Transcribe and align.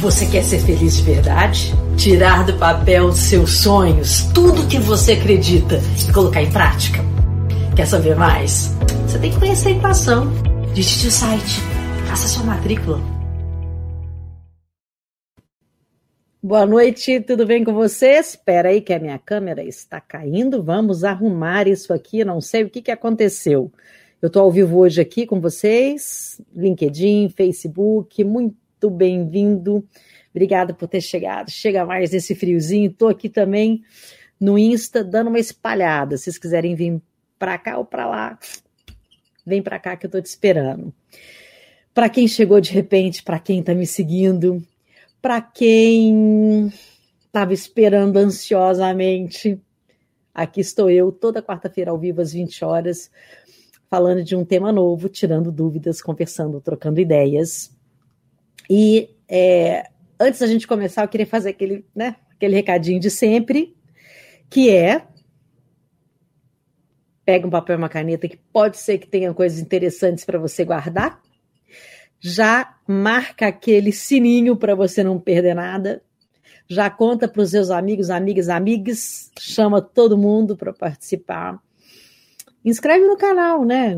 Você 0.00 0.26
quer 0.26 0.44
ser 0.44 0.60
feliz 0.60 0.98
de 0.98 1.02
verdade? 1.02 1.72
Tirar 1.96 2.46
do 2.46 2.56
papel 2.56 3.12
seus 3.12 3.58
sonhos, 3.58 4.22
tudo 4.32 4.68
que 4.68 4.78
você 4.78 5.14
acredita 5.14 5.80
e 6.08 6.12
colocar 6.12 6.40
em 6.40 6.52
prática? 6.52 7.00
Quer 7.74 7.84
saber 7.84 8.14
mais? 8.14 8.68
Você 9.08 9.18
tem 9.18 9.32
que 9.32 9.40
conhecer 9.40 9.70
a 9.70 9.72
equação. 9.72 10.28
Digite 10.72 11.08
o 11.08 11.10
site, 11.10 11.60
faça 12.06 12.28
sua 12.28 12.44
matrícula. 12.44 13.00
Boa 16.40 16.64
noite, 16.64 17.18
tudo 17.18 17.44
bem 17.44 17.64
com 17.64 17.74
vocês? 17.74 18.30
Espera 18.30 18.68
aí 18.68 18.80
que 18.80 18.92
a 18.92 19.00
minha 19.00 19.18
câmera 19.18 19.64
está 19.64 20.00
caindo. 20.00 20.62
Vamos 20.62 21.02
arrumar 21.02 21.66
isso 21.66 21.92
aqui. 21.92 22.24
Não 22.24 22.40
sei 22.40 22.62
o 22.62 22.70
que, 22.70 22.82
que 22.82 22.92
aconteceu. 22.92 23.72
Eu 24.22 24.28
estou 24.28 24.42
ao 24.42 24.50
vivo 24.52 24.78
hoje 24.78 25.00
aqui 25.00 25.26
com 25.26 25.40
vocês, 25.40 26.40
LinkedIn, 26.54 27.30
Facebook. 27.30 28.22
Muito 28.22 28.54
muito 28.80 28.90
bem-vindo. 28.90 29.84
Obrigada 30.30 30.72
por 30.72 30.86
ter 30.86 31.00
chegado. 31.00 31.50
Chega 31.50 31.84
mais 31.84 32.12
nesse 32.12 32.34
friozinho. 32.34 32.90
Estou 32.90 33.08
aqui 33.08 33.28
também 33.28 33.82
no 34.40 34.56
Insta 34.56 35.02
dando 35.02 35.28
uma 35.28 35.40
espalhada. 35.40 36.16
Se 36.16 36.24
vocês 36.24 36.38
quiserem 36.38 36.76
vir 36.76 37.02
para 37.38 37.58
cá 37.58 37.76
ou 37.76 37.84
para 37.84 38.06
lá, 38.06 38.38
vem 39.44 39.60
para 39.60 39.80
cá 39.80 39.96
que 39.96 40.06
eu 40.06 40.08
estou 40.08 40.22
te 40.22 40.26
esperando. 40.26 40.94
Para 41.92 42.08
quem 42.08 42.28
chegou 42.28 42.60
de 42.60 42.70
repente, 42.70 43.22
para 43.22 43.40
quem 43.40 43.58
está 43.58 43.74
me 43.74 43.86
seguindo, 43.86 44.62
para 45.20 45.40
quem 45.40 46.72
estava 47.26 47.52
esperando 47.52 48.16
ansiosamente, 48.16 49.60
aqui 50.32 50.60
estou 50.60 50.88
eu 50.88 51.10
toda 51.10 51.42
quarta-feira 51.42 51.90
ao 51.90 51.98
vivo 51.98 52.20
às 52.20 52.32
20 52.32 52.64
horas, 52.64 53.10
falando 53.90 54.22
de 54.22 54.36
um 54.36 54.44
tema 54.44 54.70
novo, 54.70 55.08
tirando 55.08 55.50
dúvidas, 55.50 56.00
conversando, 56.00 56.60
trocando 56.60 57.00
ideias. 57.00 57.76
E 58.68 59.10
é, 59.28 59.88
antes 60.18 60.40
da 60.40 60.46
gente 60.46 60.66
começar, 60.66 61.02
eu 61.02 61.08
queria 61.08 61.26
fazer 61.26 61.50
aquele, 61.50 61.84
né, 61.94 62.16
aquele 62.30 62.54
recadinho 62.54 63.00
de 63.00 63.10
sempre, 63.10 63.76
que 64.50 64.70
é 64.70 65.06
pega 67.28 67.46
um 67.46 67.50
papel 67.50 67.76
e 67.76 67.78
uma 67.78 67.90
caneta 67.90 68.26
que 68.26 68.38
pode 68.50 68.78
ser 68.78 68.96
que 68.96 69.06
tenha 69.06 69.34
coisas 69.34 69.58
interessantes 69.60 70.24
para 70.24 70.38
você 70.38 70.64
guardar. 70.64 71.20
Já 72.18 72.74
marca 72.86 73.48
aquele 73.48 73.92
sininho 73.92 74.56
para 74.56 74.74
você 74.74 75.04
não 75.04 75.20
perder 75.20 75.54
nada. 75.54 76.02
Já 76.66 76.88
conta 76.88 77.28
para 77.28 77.42
os 77.42 77.50
seus 77.50 77.68
amigos, 77.68 78.08
amigas, 78.08 78.48
amigas, 78.48 79.30
chama 79.38 79.82
todo 79.82 80.16
mundo 80.16 80.56
para 80.56 80.72
participar. 80.72 81.62
Inscreve 82.64 83.06
no 83.06 83.18
canal, 83.18 83.62
né? 83.62 83.94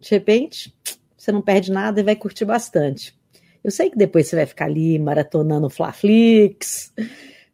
De 0.00 0.10
repente, 0.10 0.74
você 1.18 1.30
não 1.30 1.42
perde 1.42 1.70
nada 1.70 2.00
e 2.00 2.04
vai 2.04 2.16
curtir 2.16 2.46
bastante. 2.46 3.19
Eu 3.62 3.70
sei 3.70 3.90
que 3.90 3.96
depois 3.96 4.26
você 4.26 4.36
vai 4.36 4.46
ficar 4.46 4.64
ali 4.64 4.98
maratonando 4.98 5.68
Flaflix, 5.68 6.92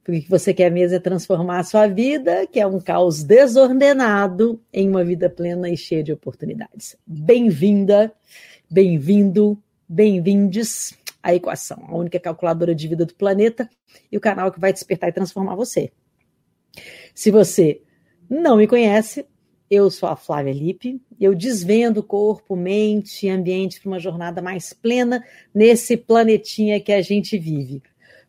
porque 0.04 0.20
o 0.20 0.22
que 0.22 0.30
você 0.30 0.54
quer 0.54 0.70
mesmo 0.70 0.96
é 0.96 1.00
transformar 1.00 1.58
a 1.58 1.64
sua 1.64 1.88
vida, 1.88 2.46
que 2.46 2.60
é 2.60 2.66
um 2.66 2.80
caos 2.80 3.24
desordenado, 3.24 4.62
em 4.72 4.88
uma 4.88 5.04
vida 5.04 5.28
plena 5.28 5.68
e 5.68 5.76
cheia 5.76 6.04
de 6.04 6.12
oportunidades. 6.12 6.96
Bem-vinda, 7.04 8.12
bem-vindo, 8.70 9.60
bem-vindes 9.88 10.96
à 11.20 11.34
Equação, 11.34 11.84
a 11.88 11.96
única 11.96 12.20
calculadora 12.20 12.72
de 12.72 12.86
vida 12.86 13.04
do 13.04 13.14
planeta 13.14 13.68
e 14.10 14.16
o 14.16 14.20
canal 14.20 14.52
que 14.52 14.60
vai 14.60 14.72
despertar 14.72 15.08
e 15.08 15.12
transformar 15.12 15.56
você. 15.56 15.90
Se 17.12 17.32
você 17.32 17.82
não 18.30 18.56
me 18.58 18.68
conhece, 18.68 19.26
eu 19.70 19.90
sou 19.90 20.08
a 20.08 20.16
Flávia 20.16 20.52
Lippe, 20.52 21.00
eu 21.20 21.34
desvendo 21.34 22.02
corpo, 22.02 22.54
mente 22.54 23.26
e 23.26 23.30
ambiente 23.30 23.80
para 23.80 23.88
uma 23.88 23.98
jornada 23.98 24.40
mais 24.40 24.72
plena 24.72 25.24
nesse 25.52 25.96
planetinha 25.96 26.80
que 26.80 26.92
a 26.92 27.02
gente 27.02 27.36
vive. 27.36 27.82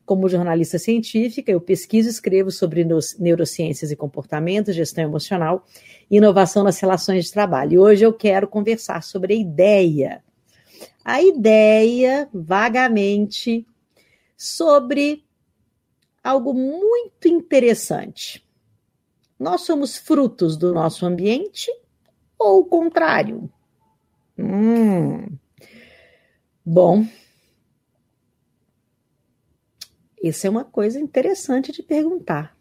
Como 0.04 0.30
jornalista 0.30 0.80
científica, 0.80 1.52
eu 1.52 1.62
pesquiso 1.62 2.08
e 2.08 2.12
escrevo 2.12 2.50
sobre 2.50 2.86
neurociências 3.20 3.92
e 3.92 3.96
comportamento, 3.96 4.72
gestão 4.72 5.04
emocional 5.04 5.66
e 6.10 6.18
inovação 6.18 6.64
nas 6.64 6.80
relações 6.80 7.26
de 7.26 7.32
trabalho. 7.34 7.74
E 7.74 7.80
hoje 7.80 8.06
eu 8.06 8.14
quero 8.14 8.48
conversar 8.48 9.04
sobre 9.04 9.34
a 9.34 9.38
ideia. 9.38 10.24
A 11.04 11.22
ideia, 11.22 12.28
vagamente, 12.34 13.66
sobre 14.36 15.24
algo 16.24 16.54
muito 16.54 17.28
interessante 17.28 18.47
nós 19.40 19.62
somos 19.62 19.98
frutos 19.98 20.58
do 20.58 20.74
nosso 20.74 21.06
ambiente 21.06 21.72
ou 22.38 22.62
o 22.62 22.66
contrário? 22.66 23.50
Hum. 24.38 25.38
Bom, 26.66 27.06
isso 30.22 30.46
é 30.46 30.50
uma 30.50 30.66
coisa 30.66 31.00
interessante 31.00 31.72
de 31.72 31.82
perguntar, 31.82 32.58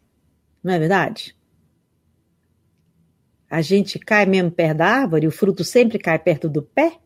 não 0.63 0.73
é 0.73 0.79
verdade? 0.79 1.35
A 3.49 3.61
gente 3.61 3.97
cai 3.97 4.25
mesmo 4.25 4.51
perto 4.51 4.77
da 4.77 4.87
árvore, 4.87 5.27
o 5.27 5.31
fruto 5.31 5.63
sempre 5.63 5.97
cai 5.97 6.19
perto 6.19 6.49
do 6.49 6.61
pé? 6.61 6.99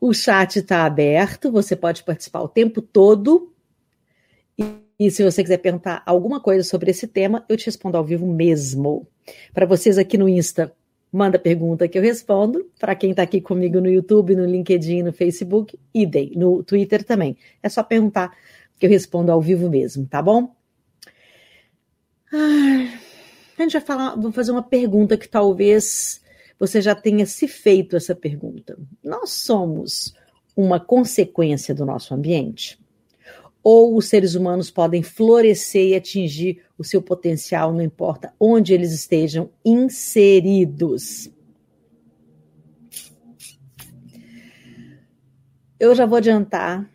O 0.00 0.14
chat 0.14 0.56
está 0.56 0.84
aberto, 0.84 1.52
você 1.52 1.76
pode 1.76 2.02
participar 2.02 2.40
o 2.40 2.48
tempo 2.48 2.80
todo. 2.80 3.54
E 4.98 5.10
se 5.10 5.22
você 5.22 5.42
quiser 5.42 5.58
perguntar 5.58 6.02
alguma 6.06 6.40
coisa 6.40 6.62
sobre 6.62 6.90
esse 6.90 7.06
tema, 7.06 7.44
eu 7.48 7.56
te 7.56 7.66
respondo 7.66 7.96
ao 7.96 8.04
vivo 8.04 8.26
mesmo. 8.26 9.06
Para 9.52 9.66
vocês 9.66 9.98
aqui 9.98 10.16
no 10.16 10.28
Insta, 10.28 10.72
manda 11.12 11.38
pergunta 11.38 11.86
que 11.86 11.98
eu 11.98 12.02
respondo. 12.02 12.70
Para 12.78 12.94
quem 12.94 13.10
está 13.10 13.22
aqui 13.22 13.40
comigo 13.40 13.80
no 13.80 13.90
YouTube, 13.90 14.34
no 14.34 14.46
LinkedIn, 14.46 15.02
no 15.02 15.12
Facebook, 15.12 15.78
idem. 15.92 16.32
No 16.34 16.62
Twitter 16.62 17.04
também. 17.04 17.36
É 17.62 17.68
só 17.68 17.82
perguntar 17.82 18.34
que 18.78 18.86
eu 18.86 18.90
respondo 18.90 19.30
ao 19.30 19.40
vivo 19.40 19.68
mesmo, 19.68 20.06
tá 20.06 20.22
bom? 20.22 20.54
A 22.32 23.62
gente 23.62 23.72
vai 23.72 23.82
falar, 23.82 24.16
vou 24.16 24.32
fazer 24.32 24.52
uma 24.52 24.62
pergunta 24.62 25.16
que 25.16 25.28
talvez 25.28 26.20
você 26.58 26.80
já 26.80 26.94
tenha 26.94 27.26
se 27.26 27.46
feito 27.46 27.96
essa 27.96 28.14
pergunta. 28.14 28.78
Nós 29.02 29.30
somos 29.30 30.14
uma 30.56 30.80
consequência 30.80 31.74
do 31.74 31.84
nosso 31.84 32.14
ambiente? 32.14 32.78
Ou 33.68 33.96
os 33.96 34.06
seres 34.06 34.36
humanos 34.36 34.70
podem 34.70 35.02
florescer 35.02 35.88
e 35.88 35.96
atingir 35.96 36.62
o 36.78 36.84
seu 36.84 37.02
potencial, 37.02 37.72
não 37.72 37.82
importa 37.82 38.32
onde 38.38 38.72
eles 38.72 38.92
estejam 38.92 39.50
inseridos. 39.64 41.28
Eu 45.80 45.96
já 45.96 46.06
vou 46.06 46.18
adiantar 46.18 46.88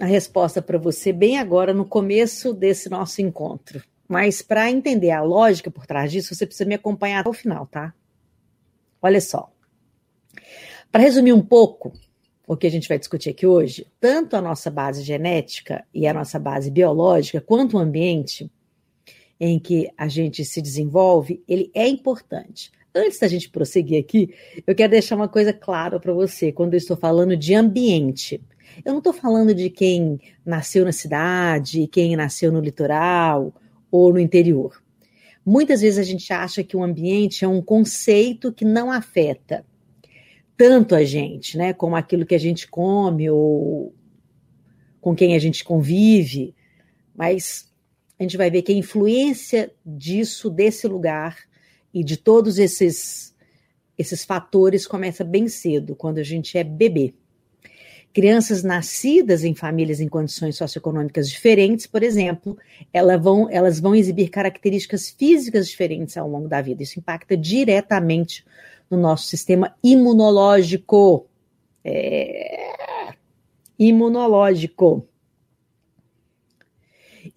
a 0.00 0.06
resposta 0.06 0.60
para 0.60 0.76
você 0.76 1.12
bem 1.12 1.38
agora 1.38 1.72
no 1.72 1.84
começo 1.84 2.52
desse 2.52 2.90
nosso 2.90 3.22
encontro. 3.22 3.80
Mas 4.08 4.42
para 4.42 4.68
entender 4.68 5.12
a 5.12 5.22
lógica 5.22 5.70
por 5.70 5.86
trás 5.86 6.10
disso, 6.10 6.34
você 6.34 6.44
precisa 6.44 6.68
me 6.68 6.74
acompanhar 6.74 7.20
até 7.20 7.30
o 7.30 7.32
final, 7.32 7.64
tá? 7.68 7.94
Olha 9.00 9.20
só. 9.20 9.52
Para 10.90 11.04
resumir 11.04 11.32
um 11.32 11.42
pouco, 11.42 11.92
o 12.48 12.56
que 12.56 12.66
a 12.66 12.70
gente 12.70 12.88
vai 12.88 12.98
discutir 12.98 13.28
aqui 13.28 13.46
hoje, 13.46 13.86
tanto 14.00 14.34
a 14.34 14.40
nossa 14.40 14.70
base 14.70 15.02
genética 15.02 15.84
e 15.92 16.06
a 16.06 16.14
nossa 16.14 16.38
base 16.38 16.70
biológica, 16.70 17.42
quanto 17.42 17.76
o 17.76 17.78
ambiente 17.78 18.50
em 19.38 19.58
que 19.58 19.90
a 19.98 20.08
gente 20.08 20.42
se 20.46 20.62
desenvolve, 20.62 21.44
ele 21.46 21.70
é 21.74 21.86
importante. 21.86 22.72
Antes 22.94 23.20
da 23.20 23.28
gente 23.28 23.50
prosseguir 23.50 24.00
aqui, 24.00 24.34
eu 24.66 24.74
quero 24.74 24.90
deixar 24.90 25.14
uma 25.14 25.28
coisa 25.28 25.52
clara 25.52 26.00
para 26.00 26.12
você 26.14 26.50
quando 26.50 26.72
eu 26.72 26.78
estou 26.78 26.96
falando 26.96 27.36
de 27.36 27.54
ambiente. 27.54 28.40
Eu 28.82 28.92
não 28.92 28.98
estou 28.98 29.12
falando 29.12 29.54
de 29.54 29.68
quem 29.68 30.18
nasceu 30.44 30.86
na 30.86 30.92
cidade, 30.92 31.86
quem 31.86 32.16
nasceu 32.16 32.50
no 32.50 32.60
litoral 32.60 33.52
ou 33.90 34.10
no 34.10 34.18
interior. 34.18 34.82
Muitas 35.44 35.82
vezes 35.82 35.98
a 35.98 36.02
gente 36.02 36.32
acha 36.32 36.64
que 36.64 36.76
o 36.76 36.82
ambiente 36.82 37.44
é 37.44 37.48
um 37.48 37.60
conceito 37.60 38.50
que 38.50 38.64
não 38.64 38.90
afeta 38.90 39.66
tanto 40.58 40.96
a 40.96 41.04
gente, 41.04 41.56
né, 41.56 41.72
como 41.72 41.94
aquilo 41.94 42.26
que 42.26 42.34
a 42.34 42.38
gente 42.38 42.66
come 42.66 43.30
ou 43.30 43.94
com 45.00 45.14
quem 45.14 45.36
a 45.36 45.38
gente 45.38 45.62
convive, 45.62 46.52
mas 47.14 47.72
a 48.18 48.24
gente 48.24 48.36
vai 48.36 48.50
ver 48.50 48.62
que 48.62 48.72
a 48.72 48.76
influência 48.76 49.72
disso, 49.86 50.50
desse 50.50 50.88
lugar 50.88 51.38
e 51.94 52.02
de 52.02 52.16
todos 52.16 52.58
esses 52.58 53.32
esses 53.96 54.24
fatores 54.24 54.86
começa 54.86 55.24
bem 55.24 55.48
cedo, 55.48 55.96
quando 55.96 56.18
a 56.18 56.22
gente 56.22 56.56
é 56.56 56.62
bebê. 56.62 57.14
Crianças 58.12 58.62
nascidas 58.62 59.42
em 59.42 59.54
famílias 59.54 59.98
em 60.00 60.08
condições 60.08 60.56
socioeconômicas 60.56 61.28
diferentes, 61.28 61.86
por 61.86 62.04
exemplo, 62.04 62.56
elas 62.92 63.20
vão, 63.20 63.50
elas 63.50 63.80
vão 63.80 63.96
exibir 63.96 64.28
características 64.28 65.10
físicas 65.10 65.68
diferentes 65.68 66.16
ao 66.16 66.28
longo 66.28 66.48
da 66.48 66.62
vida. 66.62 66.82
Isso 66.82 66.98
impacta 66.98 67.36
diretamente 67.36 68.44
no 68.90 68.96
nosso 68.96 69.26
sistema 69.26 69.74
imunológico. 69.82 71.26
É... 71.84 72.72
Imunológico. 73.78 75.06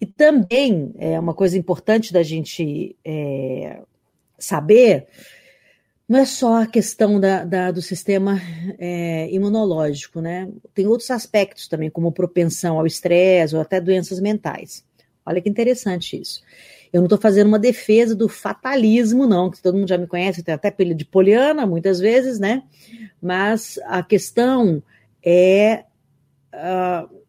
E 0.00 0.06
também 0.06 0.92
é 0.98 1.18
uma 1.18 1.34
coisa 1.34 1.56
importante 1.56 2.12
da 2.12 2.22
gente 2.22 2.96
é, 3.04 3.80
saber: 4.38 5.06
não 6.08 6.18
é 6.18 6.24
só 6.24 6.62
a 6.62 6.66
questão 6.66 7.20
da, 7.20 7.44
da 7.44 7.70
do 7.70 7.80
sistema 7.80 8.40
é, 8.78 9.30
imunológico, 9.30 10.20
né? 10.20 10.48
Tem 10.74 10.86
outros 10.86 11.10
aspectos 11.10 11.68
também, 11.68 11.90
como 11.90 12.12
propensão 12.12 12.78
ao 12.78 12.86
estresse 12.86 13.54
ou 13.54 13.62
até 13.62 13.80
doenças 13.80 14.20
mentais. 14.20 14.84
Olha 15.24 15.40
que 15.40 15.48
interessante 15.48 16.20
isso. 16.20 16.42
Eu 16.92 17.00
não 17.00 17.06
estou 17.06 17.18
fazendo 17.18 17.48
uma 17.48 17.58
defesa 17.58 18.14
do 18.14 18.28
fatalismo, 18.28 19.26
não, 19.26 19.50
que 19.50 19.62
todo 19.62 19.76
mundo 19.78 19.88
já 19.88 19.96
me 19.96 20.06
conhece, 20.06 20.44
até 20.46 20.68
apelido 20.68 20.98
de 20.98 21.06
poliana, 21.06 21.66
muitas 21.66 21.98
vezes, 21.98 22.38
né? 22.38 22.62
Mas 23.20 23.78
a 23.86 24.02
questão 24.02 24.82
é 25.24 25.84
uh, 26.52 27.22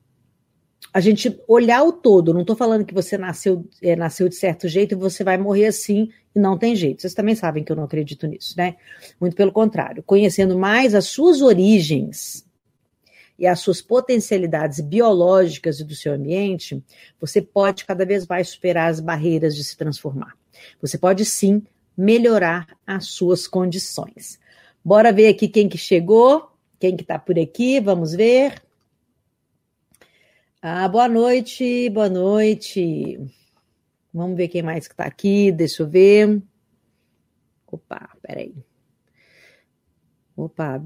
a 0.93 0.99
gente 0.99 1.39
olhar 1.47 1.83
o 1.83 1.91
todo. 1.91 2.33
Não 2.33 2.41
estou 2.41 2.55
falando 2.55 2.85
que 2.85 2.93
você 2.93 3.17
nasceu, 3.17 3.65
é, 3.81 3.95
nasceu 3.95 4.29
de 4.29 4.35
certo 4.35 4.67
jeito 4.67 4.93
e 4.93 4.95
você 4.95 5.23
vai 5.23 5.37
morrer 5.37 5.67
assim 5.67 6.09
e 6.35 6.39
não 6.39 6.57
tem 6.57 6.75
jeito. 6.75 7.01
Vocês 7.01 7.13
também 7.13 7.35
sabem 7.35 7.63
que 7.63 7.71
eu 7.71 7.75
não 7.75 7.85
acredito 7.85 8.27
nisso, 8.27 8.53
né? 8.57 8.75
Muito 9.19 9.35
pelo 9.35 9.51
contrário. 9.51 10.03
Conhecendo 10.03 10.57
mais 10.57 10.93
as 10.93 11.05
suas 11.05 11.41
origens 11.41 12.45
e 13.43 13.47
as 13.47 13.59
suas 13.59 13.81
potencialidades 13.81 14.79
biológicas 14.79 15.77
e 15.77 15.83
do 15.83 15.93
seu 15.93 16.13
ambiente, 16.13 16.81
você 17.19 17.41
pode 17.41 17.83
cada 17.83 18.05
vez 18.05 18.25
mais 18.25 18.47
superar 18.47 18.89
as 18.89 19.01
barreiras 19.01 19.53
de 19.53 19.65
se 19.65 19.75
transformar. 19.75 20.37
Você 20.81 20.97
pode 20.97 21.25
sim 21.25 21.61
melhorar 21.95 22.65
as 22.87 23.07
suas 23.07 23.45
condições. 23.45 24.39
Bora 24.81 25.11
ver 25.11 25.27
aqui 25.27 25.49
quem 25.49 25.67
que 25.67 25.77
chegou, 25.77 26.53
quem 26.79 26.95
que 26.95 27.03
tá 27.03 27.19
por 27.19 27.37
aqui, 27.37 27.81
vamos 27.81 28.13
ver. 28.13 28.63
Ah, 30.61 30.87
boa 30.87 31.09
noite, 31.09 31.89
boa 31.89 32.07
noite. 32.07 33.19
Vamos 34.13 34.37
ver 34.37 34.47
quem 34.47 34.61
mais 34.61 34.87
que 34.87 34.95
tá 34.95 35.03
aqui, 35.03 35.51
deixa 35.51 35.83
eu 35.83 35.89
ver. 35.89 36.41
Opa, 37.69 38.09
peraí. 38.21 38.55
Opa, 40.33 40.81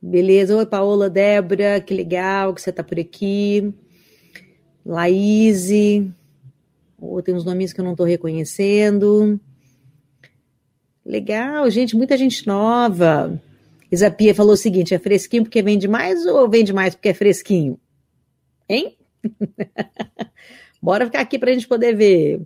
beleza. 0.00 0.56
Oi, 0.56 0.66
Paola, 0.66 1.10
Débora, 1.10 1.80
que 1.80 1.94
legal 1.94 2.54
que 2.54 2.60
você 2.60 2.72
tá 2.72 2.82
por 2.82 2.98
aqui. 2.98 3.72
Laís. 4.84 5.70
Oh, 7.00 7.22
tem 7.22 7.34
uns 7.34 7.44
nomes 7.44 7.72
que 7.72 7.80
eu 7.80 7.84
não 7.84 7.94
tô 7.94 8.04
reconhecendo. 8.04 9.40
Legal, 11.04 11.70
gente, 11.70 11.96
muita 11.96 12.16
gente 12.16 12.46
nova. 12.46 13.40
Isapia 13.90 14.34
falou 14.34 14.52
o 14.52 14.56
seguinte: 14.56 14.94
é 14.94 14.98
fresquinho 14.98 15.44
porque 15.44 15.62
vende 15.62 15.88
mais 15.88 16.26
ou 16.26 16.48
vende 16.48 16.72
mais 16.72 16.94
porque 16.94 17.08
é 17.08 17.14
fresquinho? 17.14 17.78
Hein? 18.68 18.96
Bora 20.82 21.06
ficar 21.06 21.20
aqui 21.20 21.38
para 21.38 21.50
a 21.50 21.54
gente 21.54 21.66
poder 21.66 21.96
ver. 21.96 22.42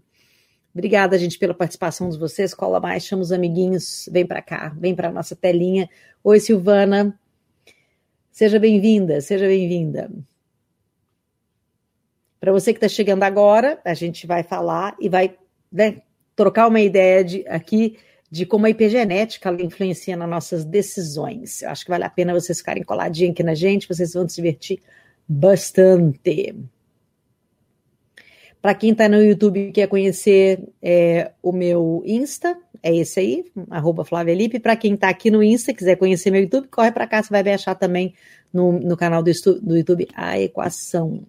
Obrigada, 0.74 1.18
gente, 1.18 1.38
pela 1.38 1.52
participação 1.52 2.08
de 2.08 2.18
vocês. 2.18 2.54
Cola 2.54 2.80
mais, 2.80 3.04
chama 3.04 3.22
os 3.22 3.32
amiguinhos, 3.32 4.08
vem 4.10 4.24
para 4.24 4.40
cá, 4.40 4.74
vem 4.78 4.94
para 4.94 5.12
nossa 5.12 5.36
telinha. 5.36 5.88
Oi, 6.24 6.40
Silvana. 6.40 7.18
Seja 8.32 8.58
bem-vinda, 8.58 9.20
seja 9.20 9.46
bem-vinda. 9.46 10.10
Para 12.40 12.50
você 12.50 12.72
que 12.72 12.78
está 12.78 12.88
chegando 12.88 13.22
agora, 13.24 13.78
a 13.84 13.92
gente 13.92 14.26
vai 14.26 14.42
falar 14.42 14.96
e 14.98 15.06
vai 15.06 15.36
né, 15.70 16.00
trocar 16.34 16.66
uma 16.66 16.80
ideia 16.80 17.22
de, 17.22 17.46
aqui 17.46 17.98
de 18.30 18.46
como 18.46 18.64
a 18.64 18.70
epigenética 18.70 19.54
influencia 19.62 20.16
nas 20.16 20.30
nossas 20.30 20.64
decisões. 20.64 21.60
Eu 21.60 21.68
acho 21.68 21.84
que 21.84 21.90
vale 21.90 22.04
a 22.04 22.10
pena 22.10 22.32
vocês 22.32 22.56
ficarem 22.56 22.82
coladinhos 22.82 23.32
aqui 23.32 23.42
na 23.42 23.54
gente, 23.54 23.86
vocês 23.86 24.14
vão 24.14 24.26
se 24.26 24.36
divertir 24.36 24.82
bastante. 25.28 26.56
Para 28.62 28.74
quem 28.74 28.92
está 28.92 29.10
no 29.10 29.22
YouTube 29.22 29.60
e 29.60 29.72
quer 29.72 29.88
conhecer 29.88 30.70
é, 30.80 31.32
o 31.42 31.52
meu 31.52 32.02
Insta, 32.06 32.58
é 32.82 32.94
esse 32.94 33.20
aí, 33.20 33.44
arroba 33.70 34.04
Flávia 34.04 34.34
Lipe. 34.34 34.58
Para 34.58 34.76
quem 34.76 34.94
está 34.94 35.08
aqui 35.08 35.30
no 35.30 35.42
Insta, 35.42 35.72
quiser 35.72 35.96
conhecer 35.96 36.30
meu 36.30 36.42
YouTube, 36.42 36.66
corre 36.68 36.90
para 36.90 37.06
cá, 37.06 37.22
você 37.22 37.30
vai 37.30 37.42
me 37.42 37.52
achar 37.52 37.76
também 37.76 38.14
no, 38.52 38.72
no 38.72 38.96
canal 38.96 39.22
do, 39.22 39.30
do 39.60 39.76
YouTube 39.76 40.08
A 40.14 40.38
Equação. 40.40 41.22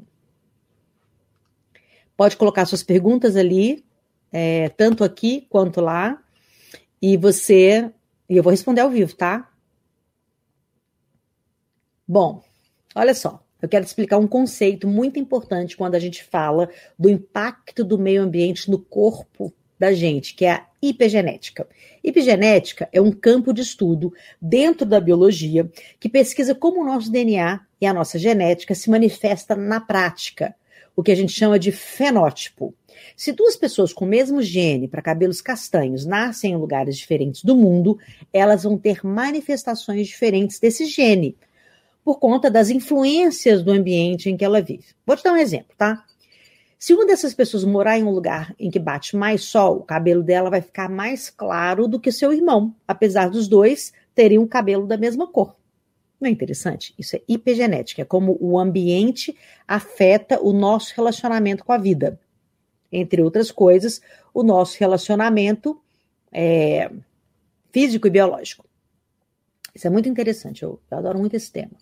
Pode 2.18 2.36
colocar 2.38 2.66
suas 2.66 2.82
perguntas 2.82 3.36
ali, 3.36 3.86
é, 4.32 4.70
tanto 4.70 5.04
aqui 5.04 5.46
quanto 5.50 5.80
lá, 5.80 6.20
e 7.02 7.18
você. 7.18 7.92
E 8.28 8.38
eu 8.38 8.42
vou 8.42 8.52
responder 8.52 8.82
ao 8.82 8.90
vivo, 8.90 9.16
tá? 9.16 9.52
Bom, 12.08 12.44
olha 12.96 13.14
só. 13.14 13.44
Eu 13.62 13.70
quero 13.70 13.86
te 13.86 13.90
explicar 13.90 14.18
um 14.18 14.28
conceito 14.28 14.88
muito 14.88 15.20
importante 15.20 15.78
quando 15.78 15.96
a 15.96 16.00
gente 16.00 16.24
fala 16.24 16.70
do 16.98 17.10
impacto 17.10 17.84
do 17.84 17.98
meio 17.98 18.22
ambiente 18.22 18.70
no 18.70 18.78
corpo 18.78 19.54
da 19.80 19.92
gente, 19.92 20.36
que 20.36 20.46
é 20.46 20.52
a 20.52 20.66
hipergenética. 20.81 21.68
Hipergenética 22.04 22.90
é 22.92 23.02
um 23.02 23.12
campo 23.12 23.54
de 23.54 23.62
estudo 23.62 24.14
dentro 24.42 24.86
da 24.86 25.00
biologia 25.00 25.70
que 26.00 26.10
pesquisa 26.10 26.54
como 26.54 26.81
o 26.81 26.86
nosso 26.86 27.12
DNA 27.12 27.62
e 27.80 27.86
a 27.86 27.94
nossa 27.94 28.20
genética 28.20 28.75
se 28.75 28.90
manifesta 28.90 29.56
na 29.56 29.80
prática, 29.80 30.56
o 30.96 31.02
que 31.02 31.12
a 31.12 31.16
gente 31.16 31.31
chama 31.31 31.58
de 31.58 31.72
fenótipo. 31.72 32.74
Se 33.16 33.31
duas 33.31 33.56
pessoas 33.56 33.92
com 33.92 34.06
o 34.06 34.08
mesmo 34.08 34.42
gene 34.42 34.88
para 34.88 35.02
cabelos 35.02 35.42
castanhos 35.42 36.06
nascem 36.06 36.54
em 36.54 36.58
lugares 36.58 36.98
diferentes 36.98 37.44
do 37.44 37.56
mundo, 37.56 37.98
elas 38.31 38.64
vão 38.64 38.78
ter 38.78 39.00
manifestações 39.04 40.08
diferentes 40.08 40.60
desse 40.60 40.86
gene 40.86 41.36
por 42.04 42.19
conta 42.19 42.50
das 42.52 42.69
influências 42.69 43.64
do 43.64 43.72
ambiente 43.72 44.30
em 44.30 44.36
que 44.36 44.44
ela 44.44 44.62
vive. 44.62 44.86
Vou 45.06 45.16
te 45.16 45.24
dar 45.24 45.34
um 45.34 45.38
exemplo, 45.38 45.74
tá? 45.78 46.04
Se 46.83 46.94
uma 46.94 47.06
dessas 47.06 47.33
pessoas 47.33 47.63
morar 47.63 47.97
em 47.97 48.03
um 48.03 48.09
lugar 48.09 48.53
em 48.59 48.69
que 48.69 48.77
bate 48.77 49.15
mais 49.15 49.45
sol, 49.45 49.77
o 49.77 49.83
cabelo 49.83 50.21
dela 50.21 50.50
vai 50.50 50.59
ficar 50.59 50.89
mais 50.89 51.30
claro 51.30 51.88
do 51.88 51.97
que 51.97 52.12
seu 52.12 52.33
irmão, 52.33 52.75
apesar 52.85 53.30
dos 53.30 53.47
dois 53.47 53.94
terem 54.13 54.38
um 54.38 54.45
cabelo 54.45 54.85
da 54.85 54.97
mesma 54.97 55.25
cor. 55.25 55.56
Não 56.19 56.27
é 56.27 56.31
interessante? 56.31 56.94
Isso 57.00 57.15
é 57.15 57.21
hipergenética, 57.25 58.01
é 58.01 58.06
como 58.06 58.38
o 58.38 58.59
ambiente 58.59 59.33
afeta 59.65 60.41
o 60.41 60.51
nosso 60.51 60.91
relacionamento 60.94 61.63
com 61.63 61.71
a 61.71 61.77
vida. 61.77 62.19
Entre 62.91 63.21
outras 63.21 63.50
coisas, 63.50 64.01
o 64.33 64.44
nosso 64.44 64.77
relacionamento 64.77 65.81
é, 66.33 66.91
físico 67.71 68.07
e 68.07 68.09
biológico. 68.09 68.65
Isso 69.74 69.88
é 69.88 69.89
muito 69.89 70.09
interessante, 70.09 70.63
eu, 70.63 70.81
eu 70.91 70.97
adoro 70.97 71.18
muito 71.18 71.33
esse 71.38 71.50
tema. 71.50 71.77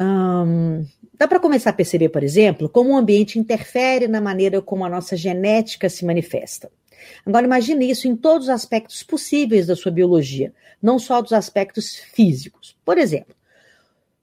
Um, 0.00 0.84
dá 1.16 1.28
para 1.28 1.40
começar 1.40 1.70
a 1.70 1.74
perceber, 1.74 2.08
por 2.08 2.22
exemplo, 2.22 2.68
como 2.68 2.90
o 2.90 2.96
ambiente 2.96 3.38
interfere 3.38 4.08
na 4.08 4.20
maneira 4.20 4.60
como 4.60 4.84
a 4.84 4.88
nossa 4.88 5.16
genética 5.16 5.88
se 5.88 6.04
manifesta. 6.04 6.70
Agora, 7.24 7.46
imagine 7.46 7.90
isso 7.90 8.08
em 8.08 8.16
todos 8.16 8.48
os 8.48 8.54
aspectos 8.54 9.02
possíveis 9.02 9.66
da 9.66 9.76
sua 9.76 9.92
biologia, 9.92 10.52
não 10.82 10.98
só 10.98 11.20
dos 11.20 11.32
aspectos 11.32 11.96
físicos. 11.96 12.76
Por 12.84 12.98
exemplo, 12.98 13.34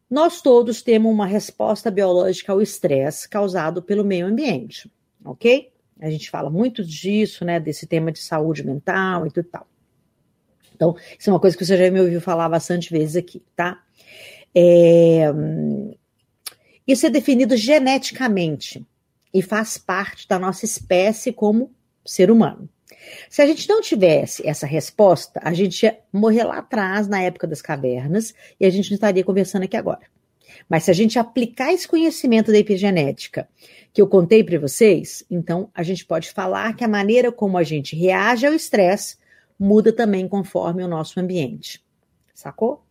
nós 0.09 0.41
todos 0.41 0.81
temos 0.81 1.12
uma 1.12 1.25
resposta 1.25 1.89
biológica 1.89 2.51
ao 2.51 2.62
estresse 2.62 3.29
causado 3.29 3.81
pelo 3.81 4.03
meio 4.03 4.25
ambiente, 4.25 4.91
ok? 5.24 5.72
A 6.01 6.10
gente 6.10 6.29
fala 6.29 6.50
muito 6.50 6.84
disso, 6.84 7.46
né, 7.46 7.60
desse 7.60 7.86
tema 7.86 8.12
de 8.12 8.19
saúde 8.19 8.65
mental 8.65 9.25
e 9.27 9.31
tudo 9.31 9.48
tal. 9.48 9.67
Então, 10.75 10.96
isso 11.17 11.29
é 11.29 11.34
uma 11.34 11.39
coisa 11.39 11.55
que 11.55 11.63
você 11.63 11.77
já 11.77 11.91
me 11.91 12.01
ouviu 12.01 12.19
falar 12.19 12.50
bastante 12.50 12.89
vezes 12.89 13.15
aqui, 13.15 13.43
tá? 13.55 13.84
É, 14.55 15.25
isso 16.88 17.05
é 17.05 17.10
definido 17.10 17.55
geneticamente 17.55 18.86
e 19.34 19.41
faz 19.41 19.77
parte 19.77 20.27
da 20.27 20.38
nossa 20.38 20.65
espécie 20.65 21.31
como 21.31 21.72
ser 22.05 22.29
humano. 22.29 22.70
Se 23.29 23.41
a 23.41 23.48
gente 23.48 23.67
não 23.67 23.81
tivesse 23.81 24.48
essa 24.48 24.67
resposta, 24.67 25.39
a 25.43 25.53
gente 25.53 25.84
ia 25.84 25.98
morrer 26.12 26.43
lá 26.43 26.58
atrás, 26.58 27.08
na 27.08 27.22
época 27.22 27.48
das 27.48 27.62
cavernas, 27.62 28.34
e 28.60 28.65
a 28.65 28.70
gente 28.70 28.91
não 28.91 28.96
estaria 28.96 29.24
conversando 29.24 29.63
aqui 29.63 29.77
agora. 29.77 30.01
Mas 30.70 30.84
se 30.84 30.91
a 30.91 30.93
gente 30.93 31.17
aplicar 31.17 31.74
esse 31.74 31.88
conhecimento 31.88 32.51
da 32.51 32.58
epigenética 32.58 33.48
que 33.93 34.01
eu 34.01 34.08
contei 34.08 34.43
para 34.43 34.60
vocês, 34.60 35.24
então 35.29 35.70
a 35.74 35.84
gente 35.84 36.05
pode 36.05 36.29
falar 36.29 36.75
que 36.75 36.84
a 36.84 36.88
maneira 36.88 37.31
como 37.31 37.58
a 37.58 37.63
gente 37.63 37.96
reage 37.96 38.46
ao 38.46 38.53
estresse 38.53 39.17
muda 39.58 39.93
também 39.93 40.27
conforme 40.27 40.84
o 40.84 40.88
nosso 40.88 41.20
ambiente. 41.20 41.84
Sacou? 42.34 42.84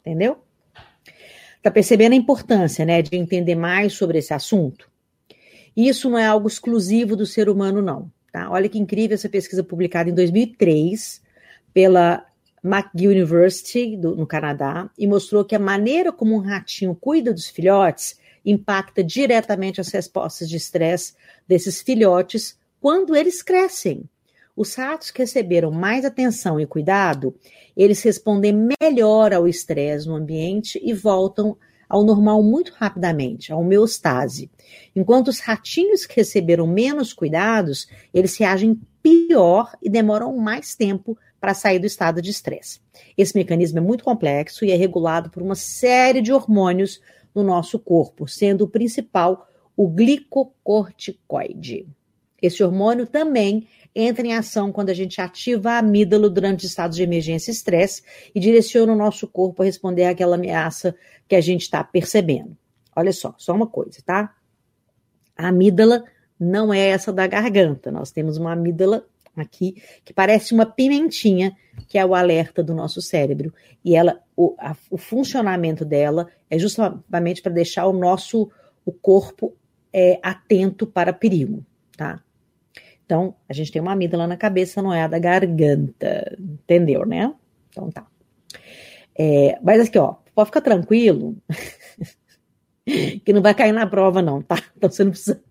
Entendeu? 0.00 0.38
Tá 1.62 1.70
percebendo 1.70 2.12
a 2.12 2.16
importância, 2.16 2.84
né, 2.84 3.02
de 3.02 3.16
entender 3.16 3.54
mais 3.54 3.92
sobre 3.92 4.18
esse 4.18 4.32
assunto? 4.32 4.88
Isso 5.76 6.10
não 6.10 6.18
é 6.18 6.26
algo 6.26 6.48
exclusivo 6.48 7.16
do 7.16 7.26
ser 7.26 7.48
humano, 7.48 7.82
não. 7.82 8.10
Tá? 8.32 8.50
Olha 8.50 8.68
que 8.68 8.78
incrível 8.78 9.14
essa 9.14 9.28
pesquisa 9.28 9.62
publicada 9.62 10.10
em 10.10 10.14
2003 10.14 11.22
pela 11.72 12.26
McGill 12.64 13.12
University, 13.12 13.96
do, 13.96 14.16
no 14.16 14.26
Canadá, 14.26 14.90
e 14.98 15.06
mostrou 15.06 15.44
que 15.44 15.54
a 15.54 15.58
maneira 15.58 16.12
como 16.12 16.34
um 16.34 16.40
ratinho 16.40 16.94
cuida 16.94 17.32
dos 17.32 17.48
filhotes 17.48 18.18
impacta 18.44 19.02
diretamente 19.02 19.80
as 19.80 19.88
respostas 19.88 20.48
de 20.48 20.56
estresse 20.56 21.14
desses 21.46 21.80
filhotes 21.80 22.58
quando 22.80 23.14
eles 23.14 23.42
crescem. 23.42 24.08
Os 24.58 24.74
ratos 24.74 25.10
que 25.12 25.22
receberam 25.22 25.70
mais 25.70 26.04
atenção 26.04 26.58
e 26.58 26.66
cuidado, 26.66 27.32
eles 27.76 28.02
respondem 28.02 28.66
melhor 28.82 29.32
ao 29.32 29.46
estresse 29.46 30.08
no 30.08 30.16
ambiente 30.16 30.80
e 30.82 30.92
voltam 30.92 31.56
ao 31.88 32.02
normal 32.02 32.42
muito 32.42 32.72
rapidamente, 32.72 33.52
a 33.52 33.56
homeostase. 33.56 34.50
Enquanto 34.96 35.28
os 35.28 35.38
ratinhos 35.38 36.04
que 36.04 36.16
receberam 36.16 36.66
menos 36.66 37.12
cuidados, 37.12 37.86
eles 38.12 38.36
reagem 38.36 38.80
pior 39.00 39.76
e 39.80 39.88
demoram 39.88 40.36
mais 40.36 40.74
tempo 40.74 41.16
para 41.40 41.54
sair 41.54 41.78
do 41.78 41.86
estado 41.86 42.20
de 42.20 42.30
estresse. 42.30 42.80
Esse 43.16 43.36
mecanismo 43.36 43.78
é 43.78 43.80
muito 43.80 44.02
complexo 44.02 44.64
e 44.64 44.72
é 44.72 44.74
regulado 44.74 45.30
por 45.30 45.40
uma 45.40 45.54
série 45.54 46.20
de 46.20 46.32
hormônios 46.32 47.00
no 47.32 47.44
nosso 47.44 47.78
corpo, 47.78 48.26
sendo 48.26 48.64
o 48.64 48.68
principal 48.68 49.46
o 49.76 49.86
glicocorticoide. 49.86 51.86
Esse 52.40 52.62
hormônio 52.62 53.06
também 53.06 53.66
entra 54.00 54.26
em 54.26 54.32
ação 54.32 54.70
quando 54.70 54.90
a 54.90 54.94
gente 54.94 55.20
ativa 55.20 55.72
a 55.72 55.78
amígdala 55.78 56.30
durante 56.30 56.64
estados 56.64 56.96
de 56.96 57.02
emergência 57.02 57.50
e 57.50 57.54
estresse 57.54 58.02
e 58.34 58.38
direciona 58.38 58.92
o 58.92 58.96
nosso 58.96 59.26
corpo 59.26 59.62
a 59.62 59.64
responder 59.64 60.04
àquela 60.04 60.36
ameaça 60.36 60.94
que 61.26 61.34
a 61.34 61.40
gente 61.40 61.62
está 61.62 61.82
percebendo. 61.82 62.56
Olha 62.94 63.12
só, 63.12 63.34
só 63.36 63.52
uma 63.52 63.66
coisa, 63.66 63.98
tá? 64.04 64.34
A 65.36 65.48
amígdala 65.48 66.04
não 66.38 66.72
é 66.72 66.88
essa 66.88 67.12
da 67.12 67.26
garganta. 67.26 67.90
Nós 67.90 68.12
temos 68.12 68.36
uma 68.36 68.52
amígdala 68.52 69.04
aqui 69.36 69.82
que 70.04 70.12
parece 70.12 70.54
uma 70.54 70.66
pimentinha, 70.66 71.56
que 71.88 71.98
é 71.98 72.04
o 72.04 72.14
alerta 72.14 72.62
do 72.62 72.74
nosso 72.74 73.00
cérebro. 73.02 73.52
E 73.84 73.96
ela, 73.96 74.20
o, 74.36 74.54
a, 74.58 74.76
o 74.90 74.96
funcionamento 74.96 75.84
dela 75.84 76.28
é 76.48 76.58
justamente 76.58 77.42
para 77.42 77.52
deixar 77.52 77.86
o 77.86 77.92
nosso 77.92 78.50
o 78.84 78.92
corpo 78.92 79.54
é, 79.92 80.18
atento 80.22 80.86
para 80.86 81.12
perigo, 81.12 81.64
tá? 81.96 82.22
Então, 83.08 83.34
a 83.48 83.54
gente 83.54 83.72
tem 83.72 83.80
uma 83.80 83.92
amígdala 83.92 84.26
na 84.26 84.36
cabeça, 84.36 84.82
não 84.82 84.92
é 84.92 85.02
a 85.02 85.08
da 85.08 85.18
garganta, 85.18 86.36
entendeu, 86.38 87.06
né? 87.06 87.32
Então 87.70 87.90
tá. 87.90 88.06
É, 89.18 89.58
mas 89.62 89.80
aqui, 89.80 89.98
ó, 89.98 90.16
pode 90.34 90.48
ficar 90.48 90.60
tranquilo 90.60 91.34
que 93.24 93.32
não 93.32 93.40
vai 93.40 93.54
cair 93.54 93.72
na 93.72 93.86
prova, 93.86 94.20
não, 94.20 94.42
tá? 94.42 94.62
Então 94.76 94.90
você 94.90 95.04
não 95.04 95.12
precisa, 95.12 95.42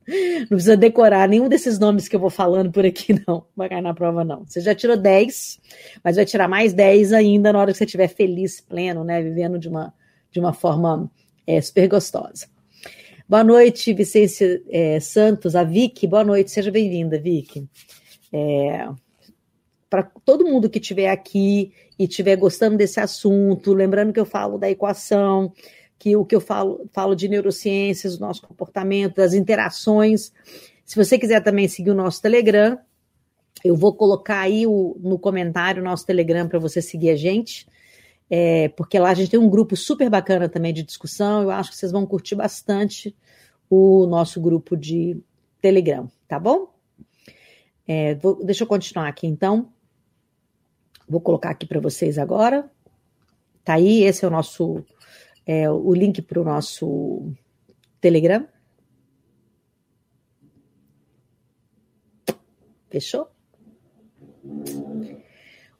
não 0.41 0.47
precisa 0.49 0.77
decorar 0.77 1.27
nenhum 1.27 1.49
desses 1.49 1.79
nomes 1.79 2.07
que 2.07 2.15
eu 2.15 2.19
vou 2.19 2.29
falando 2.29 2.71
por 2.71 2.85
aqui, 2.85 3.13
não. 3.27 3.37
Não 3.49 3.55
vai 3.55 3.69
cair 3.69 3.81
na 3.81 3.95
prova, 3.95 4.23
não. 4.23 4.45
Você 4.45 4.61
já 4.61 4.75
tirou 4.75 4.95
10, 4.95 5.59
mas 6.03 6.15
vai 6.15 6.25
tirar 6.25 6.47
mais 6.47 6.73
10 6.73 7.11
ainda 7.11 7.51
na 7.51 7.57
hora 7.59 7.71
que 7.71 7.77
você 7.79 7.85
estiver 7.85 8.07
feliz, 8.07 8.61
pleno, 8.61 9.03
né? 9.03 9.19
Vivendo 9.19 9.57
de 9.57 9.67
uma, 9.67 9.91
de 10.29 10.39
uma 10.39 10.53
forma 10.53 11.09
é, 11.47 11.59
super 11.59 11.87
gostosa. 11.87 12.45
Boa 13.29 13.43
noite, 13.43 13.93
Vicência 13.93 14.63
é, 14.69 15.01
Santos, 15.01 15.53
a 15.53 15.61
Vicky. 15.61 16.07
Boa 16.07 16.23
noite, 16.23 16.49
seja 16.49 16.71
bem-vinda, 16.71 17.19
Vicky. 17.19 17.67
É, 18.31 18.87
Para 19.89 20.03
todo 20.23 20.45
mundo 20.45 20.69
que 20.69 20.79
estiver 20.79 21.09
aqui 21.09 21.73
e 21.99 22.05
estiver 22.05 22.37
gostando 22.37 22.77
desse 22.77 23.01
assunto, 23.01 23.73
lembrando 23.73 24.13
que 24.13 24.19
eu 24.19 24.25
falo 24.25 24.57
da 24.57 24.69
equação, 24.69 25.51
que 25.99 26.15
o 26.15 26.23
que 26.23 26.37
eu 26.37 26.39
falo, 26.39 26.89
falo 26.93 27.13
de 27.15 27.27
neurociências, 27.27 28.17
do 28.17 28.21
nosso 28.25 28.41
comportamento, 28.43 29.15
das 29.15 29.33
interações. 29.33 30.31
Se 30.85 30.95
você 30.95 31.19
quiser 31.19 31.43
também 31.43 31.67
seguir 31.67 31.91
o 31.91 31.95
nosso 31.95 32.21
Telegram, 32.21 32.79
eu 33.61 33.75
vou 33.75 33.93
colocar 33.93 34.39
aí 34.39 34.65
o, 34.65 34.95
no 35.01 35.19
comentário 35.19 35.81
o 35.81 35.85
nosso 35.85 36.05
Telegram 36.05 36.47
para 36.47 36.59
você 36.59 36.81
seguir 36.81 37.09
a 37.09 37.15
gente. 37.17 37.67
É, 38.29 38.67
porque 38.69 38.99
lá 38.99 39.09
a 39.09 39.13
gente 39.13 39.31
tem 39.31 39.39
um 39.39 39.49
grupo 39.49 39.75
super 39.75 40.09
bacana 40.09 40.49
também 40.49 40.73
de 40.73 40.83
discussão. 40.83 41.43
Eu 41.43 41.51
acho 41.51 41.71
que 41.71 41.77
vocês 41.77 41.91
vão 41.91 42.05
curtir 42.05 42.35
bastante 42.35 43.15
o 43.69 44.05
nosso 44.05 44.41
grupo 44.41 44.75
de 44.75 45.21
Telegram, 45.61 46.09
tá 46.27 46.39
bom? 46.39 46.73
É, 47.87 48.15
vou, 48.15 48.43
deixa 48.43 48.63
eu 48.63 48.67
continuar 48.67 49.07
aqui 49.07 49.27
então. 49.27 49.71
Vou 51.07 51.21
colocar 51.21 51.51
aqui 51.51 51.65
para 51.65 51.79
vocês 51.79 52.17
agora. 52.17 52.69
Tá 53.63 53.75
aí, 53.75 54.03
esse 54.03 54.25
é 54.25 54.27
o 54.27 54.31
nosso 54.31 54.83
é, 55.45 55.69
o 55.69 55.93
link 55.93 56.21
para 56.21 56.41
o 56.41 56.43
nosso 56.43 57.31
Telegram. 58.01 58.45
Fechou? 62.89 63.29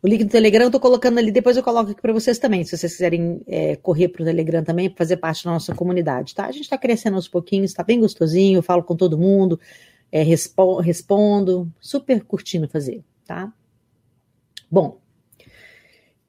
O 0.02 0.08
link 0.08 0.24
do 0.24 0.30
Telegram 0.30 0.66
eu 0.66 0.72
tô 0.72 0.80
colocando 0.80 1.18
ali, 1.18 1.32
depois 1.32 1.58
eu 1.58 1.64
coloco 1.64 1.92
aqui 1.92 2.02
para 2.02 2.14
vocês 2.14 2.38
também, 2.38 2.64
se 2.64 2.78
vocês 2.78 2.94
quiserem 2.94 3.42
é, 3.48 3.76
correr 3.78 4.10
para 4.10 4.22
o 4.22 4.26
Telegram 4.26 4.64
também, 4.64 4.94
fazer 4.96 5.18
parte 5.18 5.44
da 5.44 5.52
nossa 5.52 5.74
comunidade, 5.74 6.36
tá? 6.36 6.46
A 6.46 6.52
gente 6.52 6.64
está 6.64 6.78
crescendo 6.78 7.16
aos 7.16 7.28
pouquinhos, 7.28 7.72
está 7.72 7.84
bem 7.84 8.00
gostosinho, 8.00 8.62
falo 8.62 8.84
com 8.84 8.96
todo 8.96 9.18
mundo, 9.18 9.60
é, 10.12 10.22
respo 10.22 10.80
respondo, 10.80 11.72
super 11.80 12.24
curtindo 12.24 12.68
fazer, 12.68 13.04
tá? 13.26 13.52
Bom, 14.70 15.00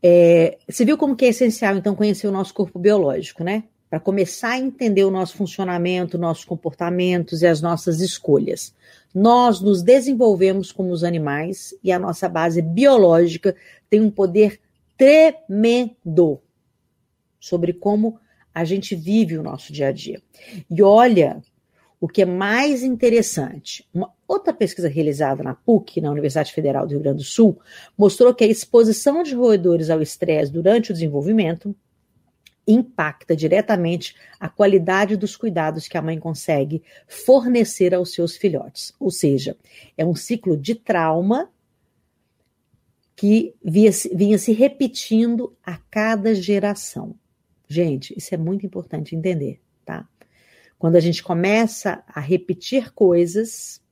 é, 0.02 0.56
você 0.68 0.84
viu 0.84 0.96
como 0.96 1.14
que 1.14 1.26
é 1.26 1.28
essencial, 1.28 1.76
então, 1.76 1.94
conhecer 1.94 2.26
o 2.26 2.32
nosso 2.32 2.54
corpo 2.54 2.78
biológico, 2.78 3.44
né? 3.44 3.64
Para 3.88 3.99
começar 3.99 4.50
a 4.50 4.59
entender 4.59 5.04
o 5.04 5.11
nosso 5.11 5.37
funcionamento, 5.37 6.18
nossos 6.18 6.45
comportamentos 6.45 7.42
e 7.42 7.47
as 7.47 7.61
nossas 7.61 8.00
escolhas. 8.00 8.75
Nós 9.14 9.61
nos 9.61 9.83
desenvolvemos 9.83 10.71
como 10.71 10.90
os 10.90 11.02
animais 11.02 11.75
e 11.83 11.90
a 11.90 11.99
nossa 11.99 12.28
base 12.28 12.61
biológica 12.61 13.57
tem 13.88 14.00
um 14.00 14.11
poder 14.11 14.61
tremendo 14.97 16.40
sobre 17.40 17.73
como 17.73 18.18
a 18.54 18.64
gente 18.64 18.95
vive 18.95 19.38
o 19.38 19.42
nosso 19.42 19.73
dia 19.73 19.88
a 19.88 19.92
dia. 19.92 20.21
E 20.71 20.83
olha 20.83 21.40
o 22.00 22.07
que 22.07 22.23
é 22.23 22.26
mais 22.26 22.83
interessante, 22.83 23.85
uma 23.92 24.12
outra 24.26 24.52
pesquisa 24.52 24.88
realizada 24.88 25.42
na 25.42 25.54
PUC, 25.54 26.00
na 26.00 26.11
Universidade 26.11 26.52
Federal 26.52 26.87
do 26.87 26.90
Rio 26.90 27.00
Grande 27.00 27.18
do 27.18 27.25
Sul, 27.25 27.59
mostrou 27.97 28.33
que 28.35 28.45
a 28.45 28.47
exposição 28.47 29.23
de 29.23 29.35
roedores 29.35 29.90
ao 29.90 30.00
estresse 30.00 30.52
durante 30.52 30.90
o 30.90 30.95
desenvolvimento 30.95 31.75
impacta 32.68 33.34
diretamente 33.34 34.14
a 34.38 34.48
qualidade 34.48 35.16
dos 35.16 35.34
cuidados 35.34 35.88
que 35.88 35.96
a 35.96 36.02
mãe 36.02 36.18
consegue 36.18 36.82
fornecer 37.08 37.94
aos 37.94 38.12
seus 38.12 38.37
filhotes. 38.37 38.92
Ou 39.00 39.10
seja, 39.10 39.56
é 39.96 40.04
um 40.04 40.14
ciclo 40.14 40.56
de 40.56 40.75
trauma 40.75 41.50
que 43.16 43.54
vinha, 43.64 43.90
vinha 44.14 44.38
se 44.38 44.52
repetindo 44.52 45.56
a 45.64 45.78
cada 45.90 46.34
geração. 46.34 47.16
Gente, 47.66 48.14
isso 48.16 48.34
é 48.34 48.38
muito 48.38 48.64
importante 48.64 49.16
entender, 49.16 49.60
tá? 49.84 50.06
Quando 50.78 50.96
a 50.96 51.00
gente 51.00 51.22
começa 51.22 52.04
a 52.06 52.20
repetir 52.20 52.92
coisas, 52.92 53.82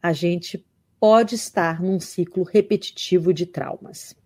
a 0.00 0.12
gente 0.12 0.64
pode 0.98 1.34
estar 1.34 1.82
num 1.82 2.00
ciclo 2.00 2.44
repetitivo 2.44 3.32
de 3.32 3.46
traumas. 3.46 4.16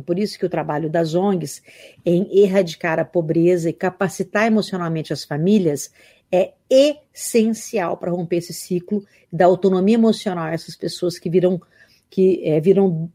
É 0.00 0.02
por 0.02 0.18
isso 0.18 0.38
que 0.38 0.46
o 0.46 0.50
trabalho 0.50 0.90
das 0.90 1.14
ONGs 1.14 1.62
em 2.04 2.26
erradicar 2.42 2.98
a 2.98 3.04
pobreza 3.04 3.68
e 3.68 3.72
capacitar 3.72 4.46
emocionalmente 4.46 5.12
as 5.12 5.24
famílias 5.24 5.92
é 6.32 6.54
essencial 6.68 7.96
para 7.96 8.10
romper 8.10 8.38
esse 8.38 8.54
ciclo 8.54 9.04
da 9.32 9.44
autonomia 9.44 9.94
emocional 9.94 10.44
a 10.44 10.52
essas 10.52 10.74
pessoas 10.74 11.18
que 11.18 11.28
viram 11.28 11.60
que 12.08 12.42
é, 12.44 12.60
viram 12.60 13.10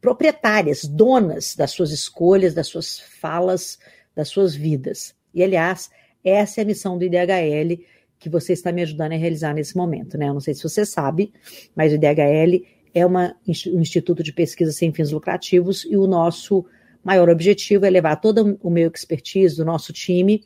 proprietárias, 0.00 0.84
donas 0.84 1.56
das 1.56 1.72
suas 1.72 1.90
escolhas, 1.90 2.54
das 2.54 2.68
suas 2.68 3.00
falas, 3.00 3.78
das 4.14 4.28
suas 4.28 4.54
vidas. 4.54 5.14
E 5.34 5.42
aliás, 5.42 5.90
essa 6.22 6.60
é 6.60 6.62
a 6.62 6.66
missão 6.66 6.96
do 6.96 7.04
IDHL 7.04 7.82
que 8.18 8.28
você 8.28 8.52
está 8.52 8.70
me 8.70 8.82
ajudando 8.82 9.12
a 9.12 9.16
realizar 9.16 9.54
nesse 9.54 9.76
momento, 9.76 10.16
né? 10.16 10.28
Eu 10.28 10.34
não 10.34 10.40
sei 10.40 10.54
se 10.54 10.62
você 10.62 10.86
sabe, 10.86 11.32
mas 11.74 11.92
o 11.92 11.96
IDHL 11.96 12.64
é 12.96 13.04
uma, 13.04 13.36
um 13.46 13.80
instituto 13.82 14.22
de 14.22 14.32
pesquisa 14.32 14.72
sem 14.72 14.90
fins 14.90 15.12
lucrativos 15.12 15.84
e 15.84 15.98
o 15.98 16.06
nosso 16.06 16.64
maior 17.04 17.28
objetivo 17.28 17.84
é 17.84 17.90
levar 17.90 18.16
todo 18.16 18.58
o 18.62 18.70
meu 18.70 18.88
expertise 18.88 19.54
do 19.54 19.66
nosso 19.66 19.92
time 19.92 20.42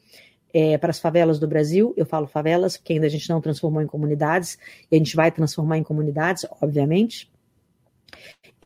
é, 0.53 0.77
para 0.77 0.91
as 0.91 0.99
favelas 0.99 1.39
do 1.39 1.47
Brasil. 1.47 1.95
Eu 1.97 2.05
falo 2.05 2.27
favelas 2.27 2.77
porque 2.77 2.95
ainda 2.95 3.07
a 3.07 3.09
gente 3.09 3.31
não 3.31 3.41
transformou 3.41 3.81
em 3.81 3.87
comunidades 3.87 4.59
e 4.91 4.97
a 4.97 4.99
gente 4.99 5.15
vai 5.15 5.31
transformar 5.31 5.79
em 5.79 5.85
comunidades, 5.85 6.45
obviamente. 6.61 7.31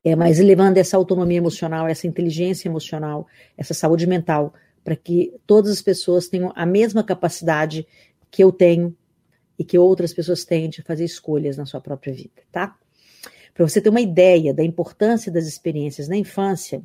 É, 0.03 0.17
mas 0.17 0.39
levando 0.39 0.79
essa 0.79 0.97
autonomia 0.97 1.37
emocional, 1.37 1.87
essa 1.87 2.07
inteligência 2.07 2.69
emocional, 2.69 3.27
essa 3.55 3.75
saúde 3.75 4.07
mental 4.07 4.55
para 4.83 4.97
que 4.97 5.35
todas 5.47 5.71
as 5.71 5.83
pessoas 5.83 6.27
tenham 6.27 6.51
a 6.57 6.65
mesma 6.65 7.05
capacidade 7.05 7.87
que 8.31 8.43
eu 8.43 8.51
tenho 8.51 8.97
e 9.59 9.63
que 9.63 9.77
outras 9.77 10.15
pessoas 10.15 10.43
têm 10.43 10.71
de 10.71 10.81
fazer 10.81 11.05
escolhas 11.05 11.59
na 11.59 11.67
sua 11.67 11.83
própria 11.83 12.15
vida, 12.15 12.43
tá? 12.51 12.75
Para 13.55 13.69
você 13.69 13.81
ter 13.81 13.89
uma 13.89 14.01
ideia 14.01 14.53
da 14.53 14.65
importância 14.65 15.31
das 15.31 15.47
experiências 15.47 16.09
na 16.09 16.17
infância, 16.17 16.83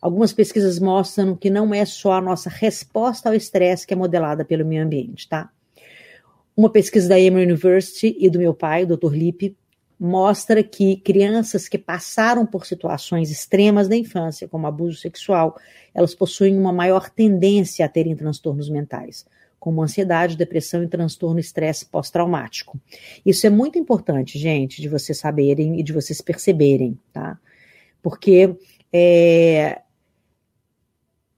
algumas 0.00 0.32
pesquisas 0.32 0.78
mostram 0.78 1.36
que 1.36 1.50
não 1.50 1.74
é 1.74 1.84
só 1.84 2.14
a 2.14 2.20
nossa 2.22 2.48
resposta 2.48 3.28
ao 3.28 3.34
estresse 3.34 3.86
que 3.86 3.92
é 3.92 3.96
modelada 3.96 4.42
pelo 4.42 4.64
meio 4.64 4.82
ambiente, 4.82 5.28
tá? 5.28 5.50
Uma 6.56 6.70
pesquisa 6.70 7.08
da 7.08 7.20
Emory 7.20 7.44
University 7.44 8.16
e 8.18 8.30
do 8.30 8.38
meu 8.38 8.54
pai, 8.54 8.84
o 8.84 8.96
Dr. 8.96 9.12
Lippe, 9.12 9.56
mostra 9.98 10.62
que 10.62 10.96
crianças 10.96 11.68
que 11.68 11.76
passaram 11.76 12.46
por 12.46 12.64
situações 12.64 13.30
extremas 13.30 13.86
da 13.86 13.94
infância, 13.94 14.48
como 14.48 14.66
abuso 14.66 14.98
sexual, 14.98 15.58
elas 15.94 16.14
possuem 16.14 16.56
uma 16.58 16.72
maior 16.72 17.10
tendência 17.10 17.84
a 17.84 17.88
terem 17.88 18.16
transtornos 18.16 18.70
mentais, 18.70 19.26
como 19.60 19.82
ansiedade, 19.82 20.38
depressão 20.38 20.82
e 20.82 20.88
transtorno 20.88 21.38
estresse 21.38 21.84
pós-traumático. 21.84 22.80
Isso 23.24 23.46
é 23.46 23.50
muito 23.50 23.78
importante, 23.78 24.38
gente, 24.38 24.80
de 24.80 24.88
vocês 24.88 25.18
saberem 25.18 25.78
e 25.78 25.82
de 25.82 25.92
vocês 25.92 26.22
perceberem, 26.22 26.98
tá? 27.12 27.38
Porque 28.02 28.56
é, 28.90 29.82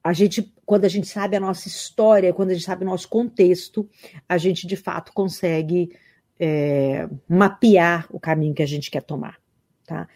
a 0.01 0.13
gente, 0.13 0.53
quando 0.65 0.85
a 0.85 0.89
gente 0.89 1.07
sabe 1.07 1.35
a 1.35 1.39
nossa 1.39 1.67
história, 1.67 2.33
quando 2.33 2.51
a 2.51 2.53
gente 2.53 2.65
sabe 2.65 2.83
o 2.83 2.87
nosso 2.87 3.09
contexto, 3.09 3.87
a 4.27 4.37
gente 4.37 4.65
de 4.65 4.77
fato 4.77 5.11
consegue 5.11 5.91
é, 6.39 7.07
mapear 7.27 8.07
o 8.09 8.19
caminho 8.19 8.53
que 8.53 8.63
a 8.63 8.67
gente 8.67 8.89
quer 8.89 9.03
tomar, 9.03 9.37
tá? 9.85 10.07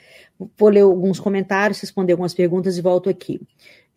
Vou 0.57 0.69
ler 0.69 0.81
alguns 0.81 1.19
comentários, 1.19 1.81
responder 1.81 2.13
algumas 2.13 2.33
perguntas 2.33 2.77
e 2.77 2.81
volto 2.81 3.09
aqui. 3.09 3.41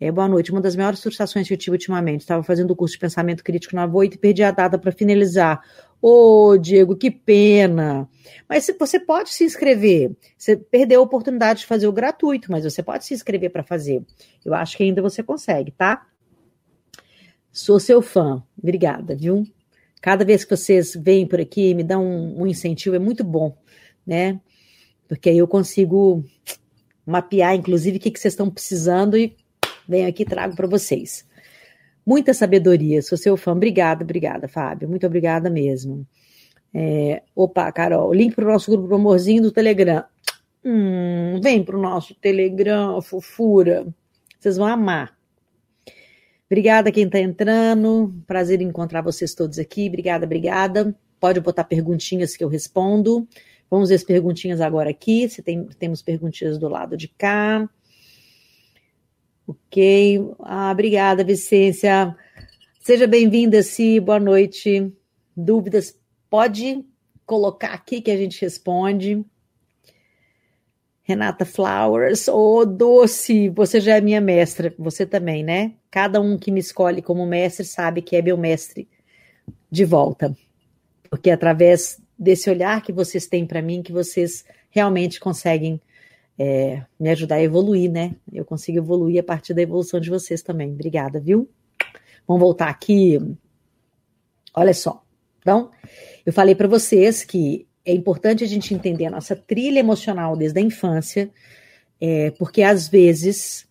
É, 0.03 0.11
boa 0.11 0.27
noite. 0.27 0.51
Uma 0.51 0.63
das 0.63 0.75
maiores 0.75 1.03
frustrações 1.03 1.47
que 1.47 1.53
eu 1.53 1.59
tive 1.59 1.73
ultimamente, 1.73 2.23
estava 2.23 2.43
fazendo 2.43 2.71
o 2.71 2.77
curso 2.77 2.95
de 2.95 2.99
pensamento 2.99 3.45
crítico 3.45 3.77
na 3.77 3.87
Voita 3.87 4.17
e 4.17 4.19
perdi 4.19 4.43
a 4.43 4.51
data 4.51 4.79
para 4.79 4.91
finalizar. 4.91 5.63
Ô, 6.01 6.53
oh, 6.53 6.57
Diego, 6.57 6.97
que 6.97 7.11
pena. 7.11 8.09
Mas 8.49 8.67
você 8.79 8.99
pode 8.99 9.29
se 9.29 9.45
inscrever. 9.45 10.13
Você 10.39 10.57
perdeu 10.57 11.01
a 11.01 11.05
oportunidade 11.05 11.61
de 11.61 11.67
fazer 11.67 11.87
o 11.87 11.93
gratuito, 11.93 12.51
mas 12.51 12.65
você 12.65 12.83
pode 12.83 13.05
se 13.05 13.13
inscrever 13.13 13.51
para 13.51 13.63
fazer. 13.63 14.03
Eu 14.43 14.55
acho 14.55 14.75
que 14.75 14.85
ainda 14.85 15.03
você 15.03 15.23
consegue, 15.23 15.71
tá? 15.71 16.07
Sou 17.53 17.79
seu 17.79 18.01
fã. 18.01 18.43
Obrigada, 18.57 19.15
viu? 19.15 19.47
Cada 20.01 20.25
vez 20.25 20.45
que 20.45 20.57
vocês 20.57 20.97
vêm 20.99 21.27
por 21.27 21.43
aqui, 21.43 21.75
me 21.75 21.85
dão 21.85 22.03
um, 22.03 22.45
um 22.45 22.47
incentivo, 22.47 22.97
é 22.97 22.99
muito 22.99 23.23
bom, 23.23 23.55
né? 24.07 24.41
Porque 25.07 25.29
aí 25.29 25.37
eu 25.37 25.47
consigo 25.47 26.25
mapear, 27.05 27.55
inclusive, 27.55 27.99
o 27.99 28.01
que, 28.01 28.11
que 28.11 28.19
vocês 28.19 28.33
estão 28.33 28.49
precisando 28.49 29.15
e 29.19 29.37
venho 29.91 30.09
aqui 30.09 30.23
e 30.23 30.27
trago 30.27 30.57
para 30.57 30.67
vocês. 30.67 31.27
Muita 32.07 32.33
sabedoria, 32.33 33.03
sou 33.03 33.19
seu 33.19 33.37
fã. 33.37 33.53
Obrigada, 33.53 34.03
obrigada, 34.03 34.49
Fábio. 34.49 34.89
Muito 34.89 35.07
obrigada 35.07 35.51
mesmo. 35.51 36.07
É, 36.73 37.23
opa, 37.35 37.71
Carol, 37.73 38.13
link 38.15 38.35
para 38.35 38.45
o 38.45 38.49
nosso 38.49 38.71
grupo 38.71 38.89
do 38.89 38.95
Amorzinho 38.95 39.43
do 39.43 39.53
Telegram. 39.53 40.05
Hum, 40.65 41.41
vem 41.43 41.63
para 41.63 41.77
o 41.77 41.81
nosso 41.81 42.15
Telegram, 42.15 43.01
fofura. 43.03 43.87
Vocês 44.39 44.57
vão 44.57 44.67
amar. 44.67 45.17
Obrigada 46.51 46.91
quem 46.91 47.05
está 47.05 47.21
entrando. 47.21 48.13
Prazer 48.27 48.61
em 48.61 48.67
encontrar 48.67 49.03
vocês 49.03 49.35
todos 49.35 49.59
aqui. 49.59 49.89
Obrigada, 49.89 50.27
obrigada. 50.27 50.95
Pode 51.21 51.41
botar 51.41 51.65
perguntinhas 51.65 52.37
que 52.37 52.43
eu 52.43 52.49
respondo. 52.49 53.29
Vamos 53.71 53.91
ver 53.91 53.95
as 53.95 54.05
perguntinhas 54.05 54.61
agora 54.61 54.91
aqui. 54.91 55.29
Se 55.29 55.43
tem, 55.43 55.65
temos 55.79 56.03
perguntinhas 56.03 56.59
do 56.59 56.69
lado 56.69 56.97
de 56.97 57.07
cá. 57.07 57.69
Ok. 59.51 60.37
Ah, 60.39 60.71
obrigada, 60.71 61.25
Vicência. 61.25 62.17
Seja 62.81 63.05
bem-vinda, 63.05 63.65
Si. 63.65 63.99
Boa 63.99 64.21
noite. 64.21 64.93
Dúvidas, 65.37 65.99
pode 66.29 66.85
colocar 67.27 67.73
aqui 67.73 68.01
que 68.01 68.13
a 68.13 68.17
gente 68.17 68.41
responde. 68.41 69.25
Renata 71.03 71.45
Flowers, 71.45 72.29
ô 72.29 72.59
oh, 72.59 72.65
doce, 72.65 73.49
você 73.49 73.81
já 73.81 73.97
é 73.97 74.01
minha 74.01 74.21
mestra, 74.21 74.73
você 74.79 75.05
também, 75.05 75.43
né? 75.43 75.73
Cada 75.91 76.21
um 76.21 76.39
que 76.39 76.53
me 76.53 76.61
escolhe 76.61 77.03
como 77.03 77.27
mestre 77.27 77.65
sabe 77.65 78.03
que 78.03 78.15
é 78.15 78.23
meu 78.23 78.37
mestre 78.37 78.89
de 79.69 79.85
volta. 79.85 80.33
Porque 81.11 81.29
é 81.29 81.33
através 81.33 82.01
desse 82.17 82.49
olhar 82.49 82.81
que 82.83 82.93
vocês 82.93 83.27
têm 83.27 83.45
para 83.45 83.61
mim 83.61 83.83
que 83.83 83.91
vocês 83.91 84.45
realmente 84.71 85.19
conseguem 85.19 85.81
é, 86.43 86.87
me 86.99 87.11
ajudar 87.11 87.35
a 87.35 87.43
evoluir, 87.43 87.91
né? 87.91 88.17
Eu 88.33 88.47
consigo 88.47 88.79
evoluir 88.79 89.21
a 89.21 89.23
partir 89.23 89.53
da 89.53 89.61
evolução 89.61 90.01
de 90.01 90.09
vocês 90.09 90.41
também. 90.41 90.73
Obrigada, 90.73 91.21
viu? 91.21 91.47
Vamos 92.27 92.41
voltar 92.41 92.71
aqui. 92.71 93.19
Olha 94.55 94.73
só. 94.73 95.05
Então, 95.41 95.71
eu 96.25 96.33
falei 96.33 96.55
para 96.55 96.67
vocês 96.67 97.25
que 97.25 97.69
é 97.85 97.93
importante 97.93 98.43
a 98.43 98.47
gente 98.47 98.73
entender 98.73 99.05
a 99.05 99.11
nossa 99.11 99.37
trilha 99.37 99.81
emocional 99.81 100.35
desde 100.35 100.59
a 100.59 100.63
infância, 100.63 101.31
é, 102.01 102.31
porque 102.31 102.63
às 102.63 102.89
vezes 102.89 103.69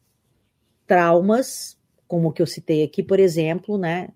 traumas, 0.86 1.76
como 2.08 2.30
o 2.30 2.32
que 2.32 2.42
eu 2.42 2.48
citei 2.48 2.84
aqui, 2.84 3.02
por 3.02 3.20
exemplo, 3.20 3.80
né, 3.80 4.10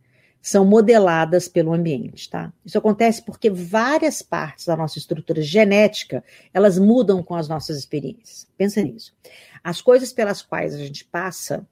são 0.44 0.66
modeladas 0.66 1.48
pelo 1.48 1.74
ambiente, 1.74 2.30
tá? 2.30 2.52
Isso 2.66 2.78
acontece 2.78 3.24
porque 3.24 3.50
várias 3.50 4.22
partes 4.22 4.66
da 4.66 4.76
nossa 4.76 5.00
estrutura 5.00 5.42
genética, 5.42 6.22
elas 6.54 6.78
mudam 6.78 7.24
com 7.24 7.34
as 7.34 7.48
nossas 7.48 7.78
experiências. 7.78 8.46
Pensa 8.58 8.82
nisso. 8.82 9.16
As 9.64 9.82
coisas 9.82 10.12
pelas 10.12 10.42
quais 10.42 10.76
a 10.76 10.78
gente 10.80 11.06
passa, 11.06 11.66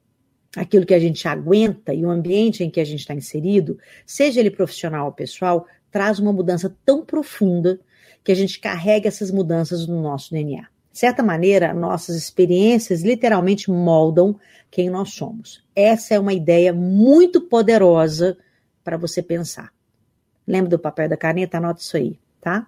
aquilo 0.55 0.85
que 0.85 0.93
a 0.93 0.99
gente 0.99 1.27
aguenta 1.27 1.93
e 1.93 2.05
o 2.05 2.09
ambiente 2.09 2.63
em 2.63 2.69
que 2.69 2.79
a 2.79 2.85
gente 2.85 3.01
está 3.01 3.13
inserido, 3.13 3.77
seja 4.05 4.39
ele 4.39 4.49
profissional 4.49 5.07
ou 5.07 5.11
pessoal, 5.11 5.67
traz 5.91 6.17
uma 6.17 6.31
mudança 6.31 6.73
tão 6.85 7.03
profunda 7.03 7.77
que 8.23 8.31
a 8.31 8.35
gente 8.35 8.57
carrega 8.57 9.09
essas 9.09 9.31
mudanças 9.31 9.85
no 9.85 10.01
nosso 10.01 10.31
DNA. 10.31 10.65
De 10.93 10.97
certa 10.97 11.21
maneira, 11.21 11.73
nossas 11.73 12.15
experiências 12.15 13.01
literalmente 13.01 13.69
moldam 13.69 14.39
quem 14.69 14.89
nós 14.89 15.13
somos. 15.13 15.61
Essa 15.75 16.13
é 16.13 16.19
uma 16.19 16.33
ideia 16.33 16.71
muito 16.71 17.41
poderosa 17.41 18.37
para 18.83 18.97
você 18.97 19.21
pensar. 19.21 19.71
Lembra 20.47 20.71
do 20.71 20.79
papel 20.79 21.07
da 21.07 21.17
caneta? 21.17 21.57
Anota 21.57 21.81
isso 21.81 21.97
aí, 21.97 22.19
tá? 22.39 22.67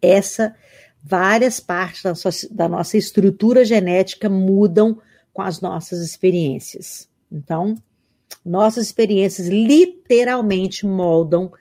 Essa, 0.00 0.54
várias 1.02 1.60
partes 1.60 2.02
da, 2.02 2.14
sua, 2.14 2.30
da 2.50 2.68
nossa 2.68 2.96
estrutura 2.96 3.64
genética 3.64 4.28
mudam 4.28 5.00
com 5.32 5.42
as 5.42 5.60
nossas 5.60 6.00
experiências. 6.00 7.08
Então, 7.30 7.76
nossas 8.44 8.86
experiências 8.86 9.48
literalmente 9.48 10.86
moldam 10.86 11.52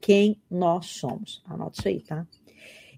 quem 0.00 0.40
nós 0.50 0.86
somos. 0.86 1.42
Anota 1.46 1.78
isso 1.78 1.88
aí, 1.88 2.00
tá? 2.00 2.26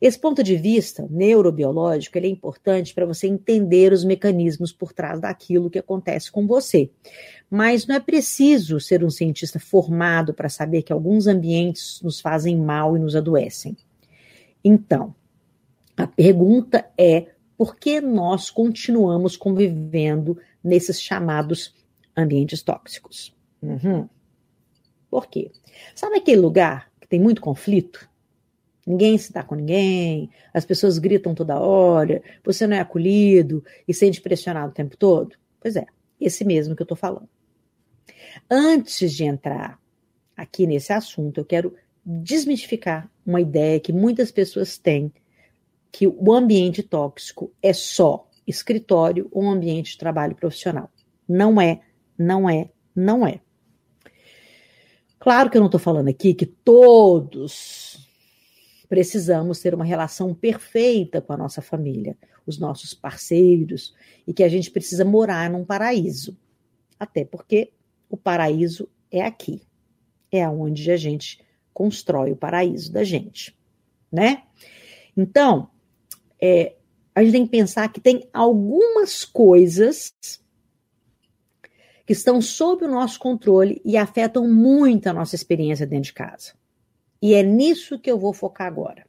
Esse 0.02 0.18
ponto 0.18 0.42
de 0.42 0.56
vista 0.56 1.06
neurobiológico 1.08 2.18
ele 2.18 2.26
é 2.26 2.30
importante 2.30 2.92
para 2.92 3.06
você 3.06 3.28
entender 3.28 3.92
os 3.92 4.04
mecanismos 4.04 4.72
por 4.72 4.92
trás 4.92 5.20
daquilo 5.20 5.70
que 5.70 5.78
acontece 5.78 6.30
com 6.30 6.44
você. 6.44 6.90
Mas 7.54 7.86
não 7.86 7.94
é 7.94 8.00
preciso 8.00 8.80
ser 8.80 9.04
um 9.04 9.10
cientista 9.10 9.60
formado 9.60 10.32
para 10.32 10.48
saber 10.48 10.80
que 10.80 10.90
alguns 10.90 11.26
ambientes 11.26 12.00
nos 12.00 12.18
fazem 12.18 12.56
mal 12.56 12.96
e 12.96 12.98
nos 12.98 13.14
adoecem. 13.14 13.76
Então, 14.64 15.14
a 15.94 16.06
pergunta 16.06 16.90
é 16.96 17.26
por 17.54 17.76
que 17.76 18.00
nós 18.00 18.48
continuamos 18.48 19.36
convivendo 19.36 20.38
nesses 20.64 20.98
chamados 20.98 21.74
ambientes 22.16 22.62
tóxicos? 22.62 23.36
Uhum. 23.60 24.08
Por 25.10 25.26
quê? 25.26 25.50
Sabe 25.94 26.16
aquele 26.16 26.40
lugar 26.40 26.90
que 26.98 27.06
tem 27.06 27.20
muito 27.20 27.42
conflito? 27.42 28.08
Ninguém 28.86 29.18
se 29.18 29.30
dá 29.30 29.42
com 29.42 29.56
ninguém, 29.56 30.30
as 30.54 30.64
pessoas 30.64 30.98
gritam 30.98 31.34
toda 31.34 31.60
hora, 31.60 32.22
você 32.42 32.66
não 32.66 32.78
é 32.78 32.80
acolhido 32.80 33.62
e 33.86 33.92
sente 33.92 34.22
pressionado 34.22 34.70
o 34.70 34.74
tempo 34.74 34.96
todo? 34.96 35.36
Pois 35.60 35.76
é, 35.76 35.84
esse 36.18 36.46
mesmo 36.46 36.74
que 36.74 36.80
eu 36.80 36.84
estou 36.84 36.96
falando. 36.96 37.28
Antes 38.50 39.12
de 39.12 39.24
entrar 39.24 39.78
aqui 40.36 40.66
nesse 40.66 40.92
assunto, 40.92 41.38
eu 41.38 41.44
quero 41.44 41.74
desmistificar 42.04 43.10
uma 43.24 43.40
ideia 43.40 43.80
que 43.80 43.92
muitas 43.92 44.30
pessoas 44.30 44.76
têm 44.76 45.12
que 45.90 46.06
o 46.06 46.32
ambiente 46.32 46.82
tóxico 46.82 47.52
é 47.62 47.72
só 47.72 48.28
escritório 48.46 49.28
ou 49.30 49.44
ambiente 49.48 49.92
de 49.92 49.98
trabalho 49.98 50.34
profissional. 50.34 50.90
Não 51.28 51.60
é, 51.60 51.80
não 52.18 52.48
é, 52.48 52.70
não 52.94 53.26
é. 53.26 53.40
Claro 55.18 55.50
que 55.50 55.56
eu 55.56 55.60
não 55.60 55.66
estou 55.66 55.78
falando 55.78 56.08
aqui 56.08 56.34
que 56.34 56.46
todos 56.46 58.10
precisamos 58.88 59.60
ter 59.60 59.74
uma 59.74 59.84
relação 59.84 60.34
perfeita 60.34 61.20
com 61.20 61.32
a 61.32 61.36
nossa 61.36 61.62
família, 61.62 62.16
os 62.44 62.58
nossos 62.58 62.92
parceiros, 62.92 63.94
e 64.26 64.34
que 64.34 64.42
a 64.42 64.48
gente 64.48 64.70
precisa 64.70 65.04
morar 65.04 65.48
num 65.48 65.64
paraíso. 65.64 66.36
Até 66.98 67.24
porque 67.24 67.72
o 68.12 68.16
paraíso 68.16 68.86
é 69.10 69.22
aqui. 69.22 69.62
É 70.30 70.44
aonde 70.44 70.92
a 70.92 70.96
gente 70.98 71.42
constrói 71.72 72.30
o 72.30 72.36
paraíso 72.36 72.92
da 72.92 73.02
gente, 73.02 73.56
né? 74.10 74.42
Então, 75.16 75.70
é, 76.40 76.76
a 77.14 77.22
gente 77.22 77.32
tem 77.32 77.44
que 77.46 77.50
pensar 77.50 77.90
que 77.90 78.00
tem 78.00 78.28
algumas 78.32 79.24
coisas 79.24 80.14
que 82.06 82.12
estão 82.12 82.42
sob 82.42 82.84
o 82.84 82.90
nosso 82.90 83.18
controle 83.18 83.80
e 83.84 83.96
afetam 83.96 84.46
muito 84.46 85.06
a 85.06 85.12
nossa 85.12 85.34
experiência 85.34 85.86
dentro 85.86 86.04
de 86.04 86.12
casa. 86.12 86.52
E 87.20 87.34
é 87.34 87.42
nisso 87.42 87.98
que 87.98 88.10
eu 88.10 88.18
vou 88.18 88.34
focar 88.34 88.66
agora. 88.66 89.06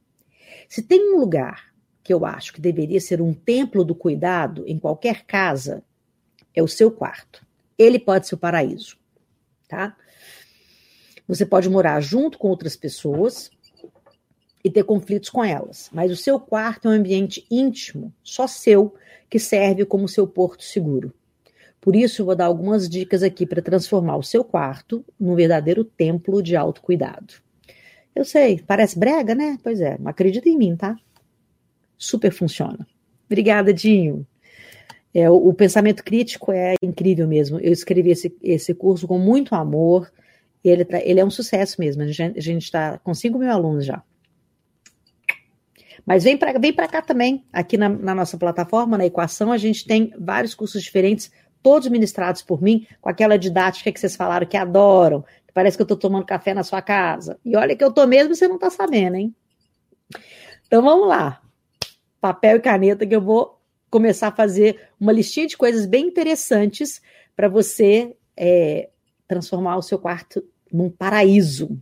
Se 0.69 0.81
tem 0.81 1.13
um 1.13 1.19
lugar 1.19 1.73
que 2.01 2.13
eu 2.13 2.25
acho 2.25 2.53
que 2.53 2.61
deveria 2.61 3.01
ser 3.01 3.21
um 3.21 3.33
templo 3.33 3.83
do 3.83 3.95
cuidado 3.95 4.63
em 4.65 4.79
qualquer 4.79 5.25
casa, 5.25 5.83
é 6.53 6.63
o 6.63 6.67
seu 6.67 6.91
quarto. 6.91 7.45
Ele 7.77 7.99
pode 7.99 8.27
ser 8.27 8.36
o 8.36 8.38
paraíso, 8.38 8.97
tá? 9.67 9.95
Você 11.27 11.45
pode 11.45 11.69
morar 11.69 11.99
junto 12.01 12.38
com 12.38 12.49
outras 12.49 12.75
pessoas 12.75 13.49
e 14.63 14.69
ter 14.69 14.83
conflitos 14.83 15.29
com 15.29 15.43
elas, 15.43 15.89
mas 15.91 16.12
o 16.12 16.15
seu 16.15 16.39
quarto 16.39 16.88
é 16.88 16.91
um 16.91 16.93
ambiente 16.93 17.45
íntimo, 17.49 18.13
só 18.23 18.47
seu, 18.47 18.95
que 19.29 19.39
serve 19.39 19.86
como 19.86 20.07
seu 20.07 20.27
porto 20.27 20.63
seguro. 20.63 21.13
Por 21.81 21.95
isso, 21.95 22.21
eu 22.21 22.25
vou 22.25 22.36
dar 22.36 22.45
algumas 22.45 22.88
dicas 22.88 23.23
aqui 23.23 23.45
para 23.45 23.62
transformar 23.62 24.15
o 24.15 24.23
seu 24.23 24.43
quarto 24.43 25.03
num 25.19 25.36
verdadeiro 25.36 25.83
templo 25.83 26.41
de 26.41 26.55
autocuidado. 26.55 27.33
Eu 28.15 28.23
sei, 28.23 28.62
parece 28.65 28.97
brega, 28.97 29.36
né? 29.36 29.57
Pois 29.62 29.81
é, 29.81 29.97
acredita 30.05 30.47
em 30.47 30.57
mim, 30.57 30.75
tá? 30.77 30.95
Super 31.97 32.31
funciona. 32.31 32.88
Obrigada, 33.25 33.73
Dinho. 33.73 34.25
É, 35.13 35.30
o, 35.30 35.49
o, 35.49 35.54
pensamento 35.54 36.04
crítico 36.04 36.52
é 36.52 36.73
incrível 36.82 37.28
mesmo. 37.28 37.60
Eu 37.60 37.71
escrevi 37.71 38.10
esse, 38.10 38.36
esse 38.41 38.73
curso 38.73 39.08
com 39.08 39.19
muito 39.19 39.54
amor. 39.54 40.12
Ele, 40.63 40.84
tá, 40.84 40.99
ele 40.99 41.19
é 41.19 41.26
um 41.26 41.30
sucesso 41.30 41.80
mesmo. 41.80 42.02
A 42.02 42.08
gente 42.08 42.63
está 42.63 42.97
com 42.97 43.13
5 43.13 43.38
mil 43.38 43.52
alunos 43.52 43.86
já. 43.86 44.02
Mas 46.06 46.23
vem 46.23 46.36
para 46.36 46.58
vem 46.60 46.73
cá 46.73 47.02
também. 47.02 47.45
Aqui 47.54 47.78
na, 47.78 47.88
na, 47.88 48.15
nossa 48.15 48.38
plataforma, 48.38 48.97
na 48.97 49.06
Equação, 49.06 49.52
a 49.52 49.58
gente 49.58 49.86
tem 49.86 50.12
vários 50.17 50.56
cursos 50.56 50.82
diferentes, 50.82 51.32
todos 51.62 51.88
ministrados 51.88 52.41
por 52.41 52.62
mim, 52.62 52.88
com 52.99 53.08
aquela 53.08 53.38
didática 53.38 53.91
que 53.91 53.99
vocês 53.99 54.15
falaram 54.15 54.47
que 54.47 54.58
adoram, 54.58 55.21
que 55.45 55.54
parece 55.54 55.78
que 55.78 55.82
eu 55.82 55.86
estou 55.86 55.97
tomando 55.97 56.26
café 56.26 56.54
na 56.54 56.63
sua 56.63 56.82
casa. 56.82 57.39
E 57.45 57.56
olha 57.56 57.76
que 57.76 57.84
eu 57.84 57.89
estou 57.89 58.08
mesmo, 58.08 58.36
você 58.36 58.47
não 58.47 58.56
está 58.56 58.69
sabendo, 58.69 59.15
hein? 59.15 59.34
Então 60.67 60.82
vamos 60.82 61.08
lá. 61.08 61.41
Papel 62.19 62.58
e 62.58 62.62
caneta 62.62 63.06
que 63.06 63.15
eu 63.15 63.21
vou 63.21 63.62
começar 63.93 64.29
a 64.29 64.36
fazer 64.36 64.89
uma 64.99 65.12
listinha 65.12 65.45
de 65.45 65.56
coisas 65.56 65.86
bem 65.86 66.08
interessantes 66.08 66.99
para 67.36 67.47
você 67.47 68.15
é, 68.36 68.89
transformar 69.27 69.77
o 69.77 69.84
seu 69.84 69.99
quarto 69.99 70.43
num 70.71 70.89
paraíso, 70.89 71.79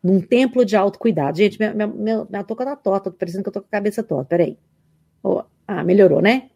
num 0.00 0.20
templo 0.20 0.64
de 0.64 0.76
autocuidado. 0.76 1.36
Gente, 1.36 1.58
minha, 1.58 1.74
minha, 1.74 2.24
minha, 2.24 2.44
tá 2.44 2.76
torta, 2.76 3.10
tô 3.10 3.16
parecendo 3.16 3.42
que 3.42 3.48
eu 3.48 3.52
tô 3.52 3.60
com 3.60 3.66
a 3.66 3.70
cabeça 3.70 4.04
torta. 4.04 4.26
Peraí. 4.26 4.56
Oh, 5.20 5.42
ah, 5.66 5.82
melhorou, 5.82 6.22
né? 6.22 6.48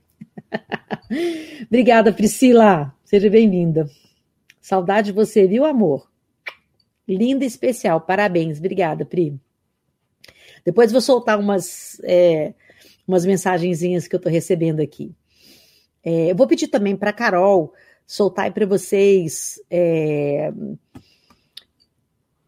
Obrigada, 1.67 2.12
Priscila. 2.12 2.95
Seja 3.05 3.29
bem-vinda. 3.29 3.91
Saudade 4.61 5.07
de 5.07 5.12
você, 5.12 5.49
viu, 5.49 5.65
amor? 5.65 6.09
Linda 7.09 7.43
e 7.43 7.49
especial. 7.49 8.01
Parabéns. 8.03 8.59
Obrigada, 8.59 9.05
Pri. 9.05 9.37
Depois 10.65 10.93
vou 10.93 11.01
soltar 11.01 11.41
umas, 11.41 12.01
é, 12.05 12.55
umas 13.07 13.25
mensagenzinhas 13.25 14.07
que 14.07 14.15
eu 14.15 14.21
tô 14.21 14.29
recebendo 14.29 14.81
aqui. 14.81 15.15
É, 16.05 16.31
eu 16.31 16.37
vou 16.37 16.47
pedir 16.47 16.69
também 16.69 16.97
para 16.97 17.12
Carol 17.12 17.73
soltar 18.07 18.53
para 18.53 18.67
vocês 18.67 19.61
é, 19.71 20.53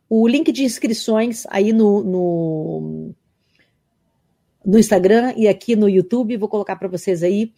o 0.08 0.26
link 0.26 0.52
de 0.52 0.64
inscrições 0.64 1.46
aí 1.48 1.72
no, 1.72 2.02
no, 2.02 3.14
no 4.64 4.78
Instagram 4.78 5.32
e 5.36 5.48
aqui 5.48 5.76
no 5.76 5.88
YouTube. 5.88 6.36
Vou 6.36 6.48
colocar 6.48 6.76
para 6.76 6.88
vocês 6.88 7.22
aí 7.22 7.52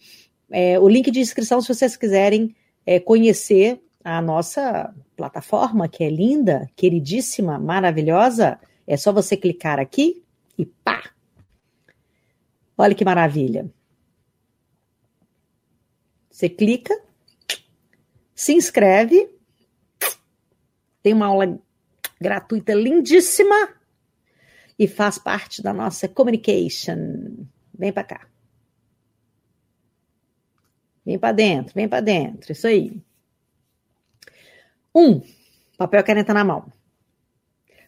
é, 0.49 0.79
o 0.79 0.87
link 0.87 1.11
de 1.11 1.19
inscrição 1.19 1.61
se 1.61 1.67
vocês 1.67 1.97
quiserem 1.97 2.55
é, 2.85 2.99
conhecer 2.99 3.81
a 4.03 4.21
nossa 4.21 4.93
plataforma, 5.15 5.89
que 5.89 6.03
é 6.03 6.09
linda, 6.09 6.69
queridíssima, 6.75 7.59
maravilhosa. 7.59 8.59
É 8.85 8.95
só 8.95 9.11
você 9.11 9.35
clicar 9.35 9.79
aqui 9.79 10.23
e 10.57 10.65
pá! 10.65 11.16
Olha 12.77 12.93
que 12.93 13.03
maravilha. 13.03 13.69
Você 16.29 16.47
clica, 16.47 16.93
se 18.35 18.53
inscreve, 18.53 19.27
tem 21.01 21.13
uma 21.13 21.25
aula 21.25 21.59
gratuita 22.21 22.73
lindíssima 22.73 23.73
e 24.77 24.87
faz 24.87 25.17
parte 25.17 25.63
da 25.63 25.73
nossa 25.73 26.07
communication. 26.07 27.47
Vem 27.73 27.91
para 27.91 28.03
cá. 28.03 28.27
Vem 31.03 31.17
para 31.17 31.31
dentro, 31.31 31.73
vem 31.73 31.87
para 31.87 32.01
dentro. 32.01 32.51
Isso 32.51 32.67
aí. 32.67 33.01
Um, 34.93 35.21
papel 35.77 36.01
e 36.01 36.03
caneta 36.03 36.33
na 36.33 36.43
mão. 36.43 36.71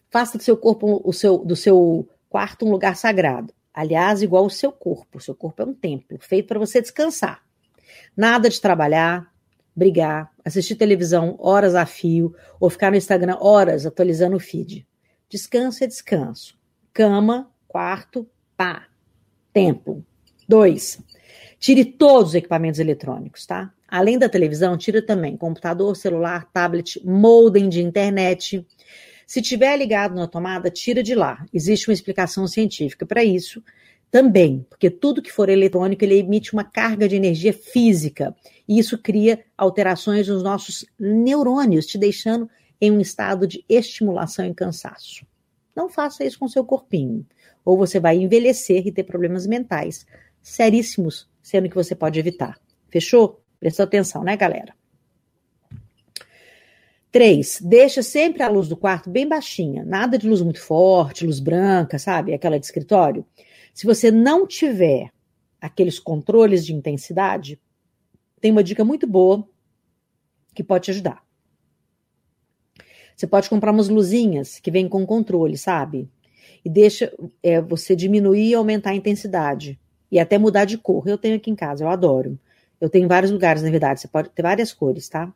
Faça 0.09 0.37
do 0.37 0.43
seu 0.43 0.57
corpo, 0.57 1.01
o 1.03 1.13
seu, 1.13 1.37
do 1.37 1.55
seu 1.55 2.09
quarto, 2.29 2.65
um 2.65 2.71
lugar 2.71 2.95
sagrado. 2.95 3.53
Aliás, 3.79 4.21
igual 4.21 4.45
o 4.45 4.49
seu 4.49 4.73
corpo. 4.73 5.19
O 5.19 5.21
seu 5.21 5.33
corpo 5.33 5.61
é 5.61 5.65
um 5.65 5.73
templo, 5.73 6.17
feito 6.19 6.49
para 6.49 6.59
você 6.59 6.81
descansar. 6.81 7.41
Nada 8.15 8.49
de 8.49 8.59
trabalhar, 8.59 9.33
brigar, 9.73 10.29
assistir 10.43 10.75
televisão 10.75 11.37
horas 11.39 11.75
a 11.75 11.85
fio 11.85 12.35
ou 12.59 12.69
ficar 12.69 12.91
no 12.91 12.97
Instagram 12.97 13.37
horas 13.39 13.85
atualizando 13.85 14.35
o 14.35 14.39
feed. 14.39 14.85
Descanso 15.29 15.81
é 15.81 15.87
descanso. 15.87 16.59
Cama, 16.91 17.49
quarto, 17.69 18.27
pá. 18.57 18.87
Tempo. 19.53 20.03
Dois. 20.45 21.01
Tire 21.57 21.85
todos 21.85 22.31
os 22.31 22.35
equipamentos 22.35 22.81
eletrônicos, 22.81 23.45
tá? 23.45 23.73
Além 23.87 24.19
da 24.19 24.27
televisão, 24.27 24.77
tira 24.77 25.01
também 25.01 25.37
computador, 25.37 25.95
celular, 25.95 26.51
tablet, 26.51 27.01
modem 27.05 27.69
de 27.69 27.81
internet. 27.81 28.67
Se 29.29 29.43
tiver 29.43 29.77
ligado 29.77 30.15
na 30.15 30.27
tomada, 30.27 30.71
tira 30.71 31.03
de 31.03 31.13
lá. 31.13 31.45
Existe 31.53 31.87
uma 31.87 31.93
explicação 31.93 32.47
científica 32.47 33.05
para 33.05 33.23
isso 33.23 33.63
também, 34.09 34.65
porque 34.67 34.89
tudo 34.89 35.21
que 35.21 35.31
for 35.31 35.49
eletrônico 35.49 36.03
ele 36.03 36.17
emite 36.17 36.51
uma 36.51 36.63
carga 36.63 37.07
de 37.07 37.15
energia 37.15 37.53
física 37.53 38.35
e 38.67 38.79
isso 38.79 38.97
cria 38.97 39.45
alterações 39.55 40.27
nos 40.27 40.41
nossos 40.41 40.83
neurônios, 40.99 41.85
te 41.85 41.95
deixando 41.95 42.49
em 42.81 42.89
um 42.89 42.99
estado 42.99 43.45
de 43.45 43.63
estimulação 43.69 44.47
e 44.47 44.53
cansaço. 44.55 45.23
Não 45.75 45.89
faça 45.89 46.25
isso 46.25 46.39
com 46.39 46.47
seu 46.47 46.65
corpinho, 46.65 47.23
ou 47.63 47.77
você 47.77 47.99
vai 47.99 48.17
envelhecer 48.17 48.87
e 48.87 48.91
ter 48.91 49.03
problemas 49.03 49.45
mentais 49.45 50.07
seríssimos, 50.41 51.29
sendo 51.39 51.69
que 51.69 51.75
você 51.75 51.93
pode 51.93 52.19
evitar. 52.19 52.59
Fechou? 52.89 53.43
Presta 53.59 53.83
atenção, 53.83 54.23
né, 54.23 54.35
galera? 54.35 54.78
3. 57.11 57.61
Deixa 57.61 58.03
sempre 58.03 58.43
a 58.43 58.49
luz 58.49 58.67
do 58.67 58.77
quarto 58.77 59.09
bem 59.09 59.27
baixinha. 59.27 59.83
Nada 59.83 60.17
de 60.17 60.27
luz 60.27 60.41
muito 60.41 60.61
forte, 60.61 61.25
luz 61.25 61.39
branca, 61.39 61.97
sabe? 61.97 62.33
Aquela 62.33 62.59
de 62.59 62.65
escritório. 62.65 63.25
Se 63.73 63.85
você 63.85 64.11
não 64.11 64.45
tiver 64.45 65.09
aqueles 65.59 65.99
controles 65.99 66.65
de 66.65 66.73
intensidade, 66.73 67.59
tem 68.39 68.51
uma 68.51 68.63
dica 68.63 68.85
muito 68.85 69.07
boa 69.07 69.47
que 70.53 70.63
pode 70.63 70.85
te 70.85 70.91
ajudar. 70.91 71.23
Você 73.15 73.27
pode 73.27 73.49
comprar 73.49 73.71
umas 73.71 73.89
luzinhas 73.89 74.59
que 74.59 74.71
vêm 74.71 74.87
com 74.87 75.05
controle, 75.05 75.57
sabe? 75.57 76.09
E 76.63 76.69
deixa 76.69 77.11
é, 77.43 77.61
você 77.61 77.95
diminuir 77.95 78.49
e 78.49 78.53
aumentar 78.53 78.91
a 78.91 78.95
intensidade. 78.95 79.79
E 80.11 80.19
até 80.19 80.37
mudar 80.37 80.65
de 80.65 80.77
cor. 80.77 81.07
Eu 81.07 81.17
tenho 81.17 81.35
aqui 81.35 81.51
em 81.51 81.55
casa, 81.55 81.83
eu 81.83 81.89
adoro. 81.89 82.39
Eu 82.79 82.89
tenho 82.89 83.07
vários 83.07 83.31
lugares, 83.31 83.61
na 83.61 83.69
verdade. 83.69 83.99
Você 83.99 84.07
pode 84.07 84.29
ter 84.29 84.41
várias 84.41 84.71
cores, 84.71 85.09
tá? 85.09 85.33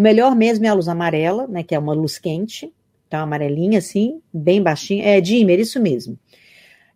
O 0.00 0.02
melhor 0.02 0.34
mesmo 0.34 0.64
é 0.64 0.68
a 0.70 0.72
luz 0.72 0.88
amarela, 0.88 1.46
né? 1.46 1.62
Que 1.62 1.74
é 1.74 1.78
uma 1.78 1.92
luz 1.92 2.18
quente. 2.18 2.72
Então, 3.06 3.20
amarelinha, 3.20 3.80
assim, 3.80 4.22
bem 4.32 4.62
baixinha. 4.62 5.04
É 5.04 5.20
dimmer, 5.20 5.60
isso 5.60 5.78
mesmo 5.78 6.18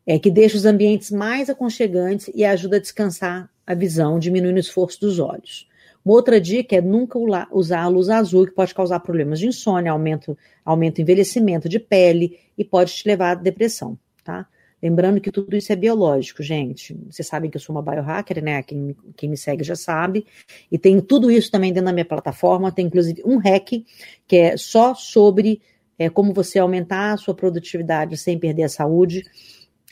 é, 0.07 0.19
que 0.19 0.31
deixa 0.31 0.57
os 0.57 0.65
ambientes 0.65 1.11
mais 1.11 1.49
aconchegantes 1.49 2.31
e 2.35 2.45
ajuda 2.45 2.77
a 2.77 2.81
descansar 2.81 3.51
a 3.67 3.75
visão, 3.75 4.19
diminuindo 4.19 4.57
o 4.57 4.61
esforço 4.61 5.01
dos 5.01 5.19
olhos. 5.19 5.69
Uma 6.05 6.15
outra 6.15 6.39
dica 6.39 6.77
é 6.77 6.83
nunca 6.83 7.19
usar 7.51 7.83
a 7.83 7.89
luz 7.89 8.11
azul, 8.11 8.47
que 8.47 8.53
pode 8.53 8.75
causar 8.75 9.01
problemas 9.01 9.39
de 9.39 9.47
insônia, 9.47 9.91
aumento, 9.91 10.37
aumento 10.63 11.01
envelhecimento 11.01 11.69
de 11.69 11.79
pele 11.79 12.39
e 12.59 12.65
pode 12.65 12.93
te 12.93 13.09
levar 13.09 13.31
à 13.31 13.35
depressão, 13.35 13.99
tá? 14.23 14.47
Lembrando 14.85 15.19
que 15.19 15.33
tudo 15.33 15.57
isso 15.57 15.73
é 15.73 15.77
biológico, 15.77 16.43
gente. 16.43 16.95
Vocês 17.11 17.27
sabem 17.27 17.51
que 17.51 17.57
eu 17.57 17.61
sou 17.61 17.75
uma 17.75 17.81
biohacker, 17.81 18.45
né? 18.45 18.63
Quem, 18.63 18.95
quem 19.17 19.31
me 19.31 19.37
segue 19.39 19.65
já 19.65 19.75
sabe. 19.75 20.27
E 20.71 20.77
tem 20.77 21.01
tudo 21.01 21.31
isso 21.31 21.51
também 21.51 21.73
dentro 21.73 21.87
da 21.87 21.93
minha 21.95 22.05
plataforma. 22.05 22.71
Tem 22.71 22.85
inclusive 22.85 23.23
um 23.25 23.39
hack 23.39 23.83
que 24.29 24.37
é 24.37 24.59
só 24.59 24.95
sobre 24.95 25.63
é, 25.99 26.11
como 26.11 26.35
você 26.35 26.59
aumentar 26.59 27.15
a 27.15 27.17
sua 27.17 27.33
produtividade 27.35 28.19
sem 28.19 28.39
perder 28.39 28.65
a 28.65 28.69
saúde 28.69 29.23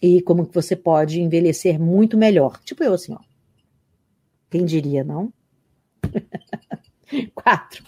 e 0.02 0.20
como 0.20 0.44
que 0.44 0.54
você 0.54 0.76
pode 0.76 1.22
envelhecer 1.22 1.80
muito 1.80 2.18
melhor. 2.18 2.60
Tipo 2.62 2.84
eu, 2.84 2.92
assim, 2.92 3.14
ó. 3.14 3.20
Quem 4.50 4.66
diria, 4.66 5.02
não? 5.02 5.32
Quatro. 7.34 7.84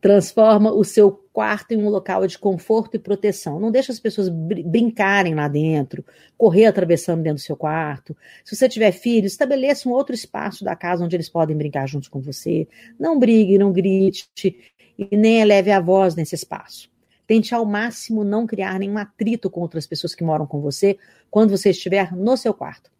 Transforma 0.00 0.72
o 0.72 0.84
seu 0.84 1.12
quarto 1.32 1.72
em 1.72 1.76
um 1.76 1.88
local 1.88 2.26
de 2.26 2.38
conforto 2.38 2.96
e 2.96 2.98
proteção. 2.98 3.60
Não 3.60 3.70
deixa 3.70 3.92
as 3.92 4.00
pessoas 4.00 4.28
br 4.28 4.62
brincarem 4.64 5.34
lá 5.34 5.48
dentro, 5.48 6.04
correr 6.36 6.66
atravessando 6.66 7.22
dentro 7.22 7.36
do 7.36 7.44
seu 7.44 7.56
quarto. 7.56 8.16
Se 8.44 8.56
você 8.56 8.68
tiver 8.68 8.92
filhos, 8.92 9.32
estabeleça 9.32 9.88
um 9.88 9.92
outro 9.92 10.14
espaço 10.14 10.64
da 10.64 10.74
casa 10.74 11.04
onde 11.04 11.16
eles 11.16 11.28
podem 11.28 11.56
brincar 11.56 11.86
juntos 11.86 12.08
com 12.08 12.20
você. 12.20 12.66
Não 12.98 13.18
brigue, 13.18 13.58
não 13.58 13.72
grite 13.72 14.28
e 14.98 15.16
nem 15.16 15.40
eleve 15.40 15.70
a 15.70 15.80
voz 15.80 16.14
nesse 16.14 16.34
espaço. 16.34 16.90
Tente 17.26 17.54
ao 17.54 17.64
máximo 17.64 18.22
não 18.22 18.46
criar 18.46 18.78
nenhum 18.78 18.96
atrito 18.96 19.50
com 19.50 19.60
outras 19.60 19.86
pessoas 19.86 20.14
que 20.14 20.22
moram 20.22 20.46
com 20.46 20.60
você 20.60 20.96
quando 21.30 21.50
você 21.50 21.70
estiver 21.70 22.14
no 22.14 22.36
seu 22.36 22.54
quarto. 22.54 22.90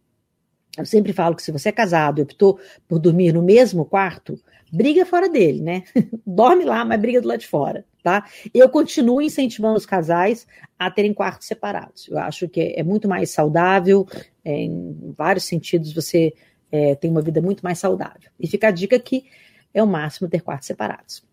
Eu 0.76 0.85
sempre 0.85 1.12
falo 1.12 1.35
que 1.35 1.42
se 1.42 1.50
você 1.50 1.70
é 1.70 1.72
casado 1.72 2.18
e 2.18 2.22
optou 2.22 2.59
por 2.87 2.98
dormir 2.98 3.33
no 3.33 3.42
mesmo 3.42 3.85
quarto, 3.85 4.38
briga 4.72 5.07
fora 5.07 5.29
dele, 5.29 5.61
né? 5.62 5.85
Dorme 6.26 6.64
lá, 6.64 6.85
mas 6.85 7.00
briga 7.00 7.20
do 7.20 7.29
lado 7.29 7.40
de 7.40 7.46
fora, 7.46 7.85
tá? 8.02 8.29
Eu 8.52 8.68
continuo 8.68 9.22
incentivando 9.22 9.76
os 9.76 9.87
casais 9.87 10.46
a 10.79 10.90
terem 10.90 11.14
quartos 11.14 11.46
separados. 11.46 12.09
Eu 12.09 12.18
acho 12.18 12.48
que 12.48 12.74
é 12.76 12.83
muito 12.83 13.09
mais 13.09 13.31
saudável, 13.31 14.07
é, 14.44 14.52
em 14.62 15.14
vários 15.16 15.44
sentidos 15.44 15.92
você 15.92 16.35
é, 16.70 16.94
tem 16.94 17.11
uma 17.11 17.22
vida 17.22 17.40
muito 17.40 17.62
mais 17.62 17.79
saudável. 17.79 18.31
E 18.38 18.46
fica 18.46 18.68
a 18.68 18.72
dica 18.72 18.98
que 18.98 19.24
é 19.72 19.83
o 19.83 19.87
máximo 19.87 20.29
ter 20.29 20.40
quartos 20.40 20.66
separados. 20.66 21.24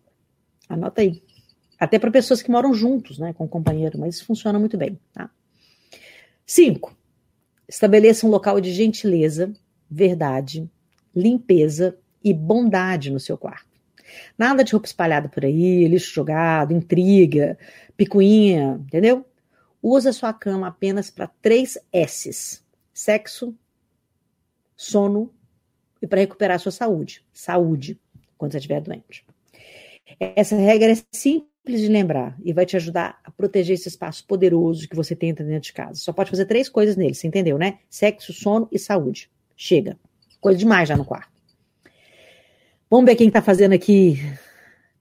Anota 0.68 1.02
aí. 1.02 1.22
Até 1.78 1.98
para 1.98 2.10
pessoas 2.10 2.40
que 2.40 2.50
moram 2.50 2.72
juntos, 2.72 3.18
né, 3.18 3.32
com 3.32 3.44
o 3.44 3.48
companheiro, 3.48 3.98
mas 3.98 4.16
isso 4.16 4.26
funciona 4.26 4.58
muito 4.58 4.78
bem, 4.78 4.98
tá? 5.12 5.28
Cinco, 6.46 6.96
estabeleça 7.68 8.26
um 8.26 8.30
local 8.30 8.60
de 8.60 8.72
gentileza, 8.72 9.52
verdade, 9.90 10.70
limpeza 11.14 11.98
e 12.24 12.32
bondade 12.32 13.10
no 13.10 13.20
seu 13.20 13.36
quarto. 13.36 13.74
Nada 14.38 14.64
de 14.64 14.72
roupa 14.72 14.86
espalhada 14.86 15.28
por 15.28 15.44
aí, 15.44 15.86
lixo 15.86 16.12
jogado, 16.12 16.72
intriga, 16.72 17.58
picuinha, 17.96 18.80
entendeu? 18.86 19.24
Usa 19.82 20.12
sua 20.12 20.32
cama 20.32 20.68
apenas 20.68 21.10
para 21.10 21.26
três 21.26 21.78
S's: 21.92 22.64
sexo, 22.92 23.54
sono 24.74 25.30
e 26.00 26.06
para 26.06 26.20
recuperar 26.20 26.58
sua 26.58 26.72
saúde. 26.72 27.24
Saúde, 27.32 28.00
quando 28.38 28.52
você 28.52 28.58
estiver 28.58 28.80
doente. 28.80 29.26
Essa 30.18 30.56
regra 30.56 30.92
é 30.92 30.96
simples 31.12 31.80
de 31.80 31.88
lembrar 31.88 32.36
e 32.42 32.52
vai 32.52 32.66
te 32.66 32.76
ajudar 32.76 33.18
a 33.24 33.30
proteger 33.30 33.74
esse 33.74 33.88
espaço 33.88 34.26
poderoso 34.26 34.88
que 34.88 34.96
você 34.96 35.16
tem 35.16 35.32
dentro 35.34 35.60
de 35.60 35.72
casa. 35.72 35.98
Só 36.00 36.12
pode 36.12 36.30
fazer 36.30 36.44
três 36.46 36.68
coisas 36.68 36.96
nele, 36.96 37.14
você 37.14 37.26
entendeu, 37.26 37.58
né? 37.58 37.78
Sexo, 37.88 38.32
sono 38.32 38.68
e 38.70 38.78
saúde. 38.78 39.30
Chega. 39.56 39.98
Coisa 40.40 40.58
demais 40.58 40.88
já 40.88 40.96
no 40.96 41.04
quarto. 41.04 41.33
Vamos 42.94 43.10
ver 43.10 43.16
quem 43.16 43.26
está 43.26 43.42
fazendo 43.42 43.72
aqui. 43.72 44.18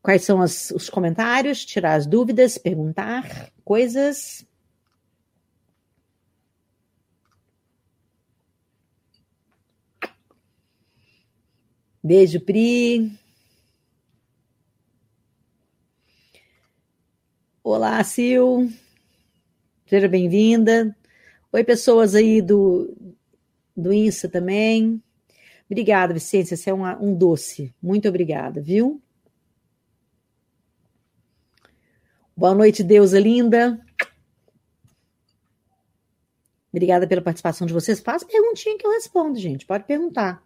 Quais 0.01 0.23
são 0.23 0.41
as, 0.41 0.71
os 0.71 0.89
comentários, 0.89 1.63
tirar 1.63 1.93
as 1.93 2.07
dúvidas, 2.07 2.57
perguntar 2.57 3.51
coisas. 3.63 4.43
Beijo, 12.03 12.41
Pri. 12.41 13.15
Olá, 17.63 18.03
Sil. 18.09 18.73
Seja 19.85 20.07
bem-vinda. 20.07 20.97
Oi, 21.51 21.63
pessoas 21.63 22.15
aí 22.15 22.41
do, 22.41 22.91
do 23.77 23.93
Insta 23.93 24.27
também. 24.27 24.99
Obrigada, 25.69 26.13
Vicência. 26.13 26.55
Você 26.55 26.69
é 26.69 26.73
uma, 26.73 26.97
um 27.01 27.15
doce. 27.15 27.73
Muito 27.81 28.07
obrigada, 28.07 28.61
viu? 28.61 29.01
Boa 32.35 32.55
noite, 32.55 32.83
deusa 32.83 33.19
linda. 33.19 33.79
Obrigada 36.71 37.07
pela 37.07 37.21
participação 37.21 37.67
de 37.67 37.73
vocês. 37.73 37.99
Faz 37.99 38.23
perguntinha 38.23 38.77
que 38.77 38.85
eu 38.85 38.91
respondo, 38.91 39.37
gente. 39.37 39.65
Pode 39.65 39.83
perguntar. 39.83 40.43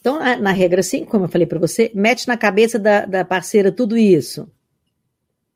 Então, 0.00 0.18
na 0.40 0.50
regra 0.50 0.82
5, 0.82 1.08
como 1.08 1.26
eu 1.26 1.28
falei 1.28 1.46
para 1.46 1.60
você, 1.60 1.92
mete 1.94 2.26
na 2.26 2.36
cabeça 2.36 2.76
da, 2.76 3.06
da 3.06 3.24
parceira 3.24 3.70
tudo 3.70 3.96
isso. 3.96 4.50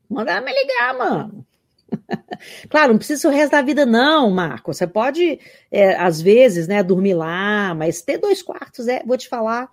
Manda 0.09 0.33
ela 0.33 0.41
me 0.41 0.53
ligar, 0.53 0.97
mano. 0.97 1.47
claro, 2.69 2.93
não 2.93 2.99
precisa 2.99 3.29
o 3.29 3.31
resto 3.31 3.53
da 3.53 3.63
vida, 3.63 3.87
não, 3.87 4.31
Marco. 4.31 4.73
Você 4.73 4.87
pode, 4.87 5.39
é, 5.71 5.95
às 5.97 6.21
vezes, 6.21 6.69
né, 6.69 6.83
dormir 6.83 7.15
lá, 7.15 7.75
mas 7.75 8.03
ter 8.03 8.19
dois 8.19 8.43
quartos, 8.43 8.89
é, 8.89 9.03
vou 9.05 9.17
te 9.17 9.29
falar, 9.29 9.71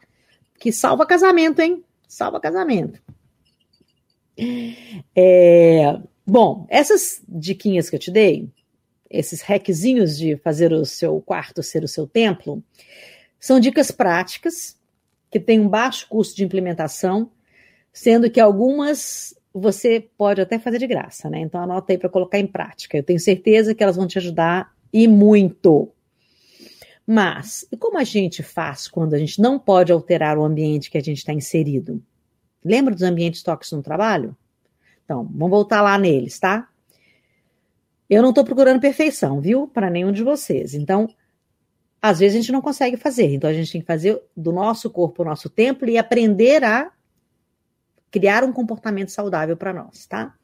que 0.60 0.72
salva 0.72 1.06
casamento, 1.06 1.62
hein? 1.62 1.84
Salva 2.08 2.40
casamento. 2.40 3.02
É, 5.16 6.00
bom, 6.26 6.66
essas 6.70 7.22
diquinhas 7.28 7.90
que 7.90 7.96
eu 7.96 8.00
te 8.00 8.12
dei, 8.12 8.50
esses 9.10 9.42
hackzinhos 9.42 10.18
de 10.18 10.38
fazer 10.38 10.74
o 10.74 10.86
seu 10.86 11.22
quarto 11.22 11.62
ser 11.62 11.84
o 11.84 11.88
seu 11.88 12.08
templo, 12.08 12.64
são 13.40 13.60
dicas 13.60 13.92
práticas, 13.92 14.78
que 15.30 15.40
têm 15.40 15.60
um 15.60 15.68
baixo 15.68 16.08
custo 16.08 16.36
de 16.36 16.44
implementação, 16.44 17.32
sendo 17.92 18.30
que 18.30 18.40
algumas 18.40 19.36
você 19.54 20.10
pode 20.18 20.42
até 20.42 20.58
fazer 20.58 20.80
de 20.80 20.88
graça, 20.88 21.30
né? 21.30 21.40
Então 21.40 21.62
anota 21.62 21.94
aí 21.94 21.98
para 21.98 22.10
colocar 22.10 22.40
em 22.40 22.48
prática. 22.48 22.98
Eu 22.98 23.04
tenho 23.04 23.20
certeza 23.20 23.76
que 23.76 23.84
elas 23.84 23.96
vão 23.96 24.08
te 24.08 24.18
ajudar 24.18 24.74
e 24.92 25.08
muito. 25.08 25.92
Mas, 27.06 27.68
e 27.72 27.78
como 27.78 27.98
a 27.98 28.04
gente 28.04 28.42
faz 28.42 28.88
quando 28.88 29.14
a 29.14 29.20
gente 29.20 29.42
não 29.42 29.60
pode 29.60 29.92
alterar 29.92 30.38
o 30.38 30.44
ambiente 30.44 30.90
que 30.90 30.98
a 30.98 31.02
gente 31.02 31.18
está 31.18 31.34
inserido? 31.34 32.02
Lembra 32.64 32.94
dos 32.94 33.04
ambientes 33.04 33.44
tóxicos 33.44 33.78
no 33.78 33.84
trabalho? 33.84 34.36
Então, 35.04 35.26
vamos 35.26 35.50
voltar 35.50 35.82
lá 35.82 35.98
neles, 35.98 36.40
tá? 36.40 36.70
Eu 38.10 38.22
não 38.22 38.30
estou 38.30 38.46
procurando 38.46 38.80
perfeição, 38.80 39.42
viu? 39.42 39.68
Para 39.68 39.90
nenhum 39.90 40.12
de 40.12 40.24
vocês. 40.24 40.74
Então, 40.74 41.10
às 42.04 42.20
vezes 42.20 42.36
a 42.36 42.42
gente 42.42 42.52
não 42.52 42.62
consegue 42.62 42.98
fazer. 42.98 43.34
Então 43.34 43.50
a 43.50 43.54
gente 43.54 43.72
tem 43.72 43.80
que 43.80 43.88
fazer 43.88 44.22
do 44.36 44.52
nosso 44.52 44.90
corpo 44.90 45.22
o 45.22 45.26
nosso 45.26 45.50
templo 45.50 45.90
e 45.90 45.98
aprender 45.98 46.62
a 46.62 46.92
criar 48.14 48.44
um 48.44 48.54
comportamento 48.54 49.10
saudável 49.10 49.58
para 49.58 49.74
nós, 49.74 50.06
tá? 50.06 50.36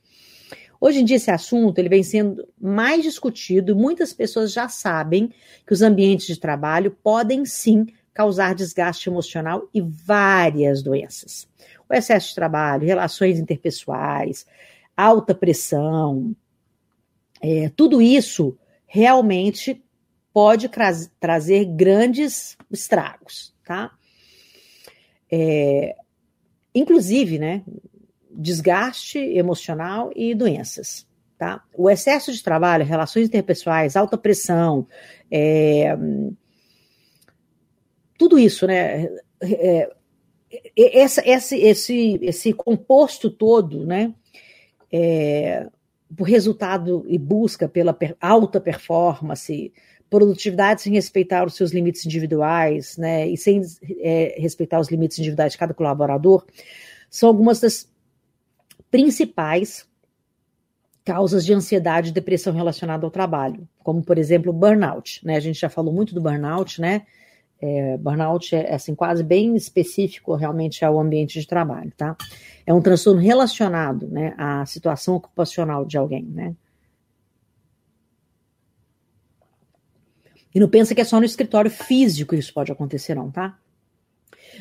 Hoje 0.81 1.01
em 1.01 1.05
dia 1.05 1.17
esse 1.17 1.29
assunto 1.29 1.77
ele 1.77 1.87
vem 1.87 2.01
sendo 2.01 2.47
mais 2.59 3.03
discutido, 3.03 3.75
muitas 3.75 4.11
pessoas 4.11 4.51
já 4.51 4.67
sabem 4.67 5.31
que 5.67 5.71
os 5.71 5.83
ambientes 5.83 6.25
de 6.25 6.39
trabalho 6.39 6.97
podem 7.03 7.45
sim 7.45 7.85
causar 8.11 8.55
desgaste 8.55 9.07
emocional 9.07 9.69
e 9.71 9.81
várias 9.81 10.81
doenças. 10.81 11.47
O 11.87 11.93
excesso 11.93 12.29
de 12.29 12.35
trabalho, 12.35 12.87
relações 12.87 13.37
interpessoais, 13.37 14.47
alta 14.97 15.35
pressão, 15.35 16.35
é, 17.39 17.69
tudo 17.75 18.01
isso 18.01 18.57
realmente 18.87 19.83
pode 20.33 20.69
trazer 21.19 21.65
grandes 21.65 22.57
estragos, 22.71 23.53
tá? 23.63 23.91
É, 25.31 25.95
inclusive, 26.73 27.39
né, 27.39 27.63
desgaste 28.31 29.17
emocional 29.17 30.11
e 30.15 30.33
doenças, 30.33 31.07
tá? 31.37 31.63
O 31.75 31.89
excesso 31.89 32.31
de 32.31 32.43
trabalho, 32.43 32.85
relações 32.85 33.27
interpessoais, 33.27 33.95
alta 33.95 34.17
pressão, 34.17 34.87
é, 35.31 35.95
tudo 38.17 38.37
isso, 38.37 38.67
né, 38.67 39.09
é, 39.41 39.91
esse, 40.75 41.21
esse, 41.21 41.57
esse, 41.57 42.19
esse 42.21 42.53
composto 42.53 43.29
todo, 43.29 43.85
né, 43.85 44.13
é, 44.91 45.67
o 46.17 46.23
resultado 46.23 47.05
e 47.07 47.17
busca 47.17 47.67
pela 47.67 47.95
alta 48.19 48.59
performance, 48.59 49.71
produtividade 50.09 50.81
sem 50.81 50.93
respeitar 50.93 51.45
os 51.45 51.55
seus 51.55 51.71
limites 51.71 52.05
individuais, 52.05 52.97
né, 52.97 53.27
e 53.27 53.37
sem 53.37 53.61
é, 53.99 54.35
respeitar 54.39 54.79
os 54.79 54.89
limites 54.89 55.19
individuais 55.19 55.51
de 55.51 55.57
cada 55.57 55.73
colaborador, 55.73 56.45
são 57.09 57.29
algumas 57.29 57.59
das 57.59 57.87
principais 58.89 59.87
causas 61.05 61.45
de 61.45 61.53
ansiedade 61.53 62.09
e 62.09 62.13
depressão 62.13 62.53
relacionada 62.53 63.05
ao 63.05 63.11
trabalho, 63.11 63.67
como 63.83 64.03
por 64.03 64.17
exemplo 64.17 64.53
burnout, 64.53 65.25
né? 65.25 65.37
A 65.37 65.39
gente 65.39 65.59
já 65.59 65.69
falou 65.69 65.91
muito 65.91 66.13
do 66.13 66.21
burnout, 66.21 66.79
né? 66.79 67.03
É, 67.61 67.97
burnout 67.97 68.55
é 68.55 68.75
assim 68.75 68.93
quase 68.93 69.23
bem 69.23 69.55
específico 69.55 70.35
realmente 70.35 70.85
ao 70.85 70.99
ambiente 70.99 71.39
de 71.39 71.47
trabalho, 71.47 71.91
tá? 71.97 72.15
É 72.65 72.73
um 72.73 72.81
transtorno 72.81 73.19
relacionado, 73.19 74.07
né, 74.07 74.35
à 74.37 74.65
situação 74.65 75.15
ocupacional 75.15 75.83
de 75.83 75.97
alguém, 75.97 76.23
né? 76.23 76.55
E 80.53 80.59
não 80.59 80.67
pensa 80.67 80.95
que 80.95 81.01
é 81.01 81.03
só 81.03 81.19
no 81.19 81.25
escritório 81.25 81.69
físico 81.69 82.33
que 82.33 82.39
isso 82.39 82.53
pode 82.53 82.71
acontecer, 82.71 83.15
não, 83.15 83.29
tá? 83.29 83.57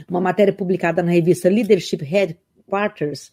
Uma 0.08 0.20
matéria 0.20 0.52
publicada 0.52 1.02
na 1.02 1.10
revista 1.10 1.48
Leadership 1.48 2.02
Headquarters 2.02 3.32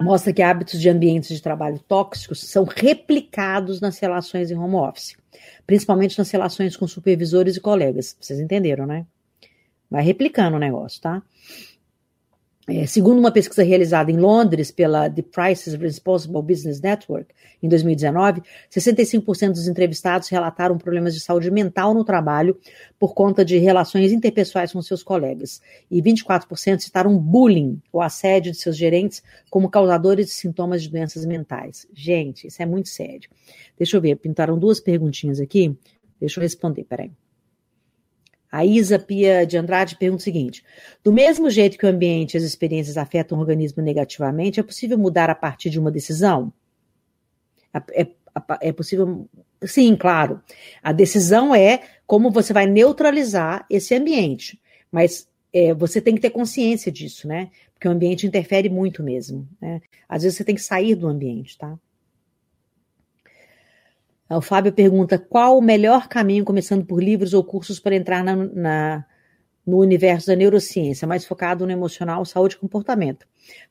mostra 0.00 0.32
que 0.32 0.42
hábitos 0.42 0.80
de 0.80 0.88
ambientes 0.88 1.34
de 1.34 1.42
trabalho 1.42 1.78
tóxicos 1.80 2.40
são 2.40 2.64
replicados 2.64 3.80
nas 3.80 3.98
relações 3.98 4.50
em 4.50 4.56
home 4.56 4.76
office, 4.76 5.16
principalmente 5.66 6.18
nas 6.18 6.30
relações 6.30 6.76
com 6.76 6.86
supervisores 6.86 7.56
e 7.56 7.60
colegas. 7.60 8.16
Vocês 8.20 8.38
entenderam, 8.38 8.86
né? 8.86 9.06
Vai 9.90 10.02
replicando 10.02 10.56
o 10.56 10.60
negócio, 10.60 11.00
tá? 11.00 11.22
É, 12.68 12.84
segundo 12.84 13.20
uma 13.20 13.30
pesquisa 13.30 13.62
realizada 13.62 14.10
em 14.10 14.16
Londres 14.16 14.72
pela 14.72 15.08
The 15.08 15.22
Prices 15.22 15.74
Responsible 15.74 16.42
Business 16.42 16.80
Network, 16.80 17.32
em 17.62 17.68
2019, 17.68 18.42
65% 18.68 19.50
dos 19.50 19.68
entrevistados 19.68 20.28
relataram 20.28 20.76
problemas 20.76 21.14
de 21.14 21.20
saúde 21.20 21.48
mental 21.48 21.94
no 21.94 22.04
trabalho 22.04 22.58
por 22.98 23.14
conta 23.14 23.44
de 23.44 23.56
relações 23.58 24.10
interpessoais 24.10 24.72
com 24.72 24.82
seus 24.82 25.04
colegas. 25.04 25.62
E 25.88 26.02
24% 26.02 26.80
citaram 26.80 27.16
bullying, 27.16 27.80
o 27.92 28.00
assédio 28.00 28.50
de 28.50 28.58
seus 28.58 28.76
gerentes, 28.76 29.22
como 29.48 29.70
causadores 29.70 30.26
de 30.26 30.32
sintomas 30.32 30.82
de 30.82 30.90
doenças 30.90 31.24
mentais. 31.24 31.86
Gente, 31.94 32.48
isso 32.48 32.60
é 32.60 32.66
muito 32.66 32.88
sério. 32.88 33.30
Deixa 33.78 33.96
eu 33.96 34.00
ver, 34.00 34.16
pintaram 34.16 34.58
duas 34.58 34.80
perguntinhas 34.80 35.38
aqui. 35.38 35.76
Deixa 36.18 36.40
eu 36.40 36.42
responder, 36.42 36.82
peraí. 36.82 37.12
A 38.56 38.64
Isa 38.64 38.98
Pia 38.98 39.46
de 39.46 39.58
Andrade 39.58 39.96
pergunta 39.96 40.22
o 40.22 40.24
seguinte: 40.24 40.64
do 41.04 41.12
mesmo 41.12 41.50
jeito 41.50 41.76
que 41.76 41.84
o 41.84 41.88
ambiente 41.90 42.32
e 42.32 42.38
as 42.38 42.42
experiências 42.42 42.96
afetam 42.96 43.36
o 43.36 43.40
organismo 43.42 43.82
negativamente, 43.82 44.58
é 44.58 44.62
possível 44.62 44.96
mudar 44.96 45.28
a 45.28 45.34
partir 45.34 45.68
de 45.68 45.78
uma 45.78 45.90
decisão? 45.90 46.50
É, 47.94 48.06
é, 48.62 48.72
possível. 48.72 49.28
Sim, 49.62 49.94
claro. 49.94 50.40
A 50.82 50.90
decisão 50.90 51.54
é 51.54 51.82
como 52.06 52.30
você 52.30 52.54
vai 52.54 52.66
neutralizar 52.66 53.66
esse 53.68 53.94
ambiente. 53.94 54.58
Mas 54.90 55.28
é, 55.52 55.74
você 55.74 56.00
tem 56.00 56.14
que 56.14 56.22
ter 56.22 56.30
consciência 56.30 56.90
disso, 56.90 57.28
né? 57.28 57.50
Porque 57.74 57.86
o 57.86 57.90
ambiente 57.90 58.26
interfere 58.26 58.70
muito 58.70 59.02
mesmo. 59.02 59.46
Né? 59.60 59.82
Às 60.08 60.22
vezes 60.22 60.38
você 60.38 60.44
tem 60.44 60.54
que 60.54 60.62
sair 60.62 60.94
do 60.94 61.06
ambiente, 61.06 61.58
tá? 61.58 61.78
O 64.28 64.40
Fábio 64.40 64.72
pergunta 64.72 65.16
qual 65.18 65.56
o 65.56 65.62
melhor 65.62 66.08
caminho, 66.08 66.44
começando 66.44 66.84
por 66.84 67.00
livros 67.02 67.32
ou 67.32 67.44
cursos, 67.44 67.78
para 67.78 67.94
entrar 67.94 68.24
na, 68.24 68.34
na, 68.34 69.04
no 69.64 69.78
universo 69.78 70.26
da 70.26 70.34
neurociência, 70.34 71.06
mais 71.06 71.24
focado 71.24 71.64
no 71.64 71.72
emocional, 71.72 72.24
saúde 72.24 72.56
e 72.56 72.58
comportamento. 72.58 73.24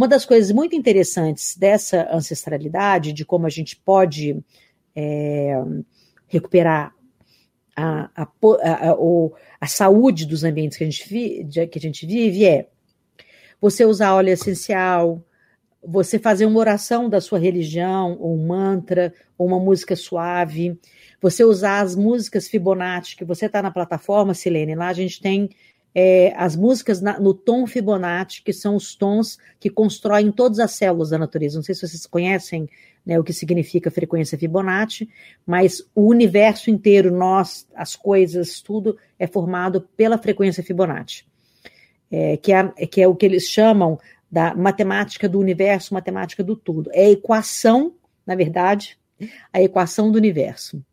Uma 0.00 0.08
das 0.08 0.24
coisas 0.24 0.50
muito 0.50 0.74
interessantes 0.74 1.54
dessa 1.54 2.08
ancestralidade, 2.10 3.12
de 3.12 3.22
como 3.22 3.44
a 3.44 3.50
gente 3.50 3.76
pode 3.76 4.42
é, 4.96 5.62
recuperar 6.26 6.94
a, 7.76 8.08
a, 8.16 8.22
a, 8.22 8.96
a, 9.60 9.66
saúde 9.66 10.24
dos 10.24 10.42
ambientes 10.42 10.78
que 10.78 10.84
a, 10.84 10.86
gente 10.86 11.06
vi, 11.06 11.46
que 11.66 11.78
a 11.78 11.82
gente 11.82 12.06
vive, 12.06 12.46
é 12.46 12.70
você 13.60 13.84
usar 13.84 14.14
óleo 14.14 14.30
essencial, 14.30 15.22
você 15.86 16.18
fazer 16.18 16.46
uma 16.46 16.60
oração 16.60 17.10
da 17.10 17.20
sua 17.20 17.38
religião, 17.38 18.16
ou 18.18 18.34
um 18.34 18.46
mantra, 18.46 19.12
ou 19.36 19.46
uma 19.46 19.60
música 19.60 19.94
suave, 19.94 20.80
você 21.20 21.44
usar 21.44 21.80
as 21.82 21.94
músicas 21.94 22.48
Fibonacci, 22.48 23.16
que 23.16 23.24
você 23.26 23.44
está 23.44 23.60
na 23.60 23.70
plataforma, 23.70 24.32
Silene, 24.32 24.74
lá 24.74 24.88
a 24.88 24.94
gente 24.94 25.20
tem 25.20 25.50
é, 25.94 26.32
as 26.36 26.56
músicas 26.56 27.00
na, 27.00 27.18
no 27.18 27.34
tom 27.34 27.66
Fibonacci, 27.66 28.42
que 28.42 28.52
são 28.52 28.76
os 28.76 28.94
tons 28.94 29.38
que 29.58 29.68
constroem 29.68 30.30
todas 30.30 30.58
as 30.58 30.72
células 30.72 31.10
da 31.10 31.18
natureza. 31.18 31.56
Não 31.56 31.62
sei 31.62 31.74
se 31.74 31.86
vocês 31.86 32.06
conhecem 32.06 32.68
né, 33.04 33.18
o 33.18 33.24
que 33.24 33.32
significa 33.32 33.90
frequência 33.90 34.38
Fibonacci, 34.38 35.08
mas 35.46 35.82
o 35.94 36.06
universo 36.06 36.70
inteiro, 36.70 37.10
nós, 37.10 37.66
as 37.74 37.96
coisas, 37.96 38.60
tudo 38.60 38.96
é 39.18 39.26
formado 39.26 39.88
pela 39.96 40.18
frequência 40.18 40.62
Fibonacci, 40.62 41.24
é, 42.10 42.36
que, 42.36 42.52
é, 42.52 42.68
que 42.86 43.00
é 43.00 43.08
o 43.08 43.16
que 43.16 43.26
eles 43.26 43.48
chamam 43.48 43.98
da 44.30 44.54
matemática 44.54 45.28
do 45.28 45.40
universo, 45.40 45.94
matemática 45.94 46.44
do 46.44 46.54
tudo. 46.54 46.90
É 46.92 47.06
a 47.06 47.10
equação, 47.10 47.94
na 48.24 48.36
verdade, 48.36 48.96
a 49.52 49.60
equação 49.60 50.10
do 50.10 50.16
universo. 50.16 50.84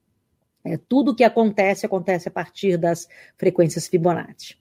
É, 0.65 0.77
tudo 0.89 1.15
que 1.15 1.23
acontece, 1.23 1.86
acontece 1.86 2.27
a 2.27 2.31
partir 2.31 2.77
das 2.77 3.07
frequências 3.38 3.88
Fibonacci. 3.88 4.57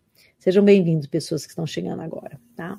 Sejam 0.47 0.65
bem-vindos, 0.65 1.09
pessoas 1.09 1.45
que 1.45 1.51
estão 1.51 1.67
chegando 1.67 2.03
agora, 2.03 2.39
tá? 2.55 2.79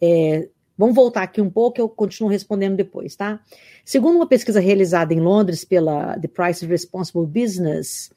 É, 0.00 0.48
vamos 0.78 0.94
voltar 0.94 1.24
aqui 1.24 1.38
um 1.38 1.50
pouco, 1.50 1.78
eu 1.78 1.86
continuo 1.90 2.30
respondendo 2.30 2.74
depois, 2.74 3.14
tá? 3.14 3.38
Segundo 3.84 4.16
uma 4.16 4.26
pesquisa 4.26 4.60
realizada 4.60 5.12
em 5.12 5.20
Londres 5.20 5.62
pela 5.62 6.18
The 6.18 6.28
Price 6.28 6.64
Responsible 6.64 7.26
Business, 7.26 8.10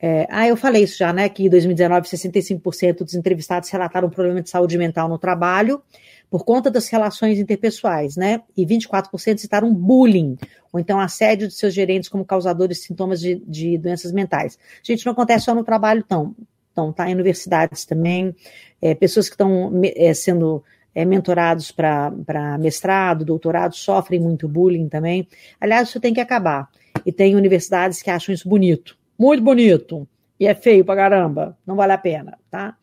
é, 0.00 0.26
ah, 0.30 0.48
eu 0.48 0.56
falei 0.56 0.84
isso 0.84 0.96
já, 0.96 1.12
né? 1.12 1.28
Que 1.28 1.44
em 1.44 1.50
2019, 1.50 2.08
65% 2.08 3.04
dos 3.04 3.14
entrevistados 3.14 3.68
relataram 3.68 4.08
um 4.08 4.10
problema 4.10 4.40
de 4.40 4.48
saúde 4.48 4.78
mental 4.78 5.06
no 5.06 5.18
trabalho 5.18 5.82
por 6.30 6.46
conta 6.46 6.70
das 6.70 6.88
relações 6.88 7.38
interpessoais, 7.38 8.16
né? 8.16 8.40
E 8.56 8.64
24% 8.64 9.36
citaram 9.36 9.70
bullying, 9.70 10.38
ou 10.72 10.80
então 10.80 10.98
assédio 10.98 11.46
de 11.46 11.52
seus 11.52 11.74
gerentes 11.74 12.08
como 12.08 12.24
causadores 12.24 12.78
de 12.78 12.84
sintomas 12.84 13.20
de, 13.20 13.34
de 13.46 13.76
doenças 13.76 14.12
mentais. 14.12 14.58
Gente, 14.82 15.04
não 15.04 15.12
acontece 15.12 15.44
só 15.44 15.54
no 15.54 15.62
trabalho, 15.62 16.02
então 16.02 16.34
estão 16.72 16.92
tá, 16.92 17.08
em 17.08 17.14
universidades 17.14 17.84
também, 17.84 18.34
é, 18.80 18.94
pessoas 18.94 19.28
que 19.28 19.34
estão 19.34 19.70
é, 19.84 20.12
sendo 20.14 20.64
é, 20.94 21.04
mentorados 21.04 21.70
para 21.70 22.58
mestrado, 22.58 23.24
doutorado, 23.24 23.76
sofrem 23.76 24.20
muito 24.20 24.48
bullying 24.48 24.88
também. 24.88 25.28
Aliás, 25.60 25.88
isso 25.88 26.00
tem 26.00 26.12
que 26.12 26.20
acabar. 26.20 26.68
E 27.06 27.12
tem 27.12 27.36
universidades 27.36 28.02
que 28.02 28.10
acham 28.10 28.34
isso 28.34 28.48
bonito, 28.48 28.98
muito 29.18 29.42
bonito, 29.42 30.06
e 30.38 30.46
é 30.46 30.54
feio 30.54 30.84
pra 30.84 30.96
caramba, 30.96 31.56
não 31.66 31.76
vale 31.76 31.92
a 31.92 31.98
pena, 31.98 32.38
tá? 32.50 32.76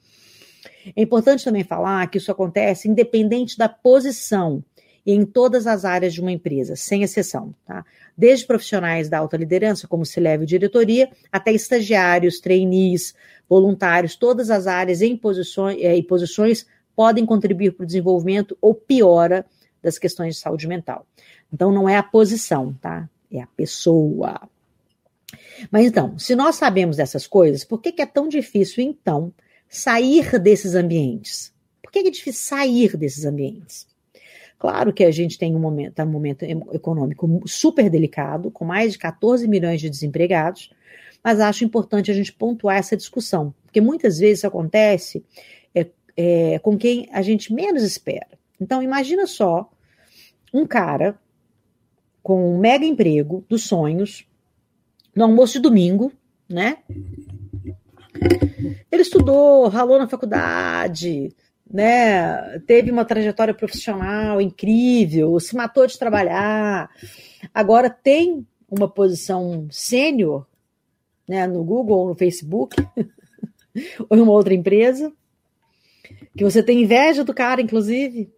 É 0.95 1.01
importante 1.01 1.43
também 1.43 1.63
falar 1.63 2.07
que 2.07 2.17
isso 2.17 2.31
acontece 2.31 2.87
independente 2.87 3.57
da 3.57 3.69
posição 3.69 4.63
em 5.05 5.25
todas 5.25 5.67
as 5.67 5.85
áreas 5.85 6.13
de 6.13 6.21
uma 6.21 6.31
empresa, 6.31 6.75
sem 6.75 7.03
exceção, 7.03 7.53
tá? 7.65 7.85
Desde 8.17 8.45
profissionais 8.45 9.09
da 9.09 9.19
alta 9.19 9.37
liderança, 9.37 9.87
como 9.87 10.05
se 10.05 10.19
leve 10.19 10.45
diretoria, 10.45 11.09
até 11.31 11.51
estagiários, 11.51 12.39
trainees, 12.39 13.13
voluntários, 13.47 14.15
todas 14.15 14.49
as 14.49 14.67
áreas 14.67 15.01
em 15.01 15.15
posições, 15.15 15.77
é, 15.81 16.01
posições 16.03 16.65
podem 16.95 17.25
contribuir 17.25 17.71
para 17.71 17.83
o 17.83 17.87
desenvolvimento 17.87 18.57
ou 18.61 18.75
piora 18.75 19.45
das 19.81 19.97
questões 19.97 20.35
de 20.35 20.41
saúde 20.41 20.67
mental. 20.67 21.05
Então, 21.51 21.71
não 21.71 21.87
é 21.87 21.97
a 21.97 22.03
posição, 22.03 22.73
tá? 22.73 23.09
É 23.31 23.41
a 23.41 23.47
pessoa. 23.47 24.41
Mas 25.71 25.85
então, 25.85 26.17
se 26.17 26.35
nós 26.35 26.55
sabemos 26.55 26.97
dessas 26.97 27.25
coisas, 27.25 27.63
por 27.63 27.81
que, 27.81 27.91
que 27.91 28.01
é 28.01 28.05
tão 28.05 28.27
difícil, 28.27 28.83
então, 28.83 29.33
sair 29.67 30.39
desses 30.39 30.75
ambientes? 30.75 31.53
Por 31.81 31.91
que 31.91 31.99
é 31.99 32.11
difícil 32.11 32.41
sair 32.41 32.97
desses 32.97 33.25
ambientes? 33.25 33.87
Claro 34.59 34.91
que 34.91 35.05
a 35.05 35.11
gente 35.11 35.37
tem 35.37 35.55
um 35.55 35.59
momento, 35.59 35.93
tá 35.93 36.05
momento 36.05 36.43
econômico 36.43 37.41
super 37.47 37.89
delicado, 37.89 38.51
com 38.51 38.65
mais 38.65 38.91
de 38.91 38.99
14 38.99 39.47
milhões 39.47 39.79
de 39.79 39.89
desempregados, 39.89 40.69
mas 41.23 41.39
acho 41.39 41.63
importante 41.63 42.11
a 42.11 42.13
gente 42.13 42.33
pontuar 42.33 42.75
essa 42.77 42.97
discussão, 42.97 43.55
porque 43.63 43.79
muitas 43.79 44.19
vezes 44.19 44.39
isso 44.39 44.47
acontece 44.47 45.23
é, 45.73 45.87
é, 46.17 46.59
com 46.59 46.77
quem 46.77 47.07
a 47.13 47.21
gente 47.21 47.53
menos 47.53 47.83
espera. 47.83 48.27
Então, 48.59 48.83
imagina 48.83 49.25
só 49.25 49.71
um 50.53 50.67
cara 50.67 51.17
com 52.21 52.55
um 52.55 52.59
mega 52.59 52.83
emprego 52.83 53.45
dos 53.47 53.63
sonhos, 53.63 54.27
no 55.15 55.23
almoço 55.23 55.53
de 55.53 55.59
domingo, 55.59 56.11
né? 56.49 56.79
Ele 58.91 59.01
estudou, 59.01 59.69
ralou 59.69 59.97
na 59.97 60.07
faculdade, 60.07 61.33
né? 61.69 62.59
Teve 62.59 62.91
uma 62.91 63.05
trajetória 63.05 63.53
profissional 63.53 64.41
incrível, 64.41 65.39
se 65.39 65.55
matou 65.55 65.85
de 65.85 65.97
trabalhar. 65.97 66.89
Agora 67.53 67.89
tem 67.89 68.45
uma 68.69 68.87
posição 68.87 69.67
sênior 69.69 70.47
né, 71.27 71.45
no 71.45 71.63
Google 71.63 71.99
ou 71.99 72.07
no 72.09 72.15
Facebook, 72.15 72.75
ou 74.09 74.17
em 74.17 74.21
uma 74.21 74.31
outra 74.31 74.53
empresa, 74.53 75.13
que 76.35 76.43
você 76.43 76.63
tem 76.63 76.81
inveja 76.81 77.23
do 77.23 77.33
cara, 77.33 77.61
inclusive. 77.61 78.33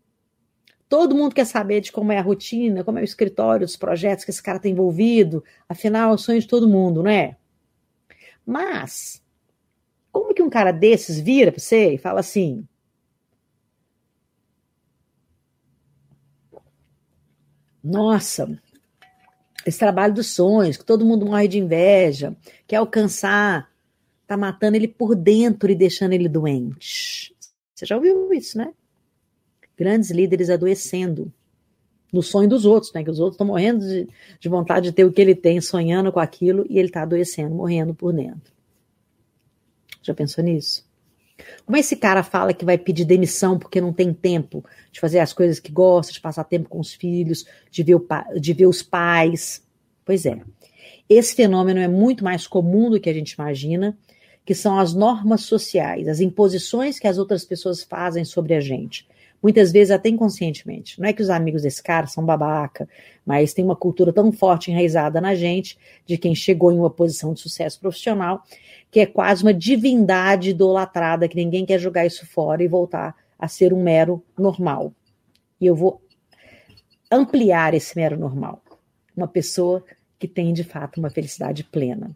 Todo 0.89 1.15
mundo 1.15 1.33
quer 1.33 1.45
saber 1.45 1.79
de 1.79 1.89
como 1.89 2.11
é 2.11 2.17
a 2.17 2.21
rotina, 2.21 2.83
como 2.83 2.99
é 2.99 3.01
o 3.01 3.05
escritório, 3.05 3.63
os 3.63 3.77
projetos 3.77 4.25
que 4.25 4.31
esse 4.31 4.43
cara 4.43 4.59
tem 4.59 4.73
envolvido. 4.73 5.41
Afinal, 5.69 6.11
é 6.11 6.13
o 6.13 6.17
sonho 6.17 6.41
de 6.41 6.47
todo 6.47 6.67
mundo, 6.67 7.01
não 7.01 7.09
é? 7.09 7.37
Mas, 8.45 9.21
como 10.11 10.33
que 10.33 10.41
um 10.41 10.49
cara 10.49 10.73
desses 10.73 11.17
vira 11.17 11.49
para 11.49 11.61
você 11.61 11.93
e 11.93 11.97
fala 11.97 12.19
assim: 12.19 12.67
Nossa, 17.83 18.59
esse 19.65 19.79
trabalho 19.79 20.13
dos 20.13 20.27
sonhos, 20.27 20.77
que 20.77 20.85
todo 20.85 21.05
mundo 21.05 21.25
morre 21.25 21.47
de 21.47 21.59
inveja, 21.59 22.35
quer 22.67 22.77
alcançar, 22.77 23.69
tá 24.27 24.37
matando 24.37 24.75
ele 24.75 24.87
por 24.87 25.15
dentro 25.15 25.69
e 25.71 25.75
deixando 25.75 26.13
ele 26.13 26.29
doente. 26.29 27.35
Você 27.73 27.85
já 27.85 27.95
ouviu 27.95 28.31
isso, 28.33 28.57
né? 28.57 28.73
Grandes 29.77 30.11
líderes 30.11 30.49
adoecendo 30.49 31.31
no 32.11 32.21
sonho 32.21 32.49
dos 32.49 32.65
outros, 32.65 32.91
né? 32.93 33.03
Que 33.03 33.09
os 33.09 33.19
outros 33.19 33.35
estão 33.35 33.47
morrendo 33.47 33.85
de, 33.85 34.07
de, 34.39 34.49
vontade 34.49 34.89
de 34.89 34.91
ter 34.91 35.05
o 35.05 35.11
que 35.11 35.21
ele 35.21 35.35
tem, 35.35 35.61
sonhando 35.61 36.11
com 36.11 36.19
aquilo, 36.19 36.65
e 36.69 36.77
ele 36.77 36.89
está 36.89 37.03
adoecendo, 37.03 37.55
morrendo 37.55 37.93
por 37.93 38.13
dentro. 38.13 38.51
Já 40.01 40.13
pensou 40.13 40.43
nisso? 40.43 40.85
Como 41.65 41.77
esse 41.77 41.95
cara 41.95 42.23
fala 42.23 42.53
que 42.53 42.65
vai 42.65 42.77
pedir 42.77 43.05
demissão 43.05 43.57
porque 43.57 43.81
não 43.81 43.93
tem 43.93 44.13
tempo 44.13 44.63
de 44.91 44.99
fazer 44.99 45.19
as 45.19 45.33
coisas 45.33 45.59
que 45.59 45.71
gosta, 45.71 46.13
de 46.13 46.21
passar 46.21 46.43
tempo 46.43 46.69
com 46.69 46.79
os 46.79 46.93
filhos, 46.93 47.45
de 47.69 47.83
ver, 47.83 47.97
de 48.39 48.53
ver 48.53 48.67
os 48.67 48.81
pais? 48.81 49.63
Pois 50.05 50.25
é. 50.25 50.39
Esse 51.09 51.35
fenômeno 51.35 51.79
é 51.79 51.87
muito 51.87 52.23
mais 52.23 52.47
comum 52.47 52.89
do 52.89 52.99
que 52.99 53.09
a 53.09 53.13
gente 53.13 53.31
imagina, 53.31 53.97
que 54.45 54.55
são 54.55 54.79
as 54.79 54.93
normas 54.93 55.41
sociais, 55.41 56.07
as 56.07 56.19
imposições 56.19 56.99
que 56.99 57.07
as 57.07 57.17
outras 57.17 57.45
pessoas 57.45 57.83
fazem 57.83 58.25
sobre 58.25 58.53
a 58.53 58.59
gente. 58.59 59.07
Muitas 59.41 59.71
vezes 59.71 59.91
até 59.91 60.09
inconscientemente. 60.09 60.99
Não 60.99 61.07
é 61.07 61.13
que 61.13 61.21
os 61.21 61.29
amigos 61.29 61.63
desse 61.63 61.81
cara 61.81 62.05
são 62.05 62.23
babaca, 62.23 62.87
mas 63.25 63.53
tem 63.53 63.65
uma 63.65 63.75
cultura 63.75 64.13
tão 64.13 64.31
forte 64.31 64.69
enraizada 64.69 65.19
na 65.19 65.33
gente 65.33 65.77
de 66.05 66.17
quem 66.17 66.35
chegou 66.35 66.71
em 66.71 66.77
uma 66.77 66.89
posição 66.89 67.33
de 67.33 67.39
sucesso 67.39 67.79
profissional 67.79 68.43
que 68.91 68.99
é 68.99 69.05
quase 69.05 69.41
uma 69.41 69.53
divindade 69.53 70.49
idolatrada, 70.49 71.27
que 71.27 71.35
ninguém 71.35 71.65
quer 71.65 71.79
jogar 71.79 72.05
isso 72.05 72.27
fora 72.27 72.61
e 72.61 72.67
voltar 72.67 73.15
a 73.39 73.47
ser 73.47 73.73
um 73.73 73.81
mero 73.81 74.21
normal. 74.37 74.93
E 75.59 75.65
eu 75.65 75.73
vou 75.73 76.01
ampliar 77.09 77.73
esse 77.73 77.95
mero 77.95 78.19
normal. 78.19 78.61
Uma 79.15 79.29
pessoa 79.29 79.83
que 80.19 80.27
tem 80.27 80.53
de 80.53 80.63
fato 80.63 80.99
uma 80.99 81.09
felicidade 81.09 81.63
plena. 81.63 82.11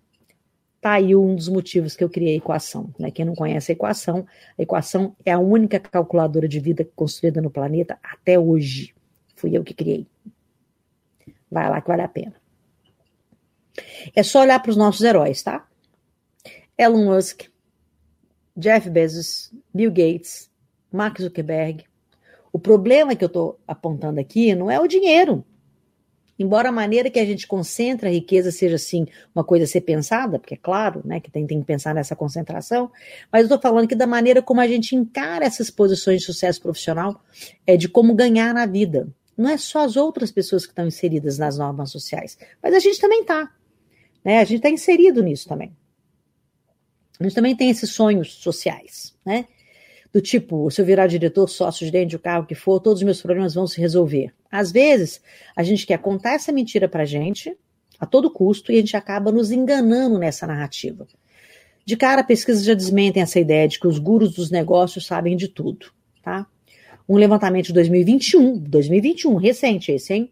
Tá 0.86 0.92
aí 0.92 1.16
um 1.16 1.36
dos 1.36 1.50
motivos 1.50 1.96
que 1.96 2.04
eu 2.04 2.10
criei 2.12 2.36
a 2.36 2.38
equação. 2.38 2.94
Né? 3.00 3.10
Quem 3.10 3.26
não 3.26 3.34
conhece 3.34 3.72
a 3.72 3.74
equação, 3.74 4.24
a 4.56 4.62
equação 4.62 5.16
é 5.26 5.32
a 5.32 5.40
única 5.40 5.80
calculadora 5.80 6.48
de 6.48 6.60
vida 6.60 6.88
construída 6.96 7.42
no 7.42 7.50
planeta 7.50 7.98
até 8.04 8.38
hoje. 8.38 8.94
Fui 9.36 9.58
eu 9.58 9.64
que 9.64 9.74
criei. 9.74 10.06
Vai 11.50 11.68
lá 11.72 11.82
que 11.82 11.88
vale 11.88 12.04
a 12.04 12.08
pena. 12.08 12.36
É 14.16 14.22
só 14.22 14.42
olhar 14.42 14.60
para 14.60 14.70
os 14.70 14.78
nossos 14.78 15.02
heróis, 15.02 15.42
tá? 15.42 15.68
Elon 16.78 17.06
Musk, 17.06 17.46
Jeff 18.56 18.88
Bezos, 18.88 19.52
Bill 19.74 19.90
Gates, 19.90 20.52
Mark 20.92 21.20
Zuckerberg. 21.20 21.84
O 22.54 22.60
problema 22.60 23.16
que 23.16 23.24
eu 23.24 23.28
estou 23.28 23.60
apontando 23.68 24.20
aqui 24.20 24.54
não 24.54 24.70
é 24.70 24.80
o 24.80 24.86
dinheiro. 24.86 25.44
Embora 26.38 26.68
a 26.68 26.72
maneira 26.72 27.10
que 27.10 27.20
a 27.20 27.26
gente 27.26 27.48
concentra 27.48 28.10
a 28.10 28.12
riqueza 28.12 28.52
seja, 28.52 28.76
assim, 28.76 29.08
uma 29.34 29.44
coisa 29.44 29.64
a 29.64 29.68
ser 29.68 29.82
pensada, 29.82 30.38
porque 30.38 30.56
é 30.56 30.58
claro 30.58 31.02
né, 31.06 31.20
que 31.22 31.32
tem, 31.32 31.48
tem 31.48 31.62
que 31.62 31.66
pensar 31.66 31.96
nessa 31.96 32.16
concentração, 32.16 32.92
mas 33.32 33.42
eu 33.42 33.46
estou 33.46 33.60
falando 33.60 33.86
aqui 33.86 33.96
da 33.96 34.06
maneira 34.06 34.42
como 34.42 34.60
a 34.60 34.68
gente 34.68 34.96
encara 34.96 35.46
essas 35.46 35.70
posições 35.70 36.20
de 36.20 36.26
sucesso 36.26 36.62
profissional, 36.62 37.22
é 37.66 37.78
de 37.78 37.88
como 37.88 38.14
ganhar 38.14 38.54
na 38.54 38.66
vida. 38.66 39.08
Não 39.38 39.50
é 39.50 39.58
só 39.58 39.80
as 39.80 39.96
outras 39.96 40.32
pessoas 40.32 40.66
que 40.66 40.72
estão 40.72 40.88
inseridas 40.88 41.38
nas 41.38 41.58
normas 41.58 41.92
sociais, 41.92 42.38
mas 42.62 42.74
a 42.74 42.80
gente 42.80 43.00
também 43.00 43.22
está. 43.22 43.50
Né? 44.24 44.40
A 44.40 44.44
gente 44.44 44.58
está 44.58 44.70
inserido 44.70 45.24
nisso 45.24 45.48
também. 45.48 45.74
A 47.20 47.24
gente 47.24 47.36
também 47.36 47.56
tem 47.56 47.70
esses 47.70 47.92
sonhos 47.92 48.34
sociais, 48.34 49.16
né? 49.26 49.46
Do 50.12 50.22
tipo, 50.22 50.70
se 50.72 50.82
eu 50.82 50.86
virar 50.86 51.08
diretor, 51.08 51.48
sócio, 51.50 51.86
gerente, 51.86 52.16
o 52.16 52.20
carro 52.20 52.46
que 52.46 52.56
for, 52.56 52.80
todos 52.80 53.00
os 53.00 53.04
meus 53.04 53.22
problemas 53.22 53.54
vão 53.54 53.68
se 53.68 53.80
resolver. 53.80 54.34
Às 54.60 54.72
vezes, 54.72 55.22
a 55.56 55.64
gente 55.64 55.86
quer 55.86 56.00
contar 56.00 56.34
essa 56.34 56.52
mentira 56.52 56.88
pra 56.88 57.06
gente, 57.06 57.56
a 58.00 58.06
todo 58.06 58.32
custo, 58.32 58.72
e 58.72 58.76
a 58.76 58.80
gente 58.80 58.98
acaba 58.98 59.32
nos 59.32 59.52
enganando 59.52 60.18
nessa 60.18 60.48
narrativa. 60.48 61.08
De 61.86 61.96
cara, 61.96 62.24
pesquisas 62.24 62.64
já 62.64 62.74
desmentem 62.74 63.22
essa 63.22 63.40
ideia 63.40 63.68
de 63.68 63.80
que 63.80 63.88
os 63.88 64.00
gurus 64.00 64.34
dos 64.34 64.50
negócios 64.50 65.06
sabem 65.06 65.38
de 65.38 65.48
tudo, 65.48 65.92
tá? 66.24 66.48
Um 67.08 67.16
levantamento 67.18 67.68
de 67.68 67.74
2021, 67.74 68.58
2021, 68.58 69.36
recente 69.36 69.92
esse, 69.92 70.14
hein? 70.14 70.32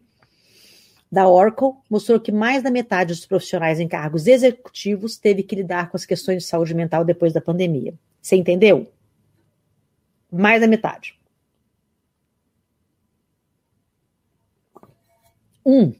da 1.14 1.28
Oracle 1.28 1.74
mostrou 1.88 2.18
que 2.18 2.32
mais 2.32 2.60
da 2.60 2.72
metade 2.72 3.14
dos 3.14 3.24
profissionais 3.24 3.78
em 3.78 3.86
cargos 3.86 4.26
executivos 4.26 5.16
teve 5.16 5.44
que 5.44 5.54
lidar 5.54 5.88
com 5.88 5.96
as 5.96 6.04
questões 6.04 6.42
de 6.42 6.48
saúde 6.48 6.74
mental 6.74 7.04
depois 7.04 7.32
da 7.32 7.40
pandemia. 7.40 7.94
Você 8.20 8.34
entendeu? 8.34 8.88
Mais 10.30 10.60
da 10.60 10.66
metade. 10.66 11.16
Um 15.64 15.92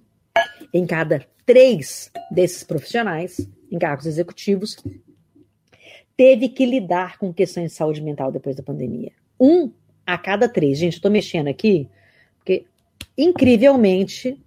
em 0.73 0.87
cada 0.87 1.25
três 1.47 2.11
desses 2.31 2.65
profissionais 2.65 3.49
em 3.71 3.79
cargos 3.79 4.07
executivos 4.07 4.77
teve 6.17 6.49
que 6.49 6.65
lidar 6.65 7.19
com 7.19 7.33
questões 7.33 7.71
de 7.71 7.77
saúde 7.77 8.03
mental 8.03 8.31
depois 8.31 8.57
da 8.57 8.63
pandemia. 8.63 9.13
Um 9.39 9.73
a 10.07 10.17
cada 10.19 10.49
três. 10.49 10.79
Gente, 10.79 11.01
tô 11.01 11.11
mexendo 11.11 11.49
aqui, 11.49 11.89
porque 12.37 12.67
incrivelmente 13.17 14.41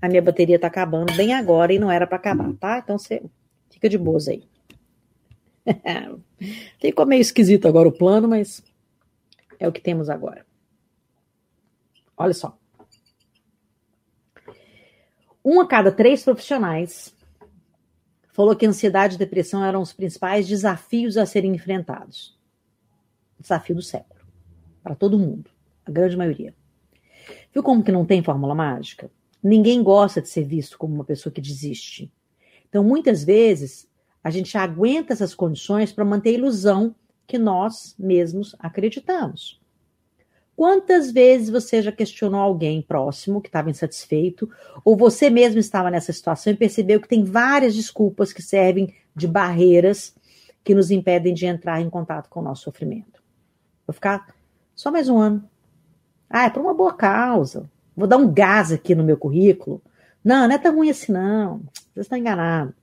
a 0.00 0.08
minha 0.08 0.22
bateria 0.22 0.58
tá 0.58 0.66
acabando 0.66 1.14
bem 1.14 1.34
agora 1.34 1.72
e 1.72 1.78
não 1.78 1.90
era 1.90 2.06
para 2.06 2.16
acabar, 2.16 2.52
tá? 2.54 2.78
Então 2.78 2.98
você 2.98 3.22
fica 3.70 3.88
de 3.88 3.98
boas 3.98 4.28
aí. 4.28 4.44
Ficou 6.80 7.06
meio 7.06 7.20
esquisito 7.20 7.68
agora 7.68 7.88
o 7.88 7.92
plano, 7.92 8.28
mas 8.28 8.62
é 9.58 9.68
o 9.68 9.72
que 9.72 9.80
temos 9.80 10.08
agora. 10.08 10.44
Olha 12.16 12.34
só. 12.34 12.59
Um 15.52 15.60
a 15.60 15.66
cada 15.66 15.90
três 15.90 16.22
profissionais 16.22 17.12
falou 18.28 18.54
que 18.54 18.64
ansiedade 18.64 19.16
e 19.16 19.18
depressão 19.18 19.64
eram 19.64 19.82
os 19.82 19.92
principais 19.92 20.46
desafios 20.46 21.16
a 21.16 21.26
serem 21.26 21.52
enfrentados. 21.52 22.38
Desafio 23.36 23.74
do 23.74 23.82
século. 23.82 24.20
Para 24.80 24.94
todo 24.94 25.18
mundo. 25.18 25.50
A 25.84 25.90
grande 25.90 26.16
maioria. 26.16 26.54
Viu 27.52 27.64
como 27.64 27.82
que 27.82 27.90
não 27.90 28.06
tem 28.06 28.22
fórmula 28.22 28.54
mágica? 28.54 29.10
Ninguém 29.42 29.82
gosta 29.82 30.22
de 30.22 30.28
ser 30.28 30.44
visto 30.44 30.78
como 30.78 30.94
uma 30.94 31.04
pessoa 31.04 31.32
que 31.32 31.40
desiste. 31.40 32.12
Então, 32.68 32.84
muitas 32.84 33.24
vezes, 33.24 33.90
a 34.22 34.30
gente 34.30 34.56
aguenta 34.56 35.12
essas 35.12 35.34
condições 35.34 35.92
para 35.92 36.04
manter 36.04 36.30
a 36.30 36.34
ilusão 36.34 36.94
que 37.26 37.38
nós 37.38 37.96
mesmos 37.98 38.54
acreditamos. 38.56 39.59
Quantas 40.60 41.10
vezes 41.10 41.48
você 41.48 41.80
já 41.80 41.90
questionou 41.90 42.38
alguém 42.38 42.82
próximo 42.82 43.40
que 43.40 43.48
estava 43.48 43.70
insatisfeito, 43.70 44.46
ou 44.84 44.94
você 44.94 45.30
mesmo 45.30 45.58
estava 45.58 45.90
nessa 45.90 46.12
situação 46.12 46.52
e 46.52 46.56
percebeu 46.56 47.00
que 47.00 47.08
tem 47.08 47.24
várias 47.24 47.74
desculpas 47.74 48.30
que 48.30 48.42
servem 48.42 48.94
de 49.16 49.26
barreiras 49.26 50.14
que 50.62 50.74
nos 50.74 50.90
impedem 50.90 51.32
de 51.32 51.46
entrar 51.46 51.80
em 51.80 51.88
contato 51.88 52.28
com 52.28 52.40
o 52.40 52.42
nosso 52.42 52.64
sofrimento? 52.64 53.22
Vou 53.86 53.94
ficar 53.94 54.34
só 54.76 54.90
mais 54.90 55.08
um 55.08 55.16
ano. 55.16 55.42
Ah, 56.28 56.44
é 56.44 56.50
por 56.50 56.60
uma 56.60 56.74
boa 56.74 56.92
causa 56.92 57.66
vou 57.96 58.06
dar 58.06 58.18
um 58.18 58.30
gás 58.30 58.70
aqui 58.70 58.94
no 58.94 59.02
meu 59.02 59.16
currículo. 59.16 59.80
Não, 60.22 60.46
não 60.46 60.54
é 60.54 60.58
tão 60.58 60.76
ruim 60.76 60.90
assim, 60.90 61.10
não. 61.10 61.62
Você 61.94 62.00
está 62.00 62.18
enganado. 62.18 62.74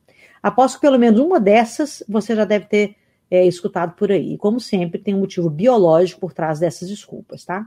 Aposto 0.41 0.77
que 0.77 0.81
pelo 0.81 0.97
menos 0.97 1.19
uma 1.19 1.39
dessas 1.39 2.01
você 2.09 2.35
já 2.35 2.43
deve 2.43 2.65
ter 2.65 2.95
é, 3.29 3.45
escutado 3.45 3.93
por 3.95 4.11
aí. 4.11 4.33
E, 4.33 4.37
como 4.37 4.59
sempre, 4.59 4.99
tem 5.01 5.13
um 5.13 5.19
motivo 5.19 5.49
biológico 5.49 6.21
por 6.21 6.33
trás 6.33 6.59
dessas 6.59 6.87
desculpas, 6.87 7.45
tá? 7.45 7.65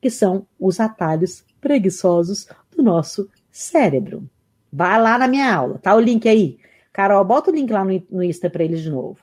Que 0.00 0.10
são 0.10 0.46
os 0.58 0.80
atalhos 0.80 1.44
preguiçosos 1.60 2.46
do 2.74 2.82
nosso 2.82 3.28
cérebro. 3.50 4.28
Vai 4.72 5.00
lá 5.00 5.18
na 5.18 5.26
minha 5.26 5.52
aula, 5.52 5.78
tá 5.78 5.94
o 5.94 6.00
link 6.00 6.28
aí. 6.28 6.58
Carol, 6.92 7.24
bota 7.24 7.50
o 7.50 7.54
link 7.54 7.70
lá 7.70 7.84
no, 7.84 8.02
no 8.10 8.22
Insta 8.22 8.48
para 8.48 8.64
eles 8.64 8.80
de 8.80 8.90
novo. 8.90 9.18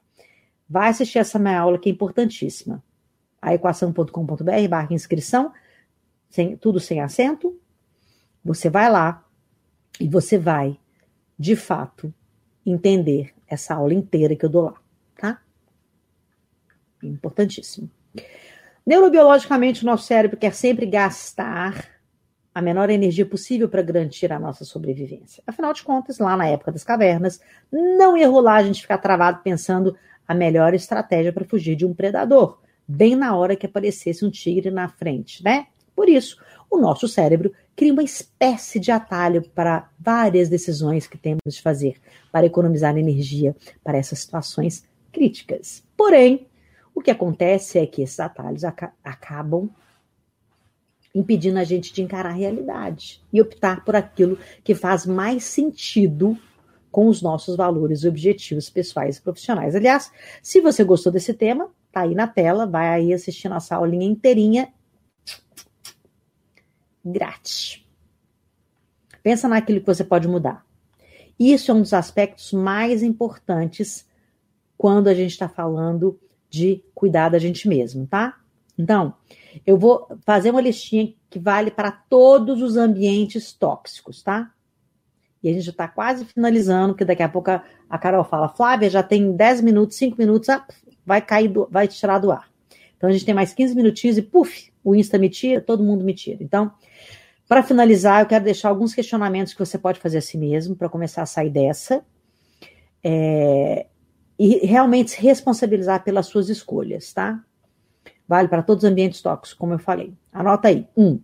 Vai 0.70 0.90
assistir 0.90 1.20
essa 1.20 1.40
minha 1.40 1.60
aula 1.60 1.78
que 1.78 1.90
é 1.90 1.92
importantíssima. 1.92 2.84
A 3.42 3.54
equação.com.br 3.54 4.68
barra 4.70 4.94
inscrição 4.94 5.52
sem, 6.30 6.58
tudo 6.58 6.80
sem 6.80 7.00
acento, 7.00 7.56
você 8.44 8.70
vai 8.70 8.90
lá 8.90 9.24
e 10.00 10.08
você 10.08 10.38
vai, 10.38 10.80
de 11.38 11.56
fato, 11.56 12.12
entender 12.66 13.34
essa 13.48 13.76
aula 13.76 13.94
inteira 13.94 14.36
que 14.36 14.46
eu 14.46 14.50
dou 14.50 14.64
lá? 14.64 14.83
Importantíssimo. 17.08 17.90
Neurobiologicamente, 18.86 19.84
o 19.84 19.86
nosso 19.86 20.06
cérebro 20.06 20.38
quer 20.38 20.54
sempre 20.54 20.86
gastar 20.86 21.94
a 22.54 22.62
menor 22.62 22.90
energia 22.90 23.26
possível 23.26 23.68
para 23.68 23.82
garantir 23.82 24.32
a 24.32 24.40
nossa 24.40 24.64
sobrevivência. 24.64 25.42
Afinal 25.48 25.74
de 25.74 25.82
contas, 25.82 26.20
lá 26.20 26.38
na 26.38 26.48
época 26.48 26.72
das 26.72 26.84
cavernas, 26.84 27.42
não 27.72 28.16
ia 28.16 28.30
rolar 28.30 28.58
a 28.58 28.64
gente 28.64 28.82
ficar 28.82 29.00
travado 29.00 29.42
pensando 29.44 29.96
a 30.28 30.34
melhor 30.36 30.74
estratégia 30.74 31.34
para 31.34 31.46
fugir 31.46 31.76
de 31.76 31.86
um 31.86 31.94
predador, 31.94 32.60
bem 32.88 33.16
na 33.16 33.36
hora 33.36 33.56
que 33.56 33.66
aparecesse 33.66 34.24
um 34.24 34.30
tigre 34.30 34.70
na 34.70 34.88
frente, 34.88 35.44
né? 35.44 35.68
Por 35.96 36.08
isso, 36.08 36.38
o 36.70 36.78
nosso 36.78 37.08
cérebro 37.08 37.52
cria 37.76 37.94
uma 37.94 38.04
espécie 38.04 38.80
de 38.80 38.92
atalho 38.92 39.42
para 39.50 39.90
várias 40.00 40.50
decisões 40.50 41.08
que 41.08 41.18
temos 41.18 41.42
de 41.48 41.62
fazer 41.62 41.98
para 42.32 42.46
economizar 42.46 42.98
energia 42.98 43.56
para 43.84 43.98
essas 43.98 44.20
situações 44.20 44.84
críticas. 45.12 45.84
Porém, 45.98 46.48
o 46.94 47.02
que 47.02 47.12
acontece 47.12 47.80
é 47.80 47.86
que 47.86 48.02
esses 48.02 48.20
atalhos 48.20 48.64
ac 48.64 48.88
acabam 49.04 49.70
impedindo 51.14 51.60
a 51.60 51.64
gente 51.64 51.94
de 51.94 52.02
encarar 52.02 52.30
a 52.30 52.34
realidade 52.34 53.22
e 53.32 53.42
optar 53.42 53.84
por 53.86 53.96
aquilo 53.96 54.38
que 54.64 54.74
faz 54.74 55.06
mais 55.06 55.44
sentido 55.44 56.38
com 56.92 57.08
os 57.08 57.22
nossos 57.22 57.56
valores 57.56 58.04
e 58.04 58.08
objetivos 58.08 58.70
pessoais 58.70 59.18
e 59.18 59.22
profissionais. 59.22 59.76
Aliás, 59.76 60.12
se 60.42 60.62
você 60.62 60.84
gostou 60.84 61.12
desse 61.12 61.34
tema, 61.34 61.70
tá 61.92 62.02
aí 62.02 62.16
na 62.16 62.28
tela, 62.28 62.66
vai 62.66 62.88
aí 62.88 63.14
assistir 63.14 63.50
nossa 63.50 63.76
aulinha 63.76 64.06
inteirinha 64.06 64.72
grátis. 67.04 67.84
Pensa 69.22 69.48
naquilo 69.48 69.80
que 69.80 69.88
você 69.88 70.04
pode 70.04 70.28
mudar. 70.28 70.66
Isso 71.40 71.72
é 71.72 71.74
um 71.74 71.82
dos 71.82 71.94
aspectos 71.94 72.54
mais 72.54 73.04
importantes 73.04 74.08
quando 74.78 75.08
a 75.08 75.14
gente 75.14 75.32
está 75.32 75.50
falando 75.50 76.20
de 76.54 76.84
cuidar 76.94 77.30
da 77.30 77.40
gente 77.40 77.68
mesmo, 77.68 78.06
tá? 78.06 78.38
Então, 78.78 79.16
eu 79.66 79.76
vou 79.76 80.08
fazer 80.24 80.52
uma 80.52 80.62
listinha 80.62 81.12
que 81.28 81.40
vale 81.40 81.72
para 81.72 81.92
todos 81.92 82.62
os 82.62 82.78
ambientes 82.78 83.52
tóxicos, 83.52 84.22
tá? 84.22 84.52
E 85.42 85.50
a 85.50 85.52
gente 85.52 85.64
já 85.64 85.72
está 85.72 85.88
quase 85.88 86.26
finalizando, 86.26 86.94
porque 86.94 87.04
daqui 87.04 87.24
a 87.24 87.28
pouco 87.28 87.50
a, 87.50 87.98
Carol 87.98 88.24
fala, 88.24 88.48
Flávia, 88.50 88.88
já 88.88 89.02
tem 89.02 89.36
10 89.36 89.62
minutos, 89.62 89.98
5 89.98 90.16
minutos, 90.16 90.48
ah, 90.50 90.64
vai 91.04 91.22
cair, 91.22 91.48
do, 91.48 91.68
vai 91.72 91.88
tirar 91.88 92.20
do 92.20 92.32
ar. 92.32 92.48
Então 92.96 93.10
a 93.10 93.14
gente 93.14 93.26
tem 93.26 93.34
mais 93.34 93.52
15 93.52 93.76
minutinhos 93.76 94.18
e, 94.20 94.22
puf, 94.22 94.72
o 94.84 94.94
Insta 94.94 95.18
me 95.18 95.30
tira, 95.30 95.60
todo 95.60 95.84
mundo 95.84 96.06
me 96.06 96.14
tira. 96.14 96.44
Então, 96.44 96.72
para 97.48 97.64
finalizar, 97.64 98.22
eu 98.22 98.28
quero 98.28 98.46
deixar 98.46 98.70
alguns 98.70 98.94
questionamentos 98.94 99.54
que 99.54 99.60
você 99.60 99.78
pode 99.78 100.00
fazer 100.00 100.20
a 100.20 100.22
si 100.22 100.38
mesmo 100.38 100.76
para 100.76 100.88
começar 100.88 101.24
a 101.24 101.26
sair 101.26 101.50
dessa. 101.50 102.06
É, 103.04 103.88
e 104.44 104.66
realmente 104.66 105.12
se 105.12 105.22
responsabilizar 105.22 106.04
pelas 106.04 106.26
suas 106.26 106.50
escolhas, 106.50 107.14
tá? 107.14 107.42
Vale 108.28 108.50
para 108.50 108.62
todos 108.62 108.84
os 108.84 108.90
ambientes 108.90 109.22
tóxicos, 109.22 109.54
como 109.54 109.74
eu 109.74 109.80
falei. 109.80 110.14
Anota 110.34 110.68
aí. 110.68 110.86
Um, 110.98 111.22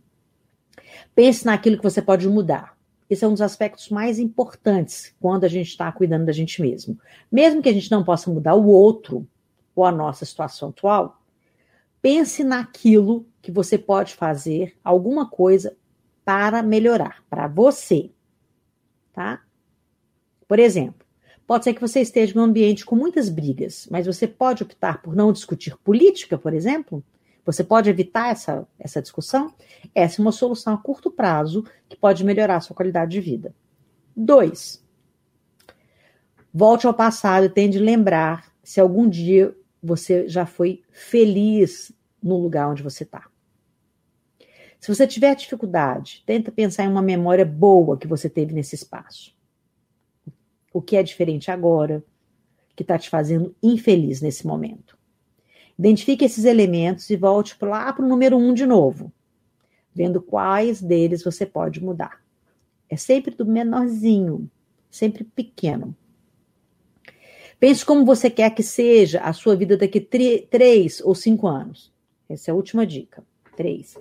pense 1.14 1.46
naquilo 1.46 1.76
que 1.76 1.84
você 1.84 2.02
pode 2.02 2.26
mudar. 2.30 2.78
Esse 3.10 3.26
é 3.26 3.28
um 3.28 3.34
dos 3.34 3.42
aspectos 3.42 3.90
mais 3.90 4.20
importantes 4.20 5.14
quando 5.20 5.44
a 5.44 5.50
gente 5.50 5.68
está 5.68 5.92
cuidando 5.92 6.28
da 6.28 6.32
gente 6.32 6.62
mesmo. 6.62 6.98
Mesmo 7.30 7.62
que 7.62 7.68
a 7.68 7.74
gente 7.74 7.92
não 7.92 8.06
possa 8.06 8.32
mudar 8.32 8.56
o 8.56 8.68
outro 8.68 9.28
ou 9.76 9.84
a 9.84 9.92
nossa 9.92 10.24
situação 10.24 10.70
atual, 10.70 11.22
pense 12.02 12.42
naquilo 12.42 13.28
que 13.42 13.52
você 13.52 13.78
pode 13.78 14.16
fazer, 14.16 14.78
alguma 14.82 15.30
coisa 15.30 15.76
para 16.24 16.64
melhorar, 16.64 17.22
para 17.30 17.48
você. 17.48 18.12
Tá? 19.12 19.42
Por 20.48 20.58
exemplo, 20.58 21.06
pode 21.50 21.64
ser 21.64 21.74
que 21.74 21.82
você 21.82 22.00
esteja 22.00 22.36
em 22.36 22.40
um 22.40 22.44
ambiente 22.44 22.86
com 22.86 22.96
muitas 22.96 23.28
brigas, 23.28 23.88
mas 23.90 24.06
você 24.06 24.28
pode 24.28 24.62
optar 24.62 25.02
por 25.02 25.16
não 25.16 25.34
discutir 25.34 25.76
política, 25.78 26.38
por 26.38 26.54
exemplo. 26.54 27.04
Você 27.44 27.64
pode 27.64 27.90
evitar 27.90 28.30
essa, 28.30 28.68
essa 28.78 29.02
discussão. 29.02 29.52
Essa 29.96 30.22
é 30.22 30.24
uma 30.24 30.32
solução 30.32 30.76
a 30.76 30.78
curto 30.78 31.10
prazo 31.10 31.66
que 31.90 31.98
pode 31.98 32.24
melhorar 32.24 32.58
a 32.58 32.62
sua 32.62 32.76
qualidade 32.76 33.14
de 33.14 33.20
vida. 33.20 33.56
Dois, 34.16 34.86
volte 36.54 36.86
ao 36.86 36.94
passado 36.94 37.48
e 37.48 37.50
tente 37.50 37.80
lembrar 37.80 38.54
se 38.62 38.80
algum 38.80 39.10
dia 39.10 39.58
você 39.82 40.30
já 40.30 40.46
foi 40.46 40.84
feliz 40.92 41.92
no 42.22 42.38
lugar 42.38 42.70
onde 42.70 42.84
você 42.84 43.02
está. 43.02 43.28
Se 44.80 44.94
você 44.94 45.08
tiver 45.08 45.34
dificuldade, 45.34 46.22
tenta 46.28 46.52
pensar 46.52 46.84
em 46.84 46.90
uma 46.90 47.02
memória 47.02 47.44
boa 47.44 47.98
que 47.98 48.06
você 48.06 48.30
teve 48.30 48.54
nesse 48.54 48.76
espaço. 48.76 49.39
Que 50.90 50.98
é 50.98 51.04
diferente 51.04 51.52
agora, 51.52 52.04
que 52.76 52.82
está 52.82 52.98
te 52.98 53.12
fazendo 53.12 53.56
infeliz 53.62 54.22
nesse 54.22 54.48
momento. 54.48 54.98
Identifique 55.78 56.26
esses 56.26 56.46
elementos 56.46 57.08
e 57.12 57.16
volte 57.16 57.56
lá 57.62 57.94
para 57.94 58.04
o 58.04 58.08
número 58.08 58.36
um 58.36 58.56
de 58.56 58.66
novo, 58.66 59.14
vendo 59.94 60.20
quais 60.20 60.82
deles 60.82 61.24
você 61.24 61.46
pode 61.46 61.80
mudar. 61.80 62.24
É 62.90 62.98
sempre 62.98 63.36
do 63.36 63.46
menorzinho, 63.46 64.50
sempre 64.90 65.24
pequeno. 65.24 65.96
Pense 67.60 67.86
como 67.86 68.04
você 68.04 68.28
quer 68.28 68.50
que 68.50 68.64
seja 68.64 69.20
a 69.20 69.32
sua 69.32 69.56
vida 69.56 69.78
daqui 69.78 70.02
três 70.02 71.02
ou 71.02 71.14
cinco 71.14 71.46
anos. 71.46 71.94
Essa 72.28 72.50
é 72.50 72.52
a 72.52 72.56
última 72.56 72.84
dica. 72.84 73.24
Três. 73.56 73.96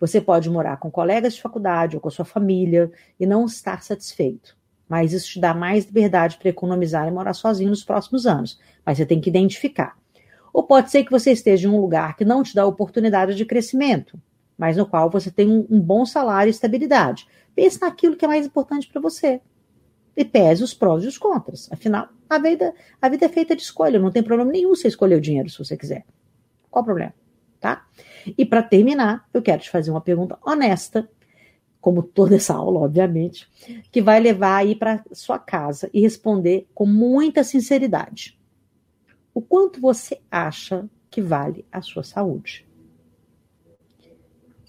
Você 0.00 0.18
pode 0.18 0.48
morar 0.48 0.78
com 0.78 0.90
colegas 0.90 1.34
de 1.34 1.42
faculdade 1.42 1.94
ou 1.94 2.00
com 2.00 2.08
a 2.08 2.10
sua 2.10 2.24
família 2.24 2.90
e 3.20 3.26
não 3.26 3.44
estar 3.44 3.82
satisfeito. 3.82 4.61
Mas 4.92 5.14
isso 5.14 5.26
te 5.26 5.40
dá 5.40 5.54
mais 5.54 5.86
liberdade 5.86 6.36
para 6.36 6.50
economizar 6.50 7.08
e 7.08 7.10
morar 7.10 7.32
sozinho 7.32 7.70
nos 7.70 7.82
próximos 7.82 8.26
anos. 8.26 8.60
Mas 8.84 8.98
você 8.98 9.06
tem 9.06 9.22
que 9.22 9.30
identificar. 9.30 9.96
Ou 10.52 10.64
pode 10.64 10.90
ser 10.90 11.02
que 11.02 11.10
você 11.10 11.32
esteja 11.32 11.66
em 11.66 11.70
um 11.70 11.80
lugar 11.80 12.14
que 12.14 12.26
não 12.26 12.42
te 12.42 12.54
dá 12.54 12.66
oportunidade 12.66 13.34
de 13.34 13.46
crescimento, 13.46 14.20
mas 14.54 14.76
no 14.76 14.84
qual 14.84 15.08
você 15.08 15.30
tem 15.30 15.50
um, 15.50 15.66
um 15.70 15.80
bom 15.80 16.04
salário 16.04 16.50
e 16.50 16.52
estabilidade. 16.52 17.26
Pense 17.54 17.80
naquilo 17.80 18.16
que 18.16 18.26
é 18.26 18.28
mais 18.28 18.44
importante 18.44 18.86
para 18.86 19.00
você. 19.00 19.40
E 20.14 20.26
pese 20.26 20.62
os 20.62 20.74
prós 20.74 21.02
e 21.04 21.06
os 21.06 21.16
contras. 21.16 21.72
Afinal, 21.72 22.10
a 22.28 22.38
vida, 22.38 22.74
a 23.00 23.08
vida 23.08 23.24
é 23.24 23.30
feita 23.30 23.56
de 23.56 23.62
escolha. 23.62 23.98
Não 23.98 24.10
tem 24.10 24.22
problema 24.22 24.52
nenhum 24.52 24.74
você 24.74 24.88
escolher 24.88 25.14
o 25.14 25.22
dinheiro 25.22 25.48
se 25.48 25.56
você 25.56 25.74
quiser. 25.74 26.04
Qual 26.70 26.82
o 26.82 26.84
problema? 26.84 27.14
Tá? 27.58 27.86
E 28.36 28.44
para 28.44 28.62
terminar, 28.62 29.26
eu 29.32 29.40
quero 29.40 29.62
te 29.62 29.70
fazer 29.70 29.90
uma 29.90 30.02
pergunta 30.02 30.38
honesta, 30.44 31.08
como 31.82 32.00
toda 32.00 32.36
essa 32.36 32.54
aula, 32.54 32.78
obviamente, 32.78 33.48
que 33.90 34.00
vai 34.00 34.20
levar 34.20 34.58
aí 34.58 34.76
para 34.76 35.04
sua 35.12 35.36
casa 35.36 35.90
e 35.92 36.00
responder 36.00 36.68
com 36.72 36.86
muita 36.86 37.42
sinceridade. 37.42 38.38
O 39.34 39.42
quanto 39.42 39.80
você 39.80 40.20
acha 40.30 40.88
que 41.10 41.20
vale 41.20 41.66
a 41.72 41.82
sua 41.82 42.04
saúde? 42.04 42.64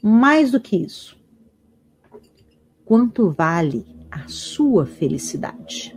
Mais 0.01 0.49
do 0.51 0.59
que 0.59 0.75
isso, 0.75 1.15
quanto 2.83 3.29
vale 3.29 3.85
a 4.09 4.27
sua 4.27 4.87
felicidade? 4.87 5.95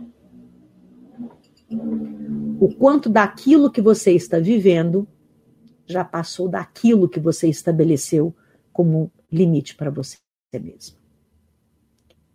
O 2.59 2.73
quanto 2.75 3.09
daquilo 3.09 3.71
que 3.71 3.81
você 3.81 4.11
está 4.11 4.37
vivendo 4.37 5.07
já 5.87 6.05
passou 6.05 6.47
daquilo 6.47 7.09
que 7.09 7.19
você 7.19 7.49
estabeleceu 7.49 8.35
como 8.71 9.11
limite 9.31 9.75
para 9.75 9.89
você 9.89 10.17
mesmo. 10.53 11.06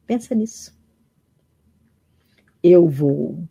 Pensa 0.07 0.35
nisso. 0.35 0.77
Eu 2.63 2.89
vou 2.89 3.49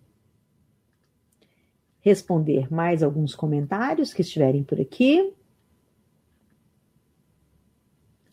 responder 2.02 2.72
mais 2.72 3.04
alguns 3.04 3.36
comentários 3.36 4.14
que 4.14 4.22
estiverem 4.22 4.64
por 4.64 4.80
aqui. 4.80 5.34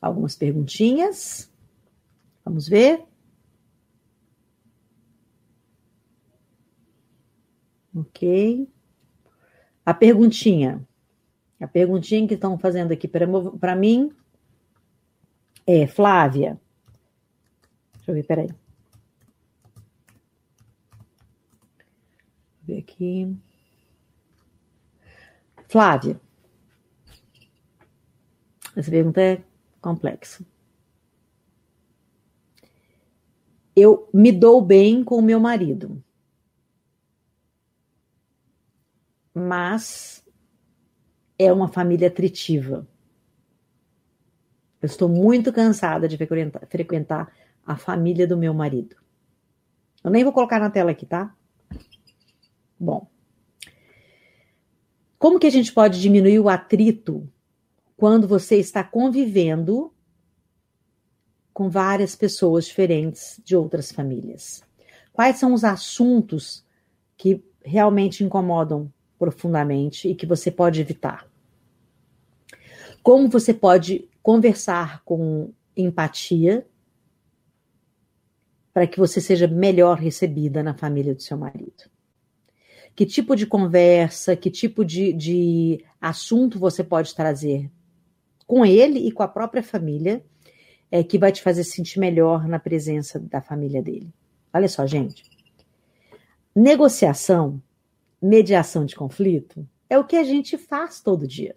Algumas 0.00 0.36
perguntinhas. 0.36 1.52
Vamos 2.44 2.68
ver. 2.68 3.04
Ok. 7.94 8.68
A 9.84 9.92
perguntinha. 9.92 10.86
A 11.60 11.66
perguntinha 11.66 12.28
que 12.28 12.34
estão 12.34 12.58
fazendo 12.58 12.92
aqui 12.92 13.08
para 13.08 13.76
mim 13.76 14.12
é, 15.66 15.86
Flávia. 15.86 16.58
Deixa 18.08 18.12
eu 18.12 18.14
ver, 18.14 18.22
peraí. 18.26 18.48
Vou 22.56 22.66
ver 22.66 22.78
aqui. 22.78 23.36
Flávia. 25.68 26.18
Essa 28.74 28.90
pergunta 28.90 29.20
é 29.20 29.44
complexa. 29.82 30.42
Eu 33.76 34.08
me 34.14 34.32
dou 34.32 34.62
bem 34.62 35.04
com 35.04 35.16
o 35.16 35.22
meu 35.22 35.38
marido. 35.38 36.02
Mas 39.34 40.24
é 41.38 41.52
uma 41.52 41.68
família 41.68 42.08
atritiva. 42.08 42.88
Eu 44.80 44.86
estou 44.86 45.10
muito 45.10 45.52
cansada 45.52 46.08
de 46.08 46.16
frequentar, 46.16 46.66
frequentar 46.68 47.37
a 47.68 47.76
família 47.76 48.26
do 48.26 48.38
meu 48.38 48.54
marido. 48.54 48.96
Eu 50.02 50.10
nem 50.10 50.24
vou 50.24 50.32
colocar 50.32 50.58
na 50.58 50.70
tela 50.70 50.92
aqui, 50.92 51.04
tá? 51.04 51.36
Bom. 52.80 53.06
Como 55.18 55.38
que 55.38 55.46
a 55.46 55.50
gente 55.50 55.70
pode 55.70 56.00
diminuir 56.00 56.38
o 56.38 56.48
atrito 56.48 57.30
quando 57.94 58.26
você 58.26 58.56
está 58.56 58.82
convivendo 58.82 59.92
com 61.52 61.68
várias 61.68 62.16
pessoas 62.16 62.64
diferentes 62.64 63.38
de 63.44 63.54
outras 63.54 63.92
famílias? 63.92 64.64
Quais 65.12 65.36
são 65.36 65.52
os 65.52 65.62
assuntos 65.62 66.64
que 67.18 67.44
realmente 67.62 68.24
incomodam 68.24 68.90
profundamente 69.18 70.08
e 70.08 70.14
que 70.14 70.24
você 70.24 70.50
pode 70.50 70.80
evitar? 70.80 71.28
Como 73.02 73.28
você 73.28 73.52
pode 73.52 74.08
conversar 74.22 75.02
com 75.04 75.52
empatia 75.76 76.66
para 78.78 78.86
que 78.86 79.00
você 79.00 79.20
seja 79.20 79.48
melhor 79.48 79.98
recebida 79.98 80.62
na 80.62 80.72
família 80.72 81.12
do 81.12 81.20
seu 81.20 81.36
marido? 81.36 81.90
Que 82.94 83.04
tipo 83.04 83.34
de 83.34 83.44
conversa, 83.44 84.36
que 84.36 84.52
tipo 84.52 84.84
de, 84.84 85.12
de 85.12 85.84
assunto 86.00 86.60
você 86.60 86.84
pode 86.84 87.12
trazer 87.12 87.68
com 88.46 88.64
ele 88.64 89.00
e 89.00 89.10
com 89.10 89.24
a 89.24 89.26
própria 89.26 89.64
família 89.64 90.24
é, 90.92 91.02
que 91.02 91.18
vai 91.18 91.32
te 91.32 91.42
fazer 91.42 91.64
sentir 91.64 91.98
melhor 91.98 92.46
na 92.46 92.60
presença 92.60 93.18
da 93.18 93.42
família 93.42 93.82
dele. 93.82 94.14
Olha 94.54 94.68
só, 94.68 94.86
gente. 94.86 95.24
Negociação, 96.54 97.60
mediação 98.22 98.86
de 98.86 98.94
conflito, 98.94 99.66
é 99.90 99.98
o 99.98 100.04
que 100.04 100.14
a 100.14 100.22
gente 100.22 100.56
faz 100.56 101.00
todo 101.00 101.26
dia. 101.26 101.56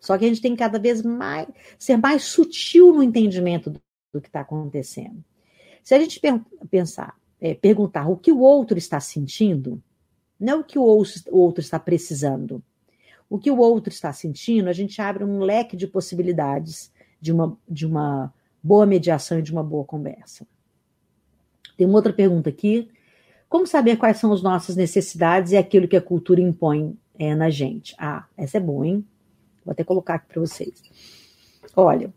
Só 0.00 0.18
que 0.18 0.24
a 0.24 0.28
gente 0.28 0.42
tem 0.42 0.56
que 0.56 0.58
cada 0.58 0.80
vez 0.80 1.02
mais 1.02 1.46
ser 1.78 1.98
mais 1.98 2.24
sutil 2.24 2.92
no 2.92 3.00
entendimento 3.00 3.70
do, 3.70 3.80
do 4.12 4.20
que 4.20 4.26
está 4.26 4.40
acontecendo. 4.40 5.22
Se 5.82 5.94
a 5.94 5.98
gente 5.98 6.20
pensar, 6.70 7.16
é, 7.40 7.54
perguntar 7.54 8.08
o 8.08 8.16
que 8.16 8.32
o 8.32 8.40
outro 8.40 8.78
está 8.78 9.00
sentindo, 9.00 9.82
não 10.38 10.60
o 10.60 10.64
que 10.64 10.78
o 10.78 10.82
outro 10.82 11.60
está 11.60 11.78
precisando. 11.78 12.62
O 13.28 13.38
que 13.38 13.50
o 13.50 13.58
outro 13.58 13.92
está 13.92 14.12
sentindo, 14.12 14.68
a 14.68 14.72
gente 14.72 15.00
abre 15.02 15.24
um 15.24 15.40
leque 15.40 15.76
de 15.76 15.86
possibilidades 15.86 16.90
de 17.20 17.32
uma, 17.32 17.58
de 17.68 17.86
uma 17.86 18.32
boa 18.62 18.86
mediação 18.86 19.38
e 19.38 19.42
de 19.42 19.52
uma 19.52 19.62
boa 19.62 19.84
conversa. 19.84 20.46
Tem 21.76 21.86
uma 21.86 21.96
outra 21.96 22.12
pergunta 22.12 22.48
aqui. 22.48 22.88
Como 23.48 23.66
saber 23.66 23.96
quais 23.96 24.18
são 24.18 24.32
as 24.32 24.42
nossas 24.42 24.76
necessidades 24.76 25.52
e 25.52 25.56
aquilo 25.56 25.88
que 25.88 25.96
a 25.96 26.02
cultura 26.02 26.40
impõe 26.40 26.96
é, 27.18 27.34
na 27.34 27.50
gente? 27.50 27.94
Ah, 27.98 28.26
essa 28.36 28.58
é 28.58 28.60
boa, 28.60 28.86
hein? 28.86 29.04
Vou 29.64 29.72
até 29.72 29.84
colocar 29.84 30.14
aqui 30.14 30.26
para 30.28 30.40
vocês. 30.40 30.82
Olha, 31.76 32.12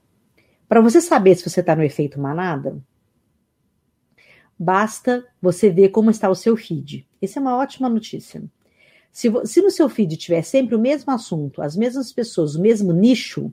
para 0.68 0.82
você 0.82 1.02
saber 1.02 1.36
se 1.36 1.50
você 1.50 1.60
está 1.60 1.76
no 1.76 1.84
efeito 1.84 2.20
manada, 2.20 2.78
basta 4.62 5.26
você 5.42 5.72
ver 5.72 5.90
como 5.90 6.12
está 6.12 6.30
o 6.30 6.36
seu 6.36 6.56
feed. 6.56 7.08
Essa 7.20 7.40
é 7.40 7.42
uma 7.42 7.58
ótima 7.58 7.90
notícia. 7.90 8.44
Se, 9.12 9.28
se, 9.44 9.60
no 9.60 9.72
seu 9.72 9.90
feed 9.90 10.16
tiver 10.18 10.44
sempre 10.44 10.76
o 10.76 10.80
mesmo 10.80 11.12
assunto, 11.12 11.64
as 11.64 11.76
mesmas 11.76 12.14
pessoas, 12.14 12.56
o 12.56 12.62
mesmo 12.62 12.94
nicho, 12.94 13.52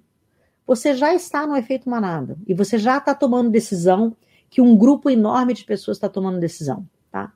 você 0.67 0.95
já 0.95 1.15
está 1.15 1.47
no 1.47 1.57
efeito 1.57 1.89
manada. 1.89 2.37
E 2.47 2.53
você 2.53 2.77
já 2.77 2.99
está 2.99 3.15
tomando 3.15 3.49
decisão 3.49 4.15
que 4.51 4.61
um 4.61 4.77
grupo 4.77 5.09
enorme 5.09 5.55
de 5.55 5.65
pessoas 5.65 5.97
está 5.97 6.11
tomando 6.11 6.39
decisão. 6.39 6.87
Tá? 7.11 7.33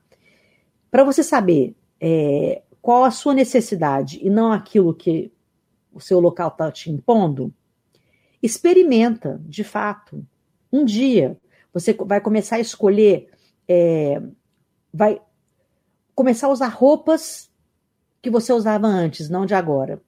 Para 0.91 1.03
você 1.03 1.23
saber 1.23 1.75
é, 1.99 2.61
qual 2.79 3.03
a 3.03 3.11
sua 3.11 3.33
necessidade 3.33 4.19
e 4.21 4.29
não 4.29 4.51
aquilo 4.51 4.93
que 4.93 5.31
o 5.91 5.99
seu 5.99 6.19
local 6.19 6.49
está 6.49 6.71
te 6.71 6.91
impondo, 6.91 7.51
experimenta, 8.41 9.41
de 9.47 9.63
fato. 9.63 10.23
Um 10.71 10.85
dia 10.85 11.39
você 11.73 11.91
vai 11.91 12.21
começar 12.21 12.57
a 12.57 12.59
escolher, 12.59 13.29
é, 13.67 14.21
vai 14.93 15.21
começar 16.15 16.47
a 16.47 16.51
usar 16.51 16.67
roupas 16.67 17.51
que 18.21 18.29
você 18.29 18.53
usava 18.53 18.87
antes, 18.87 19.29
não 19.29 19.45
de 19.45 19.53
agora. 19.53 20.01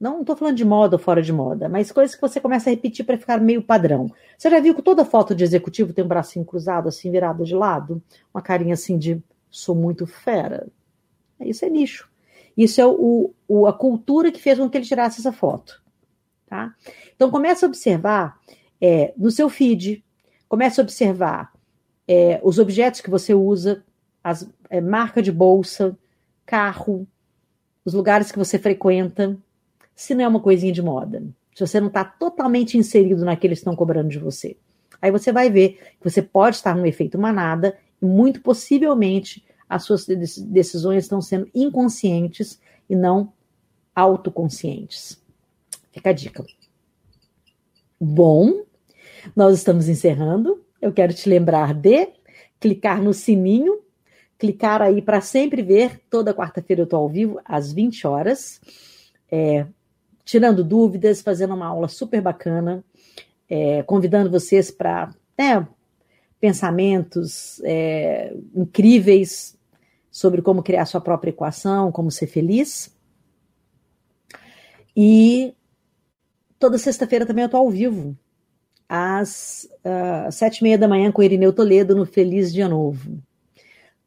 Não 0.00 0.22
estou 0.22 0.34
falando 0.34 0.56
de 0.56 0.64
moda 0.64 0.96
ou 0.96 0.98
fora 0.98 1.20
de 1.20 1.32
moda, 1.32 1.68
mas 1.68 1.92
coisas 1.92 2.14
que 2.14 2.20
você 2.22 2.40
começa 2.40 2.70
a 2.70 2.72
repetir 2.72 3.04
para 3.04 3.18
ficar 3.18 3.38
meio 3.38 3.62
padrão. 3.62 4.10
Você 4.36 4.48
já 4.48 4.58
viu 4.58 4.74
que 4.74 4.80
toda 4.80 5.04
foto 5.04 5.34
de 5.34 5.44
executivo 5.44 5.92
tem 5.92 6.02
um 6.02 6.08
bracinho 6.08 6.44
cruzado, 6.44 6.88
assim, 6.88 7.10
virado 7.10 7.44
de 7.44 7.54
lado? 7.54 8.02
Uma 8.32 8.40
carinha 8.40 8.72
assim 8.72 8.96
de 8.96 9.22
sou 9.50 9.74
muito 9.74 10.06
fera. 10.06 10.66
Isso 11.38 11.64
é 11.66 11.68
nicho. 11.68 12.08
Isso 12.56 12.80
é 12.80 12.86
o, 12.86 13.32
o, 13.46 13.66
a 13.66 13.72
cultura 13.72 14.32
que 14.32 14.40
fez 14.40 14.58
com 14.58 14.70
que 14.70 14.78
ele 14.78 14.86
tirasse 14.86 15.20
essa 15.20 15.32
foto. 15.32 15.82
Tá? 16.46 16.74
Então 17.14 17.30
comece 17.30 17.64
a 17.64 17.68
observar 17.68 18.40
é, 18.80 19.12
no 19.16 19.30
seu 19.30 19.48
feed, 19.48 20.02
comece 20.48 20.80
a 20.80 20.84
observar 20.84 21.52
é, 22.12 22.40
os 22.42 22.58
objetos 22.58 23.00
que 23.00 23.08
você 23.08 23.32
usa, 23.32 23.84
as 24.24 24.50
é, 24.68 24.80
marca 24.80 25.22
de 25.22 25.30
bolsa, 25.30 25.96
carro, 26.44 27.06
os 27.84 27.94
lugares 27.94 28.32
que 28.32 28.38
você 28.38 28.58
frequenta, 28.58 29.38
se 29.94 30.12
não 30.12 30.24
é 30.24 30.26
uma 30.28 30.40
coisinha 30.40 30.72
de 30.72 30.82
moda, 30.82 31.22
se 31.54 31.64
você 31.64 31.78
não 31.78 31.86
está 31.86 32.04
totalmente 32.04 32.76
inserido 32.76 33.24
naqueles 33.24 33.58
que 33.58 33.60
estão 33.60 33.76
cobrando 33.76 34.08
de 34.08 34.18
você. 34.18 34.56
Aí 35.00 35.12
você 35.12 35.30
vai 35.30 35.48
ver 35.50 35.78
que 36.00 36.10
você 36.10 36.20
pode 36.20 36.56
estar 36.56 36.74
no 36.74 36.84
efeito 36.84 37.16
manada 37.16 37.78
e 38.02 38.04
muito 38.04 38.40
possivelmente 38.40 39.46
as 39.68 39.84
suas 39.84 40.04
decisões 40.04 41.04
estão 41.04 41.22
sendo 41.22 41.48
inconscientes 41.54 42.60
e 42.88 42.96
não 42.96 43.32
autoconscientes. 43.94 45.22
Fica 45.92 46.10
a 46.10 46.12
dica. 46.12 46.44
Bom, 48.00 48.64
nós 49.36 49.56
estamos 49.56 49.88
encerrando. 49.88 50.60
Eu 50.80 50.92
quero 50.92 51.12
te 51.12 51.28
lembrar 51.28 51.74
de 51.74 52.08
clicar 52.58 53.02
no 53.02 53.12
sininho, 53.12 53.80
clicar 54.38 54.80
aí 54.80 55.02
para 55.02 55.20
sempre 55.20 55.62
ver. 55.62 56.00
Toda 56.08 56.34
quarta-feira 56.34 56.82
eu 56.82 56.84
estou 56.84 57.00
ao 57.00 57.08
vivo, 57.08 57.40
às 57.44 57.72
20 57.72 58.06
horas, 58.06 58.60
é, 59.30 59.66
tirando 60.24 60.64
dúvidas, 60.64 61.20
fazendo 61.20 61.54
uma 61.54 61.66
aula 61.66 61.88
super 61.88 62.20
bacana, 62.20 62.84
é, 63.48 63.82
convidando 63.82 64.30
vocês 64.30 64.70
para 64.70 65.14
né, 65.36 65.66
pensamentos 66.40 67.60
é, 67.64 68.34
incríveis 68.54 69.58
sobre 70.10 70.42
como 70.42 70.62
criar 70.62 70.86
sua 70.86 71.00
própria 71.00 71.30
equação, 71.30 71.92
como 71.92 72.10
ser 72.10 72.26
feliz. 72.26 72.94
E 74.96 75.54
toda 76.58 76.78
sexta-feira 76.78 77.26
também 77.26 77.42
eu 77.42 77.46
estou 77.46 77.60
ao 77.60 77.70
vivo, 77.70 78.16
às 78.92 79.68
uh, 79.84 80.32
sete 80.32 80.58
e 80.58 80.62
meia 80.64 80.76
da 80.76 80.88
manhã 80.88 81.12
com 81.12 81.22
Irineu 81.22 81.52
Toledo 81.52 81.94
no 81.94 82.04
Feliz 82.04 82.52
Dia 82.52 82.68
Novo. 82.68 83.22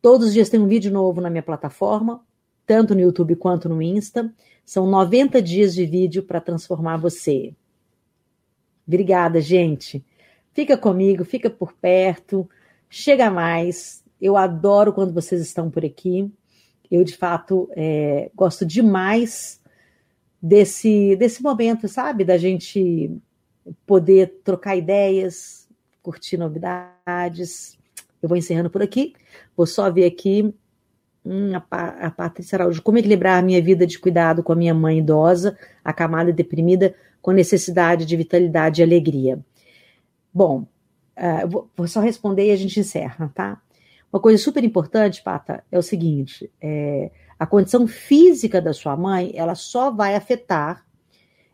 Todos 0.02 0.28
os 0.28 0.34
dias 0.34 0.50
tem 0.50 0.60
um 0.60 0.68
vídeo 0.68 0.92
novo 0.92 1.22
na 1.22 1.30
minha 1.30 1.42
plataforma, 1.42 2.22
tanto 2.68 2.94
no 2.94 3.00
YouTube 3.00 3.38
quanto 3.38 3.70
no 3.70 3.82
Insta. 3.82 4.30
São 4.66 4.86
90 4.86 5.42
dias 5.42 5.74
de 5.74 5.86
vídeo 5.86 6.24
para 6.24 6.42
transformar 6.42 6.98
você. 6.98 7.54
Obrigada, 8.86 9.40
gente. 9.40 10.04
Fica 10.52 10.78
comigo, 10.78 11.24
fica 11.24 11.50
por 11.50 11.72
perto, 11.72 12.48
chega 12.90 13.32
mais, 13.32 14.04
eu 14.22 14.36
adoro 14.36 14.92
quando 14.92 15.14
vocês 15.14 15.42
estão 15.42 15.72
por 15.72 15.86
aqui. 15.86 16.30
Eu, 16.92 17.06
de 17.06 17.16
fato, 17.16 17.70
é, 17.72 18.30
gosto 18.36 18.66
demais 18.66 19.62
desse, 20.42 21.16
desse 21.16 21.42
momento, 21.42 21.88
sabe? 21.88 22.26
Da 22.26 22.38
gente 22.38 23.18
poder 23.86 24.42
trocar 24.44 24.76
ideias, 24.76 25.68
curtir 26.02 26.38
novidades. 26.38 27.78
Eu 28.22 28.30
vou 28.30 28.38
encerrando 28.38 28.70
por 28.70 28.82
aqui. 28.82 29.14
Vou 29.56 29.66
só 29.66 29.90
ver 29.92 30.06
aqui 30.06 30.54
hum, 31.26 31.52
a, 31.72 32.08
a 32.08 32.12
Patrícia 32.12 32.56
Araújo. 32.56 32.82
Como 32.82 32.98
equilibrar 32.98 33.40
a 33.40 33.46
minha 33.46 33.62
vida 33.62 33.86
de 33.86 34.00
cuidado 34.00 34.44
com 34.44 34.54
a 34.54 34.56
minha 34.56 34.74
mãe 34.74 35.00
idosa, 35.00 35.58
acamada 35.84 36.30
e 36.30 36.34
deprimida, 36.34 36.96
com 37.22 37.32
necessidade 37.32 38.06
de 38.06 38.18
vitalidade 38.18 38.82
e 38.82 38.84
alegria? 38.84 39.40
Bom, 40.34 40.68
uh, 41.18 41.48
vou, 41.48 41.70
vou 41.76 41.88
só 41.88 42.00
responder 42.00 42.48
e 42.48 42.52
a 42.52 42.56
gente 42.56 42.80
encerra, 42.80 43.32
tá? 43.34 43.62
Uma 44.12 44.20
coisa 44.20 44.42
super 44.42 44.64
importante, 44.64 45.24
Pata, 45.24 45.64
é 45.72 45.78
o 45.78 45.82
seguinte: 45.82 46.52
é, 46.62 47.10
a 47.40 47.48
condição 47.48 47.88
física 47.88 48.62
da 48.62 48.72
sua 48.72 48.96
mãe, 48.96 49.32
ela 49.34 49.56
só 49.56 49.90
vai 49.90 50.16
afetar, 50.16 50.86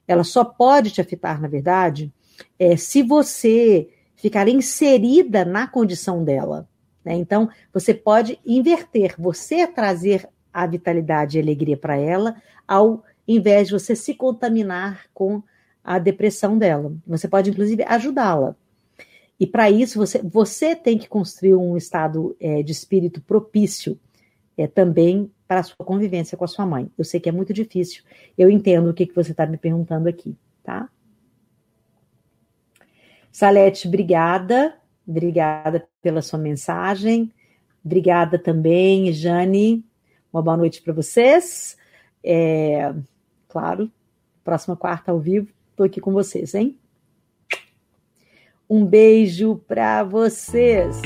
ela 0.09 0.23
só 0.23 0.43
pode 0.43 0.89
te 0.89 0.99
afetar, 0.99 1.39
na 1.39 1.47
verdade, 1.47 2.11
é, 2.57 2.75
se 2.75 3.03
você 3.03 3.87
ficar 4.15 4.47
inserida 4.47 5.45
na 5.45 5.67
condição 5.67 6.23
dela. 6.23 6.67
Né? 7.05 7.13
Então, 7.13 7.47
você 7.71 7.93
pode 7.93 8.39
inverter, 8.43 9.13
você 9.19 9.67
trazer 9.67 10.27
a 10.51 10.65
vitalidade 10.65 11.37
e 11.37 11.41
alegria 11.41 11.77
para 11.77 11.95
ela, 11.95 12.41
ao 12.67 13.03
invés 13.27 13.67
de 13.67 13.73
você 13.73 13.95
se 13.95 14.15
contaminar 14.15 15.05
com 15.13 15.43
a 15.83 15.99
depressão 15.99 16.57
dela. 16.57 16.91
Você 17.05 17.27
pode, 17.27 17.51
inclusive, 17.51 17.83
ajudá-la. 17.83 18.55
E 19.39 19.45
para 19.45 19.69
isso 19.69 19.99
você, 19.99 20.19
você 20.23 20.75
tem 20.75 20.97
que 20.97 21.07
construir 21.07 21.53
um 21.53 21.77
estado 21.77 22.35
é, 22.39 22.63
de 22.63 22.71
espírito 22.71 23.21
propício 23.21 23.97
é, 24.57 24.65
também 24.65 25.31
para 25.49 25.61
a 25.61 25.63
sua 25.63 25.83
convivência 25.83 26.37
com 26.37 26.45
a 26.45 26.47
sua 26.47 26.63
mãe. 26.63 26.91
Eu 26.95 27.03
sei 27.03 27.19
que 27.19 27.27
é 27.27 27.31
muito 27.31 27.51
difícil, 27.51 28.03
eu 28.37 28.51
entendo 28.51 28.91
o 28.91 28.93
que, 28.93 29.07
que 29.07 29.15
você 29.15 29.31
está 29.31 29.47
me 29.47 29.57
perguntando 29.57 30.07
aqui, 30.07 30.37
tá? 30.63 30.87
Salete, 33.31 33.87
obrigada, 33.87 34.77
obrigada 35.07 35.87
pela 36.03 36.21
sua 36.21 36.37
mensagem, 36.37 37.33
obrigada 37.83 38.37
também, 38.37 39.11
Jane, 39.11 39.83
uma 40.31 40.43
boa 40.43 40.55
noite 40.55 40.83
para 40.83 40.93
vocês. 40.93 41.75
É, 42.23 42.93
claro, 43.47 43.91
próxima 44.43 44.75
quarta 44.75 45.11
ao 45.11 45.19
vivo, 45.19 45.51
estou 45.71 45.83
aqui 45.83 45.99
com 45.99 46.11
vocês, 46.11 46.53
hein? 46.53 46.77
Um 48.69 48.85
beijo 48.85 49.55
para 49.67 50.03
vocês. 50.03 51.01